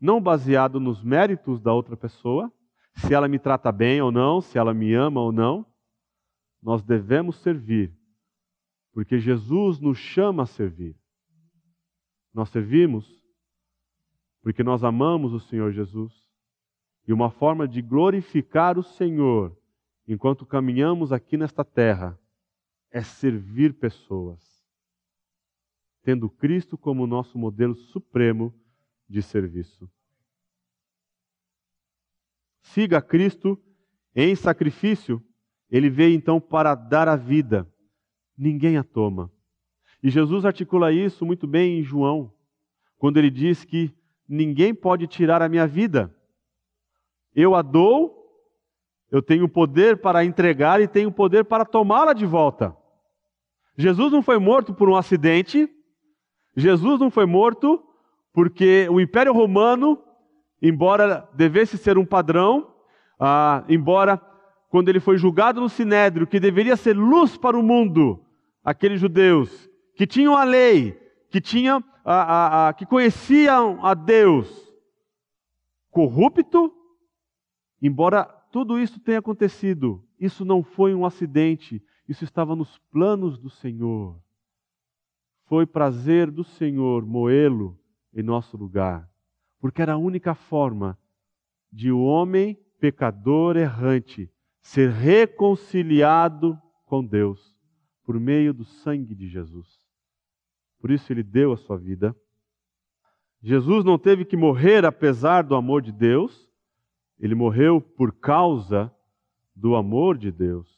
não 0.00 0.20
baseado 0.20 0.80
nos 0.80 1.02
méritos 1.02 1.60
da 1.60 1.72
outra 1.72 1.96
pessoa, 1.96 2.52
se 2.94 3.12
ela 3.14 3.28
me 3.28 3.38
trata 3.38 3.70
bem 3.70 4.00
ou 4.00 4.10
não, 4.10 4.40
se 4.40 4.58
ela 4.58 4.72
me 4.72 4.94
ama 4.94 5.20
ou 5.20 5.30
não. 5.30 5.66
Nós 6.62 6.82
devemos 6.82 7.36
servir 7.36 7.94
porque 8.96 9.18
Jesus 9.18 9.78
nos 9.78 9.98
chama 9.98 10.44
a 10.44 10.46
servir. 10.46 10.96
Nós 12.32 12.48
servimos 12.48 13.22
porque 14.40 14.62
nós 14.62 14.82
amamos 14.82 15.34
o 15.34 15.40
Senhor 15.40 15.70
Jesus. 15.70 16.14
E 17.06 17.12
uma 17.12 17.28
forma 17.28 17.68
de 17.68 17.82
glorificar 17.82 18.78
o 18.78 18.82
Senhor 18.82 19.54
enquanto 20.06 20.46
caminhamos 20.46 21.12
aqui 21.12 21.36
nesta 21.36 21.64
terra 21.64 22.18
é 22.90 23.02
servir 23.02 23.74
pessoas, 23.74 24.40
tendo 26.02 26.30
Cristo 26.30 26.78
como 26.78 27.06
nosso 27.06 27.36
modelo 27.36 27.74
supremo 27.74 28.54
de 29.08 29.22
serviço. 29.22 29.90
Siga 32.62 33.00
Cristo 33.02 33.60
em 34.14 34.34
sacrifício, 34.34 35.22
ele 35.70 35.90
veio 35.90 36.14
então 36.14 36.40
para 36.40 36.74
dar 36.74 37.08
a 37.08 37.16
vida 37.16 37.70
ninguém 38.36 38.76
a 38.76 38.84
toma. 38.84 39.30
E 40.02 40.10
Jesus 40.10 40.44
articula 40.44 40.92
isso 40.92 41.24
muito 41.24 41.46
bem 41.46 41.80
em 41.80 41.82
João, 41.82 42.32
quando 42.98 43.16
ele 43.16 43.30
diz 43.30 43.64
que 43.64 43.94
ninguém 44.28 44.74
pode 44.74 45.06
tirar 45.06 45.42
a 45.42 45.48
minha 45.48 45.66
vida. 45.66 46.14
Eu 47.34 47.54
a 47.54 47.62
dou, 47.62 48.15
eu 49.10 49.22
tenho 49.22 49.48
poder 49.48 49.98
para 49.98 50.24
entregar 50.24 50.80
e 50.80 50.88
tenho 50.88 51.10
poder 51.12 51.44
para 51.44 51.64
tomá-la 51.64 52.12
de 52.12 52.26
volta. 52.26 52.76
Jesus 53.76 54.12
não 54.12 54.22
foi 54.22 54.38
morto 54.38 54.74
por 54.74 54.88
um 54.88 54.96
acidente, 54.96 55.68
Jesus 56.56 56.98
não 56.98 57.10
foi 57.10 57.26
morto 57.26 57.82
porque 58.32 58.88
o 58.90 59.00
Império 59.00 59.32
Romano, 59.32 60.02
embora 60.60 61.28
devesse 61.34 61.76
ser 61.78 61.98
um 61.98 62.04
padrão, 62.04 62.74
ah, 63.18 63.64
embora 63.68 64.20
quando 64.68 64.88
ele 64.88 65.00
foi 65.00 65.16
julgado 65.16 65.60
no 65.60 65.68
Sinédrio, 65.68 66.26
que 66.26 66.40
deveria 66.40 66.76
ser 66.76 66.94
luz 66.94 67.36
para 67.36 67.56
o 67.58 67.62
mundo, 67.62 68.22
aqueles 68.64 69.00
judeus 69.00 69.70
que 69.94 70.06
tinham 70.06 70.36
a 70.36 70.44
lei, 70.44 70.92
que 71.30 71.40
tinham 71.40 71.82
a, 72.04 72.14
a, 72.14 72.68
a, 72.68 72.72
que 72.74 72.84
conheciam 72.84 73.84
a 73.84 73.94
Deus, 73.94 74.48
corrupto, 75.90 76.72
embora 77.80 78.28
tudo 78.56 78.78
isso 78.78 78.98
tenha 78.98 79.18
acontecido, 79.18 80.02
isso 80.18 80.42
não 80.42 80.62
foi 80.62 80.94
um 80.94 81.04
acidente, 81.04 81.84
isso 82.08 82.24
estava 82.24 82.56
nos 82.56 82.78
planos 82.90 83.36
do 83.36 83.50
Senhor. 83.50 84.18
Foi 85.44 85.66
prazer 85.66 86.30
do 86.30 86.42
Senhor 86.42 87.04
moê-lo 87.04 87.78
em 88.14 88.22
nosso 88.22 88.56
lugar, 88.56 89.06
porque 89.60 89.82
era 89.82 89.92
a 89.92 89.98
única 89.98 90.34
forma 90.34 90.98
de 91.70 91.92
o 91.92 92.00
homem 92.00 92.58
pecador 92.80 93.58
errante 93.58 94.32
ser 94.62 94.88
reconciliado 94.88 96.58
com 96.86 97.04
Deus 97.04 97.54
por 98.04 98.18
meio 98.18 98.54
do 98.54 98.64
sangue 98.64 99.14
de 99.14 99.28
Jesus. 99.28 99.68
Por 100.80 100.90
isso 100.90 101.12
ele 101.12 101.22
deu 101.22 101.52
a 101.52 101.58
sua 101.58 101.76
vida. 101.76 102.16
Jesus 103.42 103.84
não 103.84 103.98
teve 103.98 104.24
que 104.24 104.34
morrer 104.34 104.86
apesar 104.86 105.42
do 105.42 105.54
amor 105.54 105.82
de 105.82 105.92
Deus, 105.92 106.48
ele 107.18 107.34
morreu 107.34 107.80
por 107.80 108.12
causa 108.12 108.92
do 109.54 109.74
amor 109.74 110.18
de 110.18 110.30
Deus. 110.30 110.68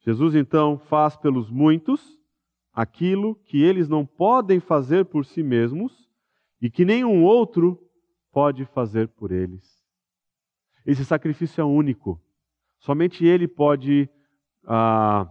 Jesus 0.00 0.34
então 0.34 0.78
faz 0.78 1.16
pelos 1.16 1.50
muitos 1.50 2.18
aquilo 2.72 3.36
que 3.44 3.62
eles 3.62 3.88
não 3.88 4.04
podem 4.04 4.60
fazer 4.60 5.04
por 5.04 5.24
si 5.24 5.42
mesmos 5.42 6.08
e 6.60 6.70
que 6.70 6.84
nenhum 6.84 7.22
outro 7.24 7.78
pode 8.32 8.64
fazer 8.64 9.08
por 9.08 9.30
eles. 9.30 9.82
Esse 10.84 11.04
sacrifício 11.04 11.60
é 11.60 11.64
único. 11.64 12.20
Somente 12.78 13.24
Ele 13.24 13.46
pode 13.46 14.08
ah, 14.64 15.30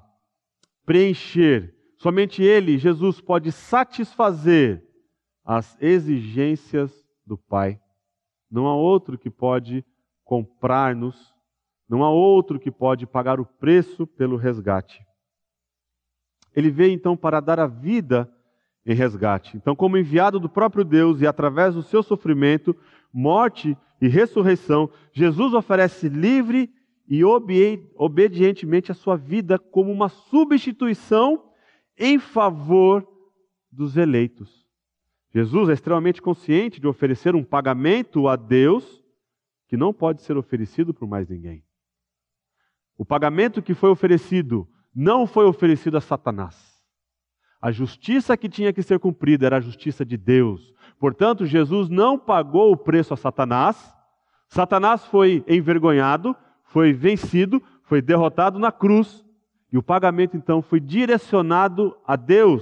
preencher. 0.85 1.75
Somente 1.97 2.41
Ele, 2.41 2.77
Jesus, 2.77 3.19
pode 3.19 3.51
satisfazer 3.51 4.85
as 5.43 5.77
exigências 5.81 7.05
do 7.25 7.37
Pai. 7.37 7.79
Não 8.49 8.67
há 8.67 8.75
outro 8.75 9.17
que 9.17 9.29
pode 9.29 9.85
comprar-nos, 10.31 11.33
não 11.89 12.05
há 12.05 12.09
outro 12.09 12.57
que 12.57 12.71
pode 12.71 13.05
pagar 13.05 13.37
o 13.41 13.45
preço 13.45 14.07
pelo 14.07 14.37
resgate. 14.37 15.05
Ele 16.55 16.69
veio 16.69 16.93
então 16.93 17.17
para 17.17 17.41
dar 17.41 17.59
a 17.59 17.67
vida 17.67 18.33
em 18.85 18.95
resgate. 18.95 19.57
Então, 19.57 19.75
como 19.75 19.97
enviado 19.97 20.39
do 20.39 20.47
próprio 20.47 20.85
Deus 20.85 21.19
e 21.19 21.27
através 21.27 21.75
do 21.75 21.83
seu 21.83 22.01
sofrimento, 22.01 22.73
morte 23.11 23.77
e 23.99 24.07
ressurreição, 24.07 24.89
Jesus 25.11 25.53
oferece 25.53 26.07
livre 26.07 26.69
e 27.09 27.25
obedientemente 27.25 28.89
a 28.89 28.95
sua 28.95 29.17
vida 29.17 29.59
como 29.59 29.91
uma 29.91 30.07
substituição 30.07 31.43
em 31.99 32.17
favor 32.17 33.05
dos 33.69 33.97
eleitos. 33.97 34.65
Jesus 35.33 35.67
é 35.67 35.73
extremamente 35.73 36.21
consciente 36.21 36.79
de 36.79 36.87
oferecer 36.87 37.35
um 37.35 37.43
pagamento 37.43 38.29
a 38.29 38.37
Deus 38.37 39.00
que 39.71 39.77
não 39.77 39.93
pode 39.93 40.21
ser 40.21 40.35
oferecido 40.35 40.93
por 40.93 41.07
mais 41.07 41.29
ninguém. 41.29 41.63
O 42.97 43.05
pagamento 43.05 43.61
que 43.61 43.73
foi 43.73 43.89
oferecido 43.89 44.67
não 44.93 45.25
foi 45.25 45.45
oferecido 45.45 45.95
a 45.95 46.01
Satanás. 46.01 46.77
A 47.61 47.71
justiça 47.71 48.35
que 48.35 48.49
tinha 48.49 48.73
que 48.73 48.83
ser 48.83 48.99
cumprida 48.99 49.45
era 49.45 49.55
a 49.55 49.61
justiça 49.61 50.03
de 50.03 50.17
Deus. 50.17 50.73
Portanto, 50.99 51.45
Jesus 51.45 51.87
não 51.87 52.19
pagou 52.19 52.73
o 52.73 52.75
preço 52.75 53.13
a 53.13 53.17
Satanás. 53.17 53.95
Satanás 54.49 55.05
foi 55.05 55.41
envergonhado, 55.47 56.35
foi 56.65 56.91
vencido, 56.91 57.63
foi 57.83 58.01
derrotado 58.01 58.59
na 58.59 58.73
cruz, 58.73 59.23
e 59.71 59.77
o 59.77 59.83
pagamento 59.83 60.35
então 60.35 60.61
foi 60.61 60.81
direcionado 60.81 61.95
a 62.05 62.17
Deus. 62.17 62.61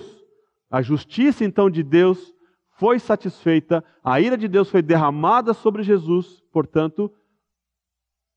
A 0.69 0.79
justiça 0.83 1.43
então 1.43 1.71
de 1.71 1.81
Deus 1.81 2.31
foi 2.79 2.97
satisfeita, 2.97 3.83
a 4.01 4.21
ira 4.21 4.37
de 4.37 4.47
Deus 4.47 4.69
foi 4.69 4.81
derramada 4.81 5.53
sobre 5.53 5.83
Jesus, 5.83 6.39
portanto, 6.49 7.13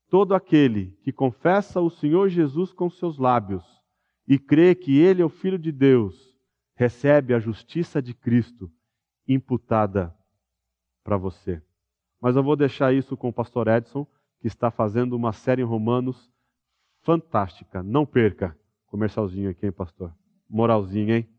todo 0.09 0.35
aquele 0.35 0.91
que 1.01 1.13
confessa 1.13 1.79
o 1.79 1.89
Senhor 1.89 2.27
Jesus 2.27 2.73
com 2.73 2.89
seus 2.89 3.17
lábios 3.17 3.63
e 4.27 4.37
crê 4.37 4.75
que 4.75 4.99
ele 4.99 5.21
é 5.21 5.25
o 5.25 5.29
Filho 5.29 5.57
de 5.57 5.71
Deus, 5.71 6.37
recebe 6.75 7.33
a 7.33 7.39
justiça 7.39 8.01
de 8.01 8.13
Cristo 8.13 8.69
imputada 9.25 10.13
para 11.05 11.15
você. 11.15 11.61
Mas 12.19 12.35
eu 12.35 12.43
vou 12.43 12.57
deixar 12.57 12.93
isso 12.93 13.15
com 13.15 13.29
o 13.29 13.33
pastor 13.33 13.69
Edson 13.69 14.05
que 14.41 14.47
está 14.47 14.69
fazendo 14.69 15.13
uma 15.13 15.31
série 15.31 15.61
em 15.61 15.65
Romanos 15.65 16.29
fantástica. 17.01 17.81
Não 17.81 18.05
perca. 18.05 18.57
Comercialzinho 18.87 19.49
aqui, 19.49 19.67
hein, 19.67 19.71
pastor? 19.71 20.13
Moralzinho, 20.49 21.15
hein? 21.15 21.29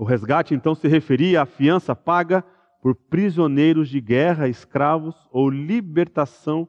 O 0.00 0.04
resgate 0.04 0.54
então 0.54 0.74
se 0.74 0.88
referia 0.88 1.42
à 1.42 1.44
fiança 1.44 1.94
paga 1.94 2.42
por 2.80 2.94
prisioneiros 2.94 3.86
de 3.90 4.00
guerra, 4.00 4.48
escravos 4.48 5.14
ou 5.30 5.50
libertação 5.50 6.66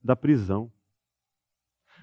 da 0.00 0.14
prisão. 0.14 0.70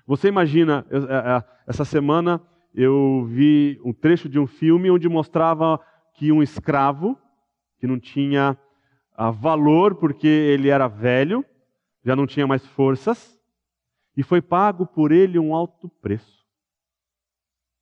Você 0.06 0.28
imagina, 0.28 0.86
é, 0.90 0.98
é, 0.98 1.44
essa 1.66 1.86
semana 1.86 2.46
eu 2.74 3.24
vi 3.24 3.80
um 3.86 3.94
trecho 3.94 4.28
de 4.28 4.38
um 4.38 4.46
filme 4.46 4.92
onde 4.92 5.08
mostrava 5.08 5.80
que 6.14 6.30
um 6.30 6.44
escravo, 6.44 7.18
que 7.80 7.88
não 7.88 7.98
tinha 7.98 8.58
ah, 9.16 9.32
valor 9.32 9.96
porque 9.96 10.28
ele 10.28 10.68
era 10.68 10.90
velho, 10.90 11.46
já 12.04 12.18
não 12.18 12.28
tinha 12.28 12.46
mais 12.46 12.66
forças, 12.66 13.40
e 14.18 14.24
foi 14.24 14.42
pago 14.42 14.86
por 14.86 15.14
ele 15.14 15.40
um 15.40 15.56
alto 15.56 15.88
preço. 16.02 16.46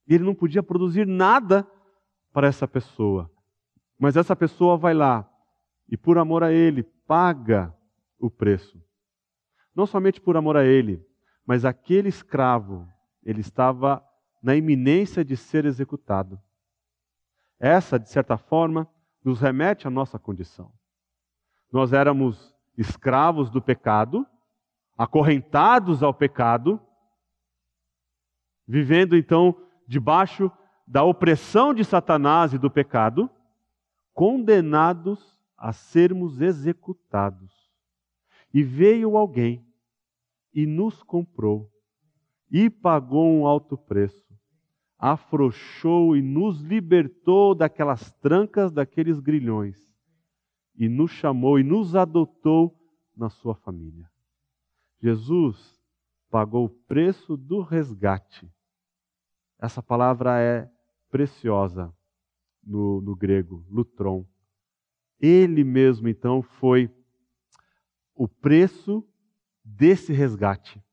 Ele 0.07 0.23
não 0.23 0.35
podia 0.35 0.61
produzir 0.61 1.07
nada 1.07 1.67
para 2.33 2.47
essa 2.47 2.67
pessoa. 2.67 3.31
Mas 3.97 4.17
essa 4.17 4.35
pessoa 4.35 4.75
vai 4.75 4.93
lá 4.93 5.29
e, 5.87 5.95
por 5.95 6.17
amor 6.17 6.43
a 6.43 6.51
ele, 6.51 6.83
paga 6.83 7.73
o 8.19 8.29
preço. 8.29 8.83
Não 9.75 9.85
somente 9.85 10.19
por 10.19 10.35
amor 10.35 10.57
a 10.57 10.65
ele, 10.65 11.05
mas 11.45 11.63
aquele 11.63 12.09
escravo, 12.09 12.87
ele 13.23 13.41
estava 13.41 14.03
na 14.41 14.55
iminência 14.55 15.23
de 15.23 15.37
ser 15.37 15.65
executado. 15.65 16.41
Essa, 17.59 17.97
de 17.97 18.09
certa 18.09 18.37
forma, 18.37 18.89
nos 19.23 19.39
remete 19.39 19.87
à 19.87 19.89
nossa 19.89 20.19
condição. 20.19 20.71
Nós 21.71 21.93
éramos 21.93 22.53
escravos 22.77 23.49
do 23.49 23.61
pecado, 23.61 24.27
acorrentados 24.97 26.03
ao 26.03 26.13
pecado, 26.13 26.81
vivendo 28.67 29.15
então 29.15 29.55
debaixo 29.87 30.51
da 30.85 31.03
opressão 31.03 31.73
de 31.73 31.83
Satanás 31.83 32.53
e 32.53 32.57
do 32.57 32.69
pecado, 32.69 33.29
condenados 34.13 35.39
a 35.57 35.71
sermos 35.71 36.41
executados. 36.41 37.51
E 38.53 38.61
veio 38.61 39.17
alguém 39.17 39.65
e 40.53 40.65
nos 40.65 41.01
comprou 41.01 41.71
e 42.51 42.69
pagou 42.69 43.25
um 43.25 43.47
alto 43.47 43.75
preço, 43.75 44.31
afrouxou 44.99 46.15
e 46.15 46.21
nos 46.21 46.61
libertou 46.61 47.55
daquelas 47.55 48.11
trancas, 48.21 48.71
daqueles 48.71 49.19
grilhões, 49.19 49.75
e 50.75 50.87
nos 50.87 51.09
chamou 51.09 51.57
e 51.57 51.63
nos 51.63 51.95
adotou 51.95 52.79
na 53.17 53.27
sua 53.29 53.55
família. 53.55 54.07
Jesus 55.01 55.81
pagou 56.29 56.65
o 56.65 56.69
preço 56.69 57.35
do 57.35 57.61
resgate. 57.61 58.51
Essa 59.63 59.81
palavra 59.81 60.41
é 60.41 60.69
preciosa 61.09 61.95
no, 62.61 62.99
no 62.99 63.15
grego, 63.15 63.65
lutron. 63.69 64.27
Ele 65.21 65.63
mesmo, 65.63 66.09
então, 66.09 66.41
foi 66.41 66.93
o 68.13 68.27
preço 68.27 69.07
desse 69.63 70.11
resgate. 70.11 70.83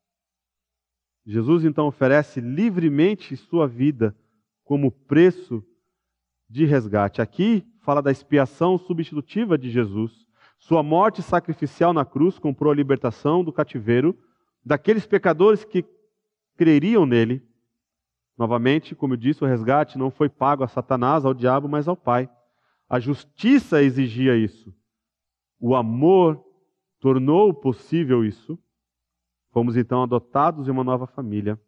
Jesus, 1.27 1.65
então, 1.65 1.89
oferece 1.89 2.41
livremente 2.41 3.37
sua 3.37 3.67
vida 3.67 4.17
como 4.63 4.93
preço 4.93 5.67
de 6.49 6.65
resgate. 6.65 7.21
Aqui 7.21 7.67
fala 7.81 8.01
da 8.01 8.13
expiação 8.13 8.79
substitutiva 8.79 9.59
de 9.59 9.69
Jesus. 9.69 10.13
Sua 10.61 10.81
morte 10.81 11.23
sacrificial 11.23 11.93
na 11.93 12.05
cruz 12.05 12.39
comprou 12.39 12.71
a 12.71 12.77
libertação 12.77 13.43
do 13.43 13.53
cativeiro 13.53 14.17
daqueles 14.65 15.09
pecadores 15.09 15.65
que 15.65 15.85
creriam 16.57 17.05
nele. 17.05 17.50
Novamente, 18.41 18.95
como 18.95 19.13
eu 19.13 19.19
disse, 19.19 19.45
o 19.45 19.47
resgate 19.47 19.99
não 19.99 20.11
foi 20.11 20.27
pago 20.27 20.65
a 20.65 20.67
Satanás, 20.67 21.27
ao 21.27 21.35
diabo, 21.35 21.69
mas 21.69 21.87
ao 21.87 21.95
Pai. 21.95 22.27
A 22.89 22.99
justiça 22.99 23.83
exigia 23.83 24.35
isso. 24.35 24.75
O 25.61 25.77
amor 25.77 26.43
tornou 26.99 27.53
possível 27.53 28.25
isso. 28.25 28.59
Fomos 29.51 29.77
então 29.77 30.03
adotados 30.03 30.67
em 30.67 30.71
uma 30.71 30.83
nova 30.83 31.07
família. 31.07 31.61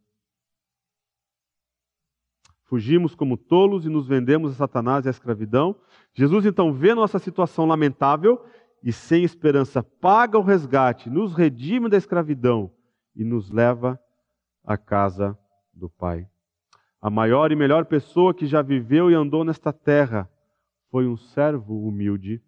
Fugimos 2.64 3.14
como 3.14 3.36
tolos 3.36 3.84
e 3.84 3.90
nos 3.90 4.06
vendemos 4.06 4.52
a 4.52 4.54
Satanás 4.54 5.04
e 5.04 5.08
à 5.08 5.10
escravidão. 5.10 5.78
Jesus 6.14 6.46
então 6.46 6.72
vê 6.72 6.94
nossa 6.94 7.18
situação 7.18 7.66
lamentável 7.66 8.42
e 8.82 8.94
sem 8.94 9.24
esperança 9.24 9.82
paga 9.82 10.38
o 10.38 10.42
resgate, 10.42 11.10
nos 11.10 11.34
redime 11.34 11.90
da 11.90 11.98
escravidão 11.98 12.72
e 13.14 13.22
nos 13.24 13.50
leva 13.50 14.00
à 14.64 14.78
casa 14.78 15.38
do 15.74 15.90
Pai. 15.90 16.31
A 17.02 17.10
maior 17.10 17.50
e 17.50 17.56
melhor 17.56 17.84
pessoa 17.86 18.32
que 18.32 18.46
já 18.46 18.62
viveu 18.62 19.10
e 19.10 19.14
andou 19.14 19.42
nesta 19.42 19.72
terra 19.72 20.30
foi 20.88 21.08
um 21.08 21.16
servo 21.16 21.84
humilde. 21.84 22.40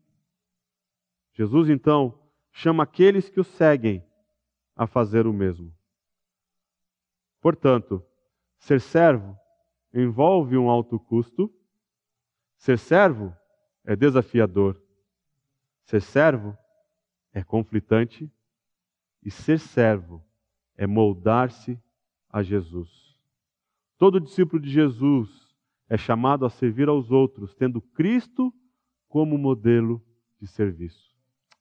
Jesus 1.33 1.69
então 1.69 2.17
chama 2.53 2.85
aqueles 2.85 3.29
que 3.29 3.41
o 3.41 3.45
seguem 3.45 4.07
a 4.77 4.87
fazer 4.87 5.27
o 5.27 5.33
mesmo. 5.33 5.75
Portanto, 7.41 8.01
ser 8.57 8.81
servo 8.81 9.37
envolve 9.93 10.57
um 10.57 10.71
alto 10.71 11.01
custo. 11.01 11.53
Ser 12.57 12.79
servo 12.79 13.37
é 13.85 13.97
desafiador. 13.97 14.81
Ser 15.83 16.01
servo 16.01 16.57
é 17.33 17.43
conflitante. 17.43 18.31
E 19.21 19.33
ser 19.33 19.59
servo 19.59 20.25
é 20.77 20.87
moldar-se 20.87 21.77
a 22.31 22.41
Jesus. 22.41 23.14
Todo 24.05 24.21
discípulo 24.21 24.61
de 24.61 24.69
Jesus 24.69 25.31
é 25.89 25.97
chamado 25.97 26.45
a 26.45 26.51
servir 26.51 26.91
aos 26.91 27.11
outros, 27.11 27.55
tendo 27.55 27.81
Cristo 27.81 28.53
como 29.09 29.39
modelo 29.39 30.05
de 30.39 30.47
serviço. 30.47 31.17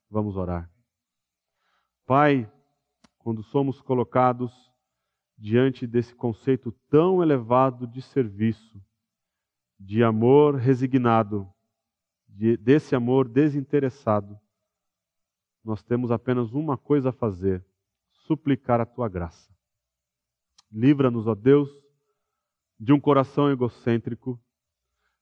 Vamos 0.10 0.36
orar. 0.36 0.70
Pai, 2.06 2.52
quando 3.18 3.42
somos 3.44 3.80
colocados 3.80 4.52
diante 5.38 5.88
desse 5.88 6.14
conceito 6.14 6.74
tão 6.90 7.24
elevado 7.24 7.88
de 7.88 8.02
serviço, 8.02 8.78
de 9.80 10.04
amor 10.04 10.56
resignado, 10.56 11.50
de, 12.28 12.58
desse 12.58 12.94
amor 12.94 13.30
desinteressado, 13.30 14.38
nós 15.64 15.82
temos 15.82 16.12
apenas 16.12 16.52
uma 16.52 16.78
coisa 16.78 17.08
a 17.08 17.14
fazer: 17.14 17.66
suplicar 18.12 18.82
a 18.82 18.86
tua 18.86 19.08
graça. 19.08 19.50
Livra-nos, 20.70 21.26
ó 21.26 21.36
Deus, 21.36 21.82
de 22.84 22.92
um 22.92 23.00
coração 23.00 23.50
egocêntrico. 23.50 24.38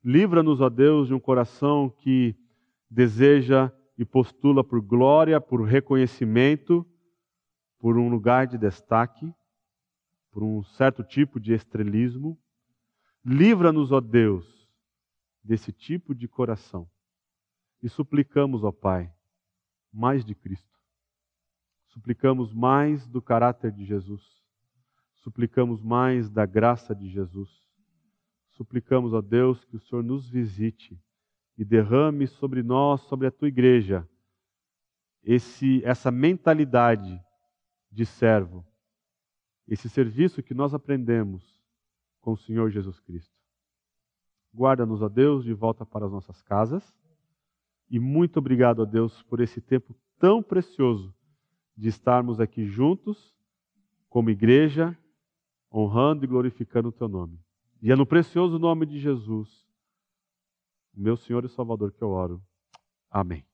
Livra-nos, 0.04 0.60
ó 0.62 0.68
Deus, 0.68 1.10
de 1.10 1.14
um 1.14 1.20
coração 1.20 1.92
que 1.92 2.36
deseja 2.90 3.72
e 3.96 4.04
postula 4.04 4.64
por 4.64 4.82
glória, 4.82 5.40
por 5.40 5.62
reconhecimento, 5.62 6.84
por 7.78 8.00
um 8.00 8.10
lugar 8.10 8.48
de 8.48 8.58
destaque, 8.58 9.32
por 10.32 10.42
um 10.42 10.64
certo 10.64 11.04
tipo 11.04 11.40
de 11.40 11.54
estrelismo. 11.54 12.36
Livra-nos, 13.24 13.92
ó 13.92 14.02
Deus, 14.02 14.68
desse 15.44 15.72
tipo 15.72 16.16
de 16.16 16.28
coração. 16.28 16.90
E 17.84 17.88
suplicamos, 17.88 18.64
ó 18.64 18.72
Pai, 18.72 19.14
mais 19.94 20.26
de 20.26 20.34
Cristo. 20.34 20.80
Suplicamos 21.90 22.52
mais 22.52 23.06
do 23.08 23.22
caráter 23.22 23.72
de 23.72 23.86
Jesus 23.86 24.41
suplicamos 25.22 25.82
mais 25.82 26.30
da 26.30 26.46
graça 26.46 26.96
de 26.96 27.08
Jesus. 27.10 27.50
Suplicamos 28.50 29.14
a 29.14 29.22
Deus 29.22 29.64
que 29.66 29.76
o 29.76 29.80
Senhor 29.80 30.04
nos 30.04 30.30
visite 30.30 31.00
e 31.58 31.64
derrame 31.66 32.28
sobre 32.28 32.64
nós, 32.64 33.02
sobre 33.02 33.28
a 33.28 33.32
tua 33.32 33.48
igreja, 33.48 34.08
esse, 35.24 35.84
essa 35.86 36.12
mentalidade 36.12 37.20
de 37.92 38.06
servo, 38.06 38.66
esse 39.68 39.90
serviço 39.90 40.42
que 40.42 40.54
nós 40.54 40.74
aprendemos 40.74 41.62
com 42.20 42.34
o 42.34 42.38
Senhor 42.38 42.70
Jesus 42.70 43.00
Cristo. 43.00 43.36
Guarda-nos, 44.54 45.02
a 45.02 45.08
Deus, 45.08 45.44
de 45.44 45.54
volta 45.54 45.86
para 45.86 46.06
as 46.06 46.12
nossas 46.12 46.42
casas. 46.42 46.84
E 47.90 48.00
muito 48.00 48.38
obrigado 48.38 48.82
a 48.82 48.86
Deus 48.86 49.22
por 49.24 49.40
esse 49.40 49.62
tempo 49.62 49.96
tão 50.18 50.42
precioso 50.42 51.14
de 51.76 51.90
estarmos 51.90 52.40
aqui 52.40 52.66
juntos, 52.66 53.36
como 54.10 54.30
igreja, 54.30 54.98
honrando 55.74 56.26
e 56.26 56.28
glorificando 56.28 56.90
o 56.90 56.92
teu 56.92 57.08
nome. 57.08 57.40
E 57.82 57.92
é 57.92 57.96
no 57.96 58.06
precioso 58.06 58.60
nome 58.60 58.86
de 58.86 59.00
Jesus, 59.00 59.50
meu 60.94 61.16
Senhor 61.16 61.46
e 61.46 61.50
Salvador, 61.50 61.92
que 61.92 62.02
eu 62.02 62.10
oro. 62.10 62.42
Amém. 63.10 63.46